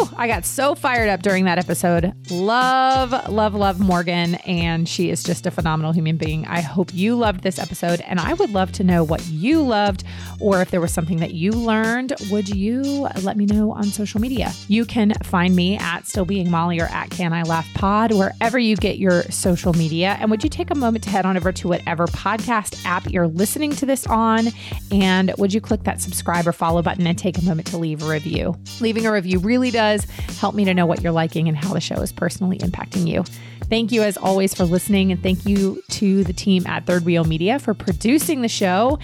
Ooh, 0.00 0.08
I 0.16 0.26
got 0.26 0.44
so 0.44 0.74
fired 0.74 1.08
up 1.08 1.22
during 1.22 1.44
that 1.44 1.58
episode. 1.58 2.12
Love, 2.30 3.12
love, 3.28 3.54
love 3.54 3.80
Morgan. 3.80 4.36
And 4.36 4.88
she 4.88 5.10
is 5.10 5.22
just 5.22 5.46
a 5.46 5.50
phenomenal 5.50 5.92
human 5.92 6.16
being. 6.16 6.46
I 6.46 6.60
hope 6.60 6.94
you 6.94 7.16
loved 7.16 7.42
this 7.42 7.58
episode. 7.58 8.00
And 8.02 8.18
I 8.18 8.34
would 8.34 8.50
love 8.50 8.72
to 8.72 8.84
know 8.84 9.04
what 9.04 9.26
you 9.28 9.62
loved 9.62 10.04
or 10.40 10.62
if 10.62 10.70
there 10.70 10.80
was 10.80 10.92
something 10.92 11.18
that 11.18 11.34
you 11.34 11.52
learned. 11.52 12.14
Would 12.30 12.48
you 12.48 13.08
let 13.22 13.36
me 13.36 13.44
know 13.46 13.72
on 13.72 13.84
social 13.84 14.20
media? 14.20 14.52
You 14.68 14.86
can 14.86 15.12
find 15.22 15.54
me 15.54 15.76
at 15.76 16.06
Still 16.06 16.24
Being 16.24 16.50
Molly 16.50 16.80
or 16.80 16.86
at 16.86 17.10
Can 17.10 17.32
I 17.32 17.42
Laugh 17.42 17.68
Pod, 17.74 18.12
wherever 18.12 18.58
you 18.58 18.76
get 18.76 18.98
your 18.98 19.22
social 19.24 19.72
media. 19.74 20.16
And 20.20 20.30
would 20.30 20.42
you 20.42 20.50
take 20.50 20.70
a 20.70 20.74
moment 20.74 21.04
to 21.04 21.10
head 21.10 21.26
on 21.26 21.36
over 21.36 21.52
to 21.52 21.68
whatever 21.68 22.06
podcast 22.06 22.84
app 22.86 23.10
you're 23.10 23.28
listening 23.28 23.72
to 23.72 23.86
this 23.86 24.06
on? 24.06 24.48
And 24.90 25.34
would 25.36 25.52
you 25.52 25.60
click 25.60 25.84
that 25.84 26.00
subscribe 26.00 26.46
or 26.46 26.52
follow 26.52 26.80
button 26.80 27.06
and 27.06 27.18
take 27.18 27.36
a 27.36 27.42
moment 27.42 27.66
to 27.68 27.76
leave 27.76 28.02
a 28.02 28.08
review? 28.08 28.56
Leaving 28.80 29.04
a 29.04 29.12
review 29.12 29.38
really 29.38 29.70
does 29.90 30.04
help 30.38 30.54
me 30.54 30.64
to 30.64 30.74
know 30.74 30.86
what 30.86 31.02
you're 31.02 31.12
liking 31.12 31.48
and 31.48 31.56
how 31.56 31.72
the 31.72 31.80
show 31.80 31.96
is 31.96 32.12
personally 32.12 32.58
impacting 32.58 33.06
you. 33.06 33.24
Thank 33.64 33.92
you, 33.92 34.02
as 34.02 34.16
always, 34.16 34.54
for 34.54 34.64
listening. 34.64 35.12
And 35.12 35.22
thank 35.22 35.46
you 35.46 35.82
to 35.90 36.24
the 36.24 36.32
team 36.32 36.66
at 36.66 36.86
Third 36.86 37.04
Wheel 37.04 37.24
Media 37.24 37.58
for 37.58 37.74
producing 37.74 38.42
the 38.42 38.48
show. 38.48 38.98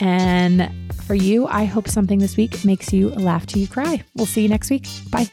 And 0.00 0.92
for 1.04 1.14
you, 1.14 1.46
I 1.46 1.64
hope 1.64 1.88
something 1.88 2.18
this 2.18 2.36
week 2.36 2.64
makes 2.64 2.92
you 2.92 3.10
laugh 3.10 3.46
till 3.46 3.62
you 3.62 3.68
cry. 3.68 4.02
We'll 4.14 4.26
see 4.26 4.42
you 4.42 4.48
next 4.48 4.70
week. 4.70 4.86
Bye. 5.10 5.28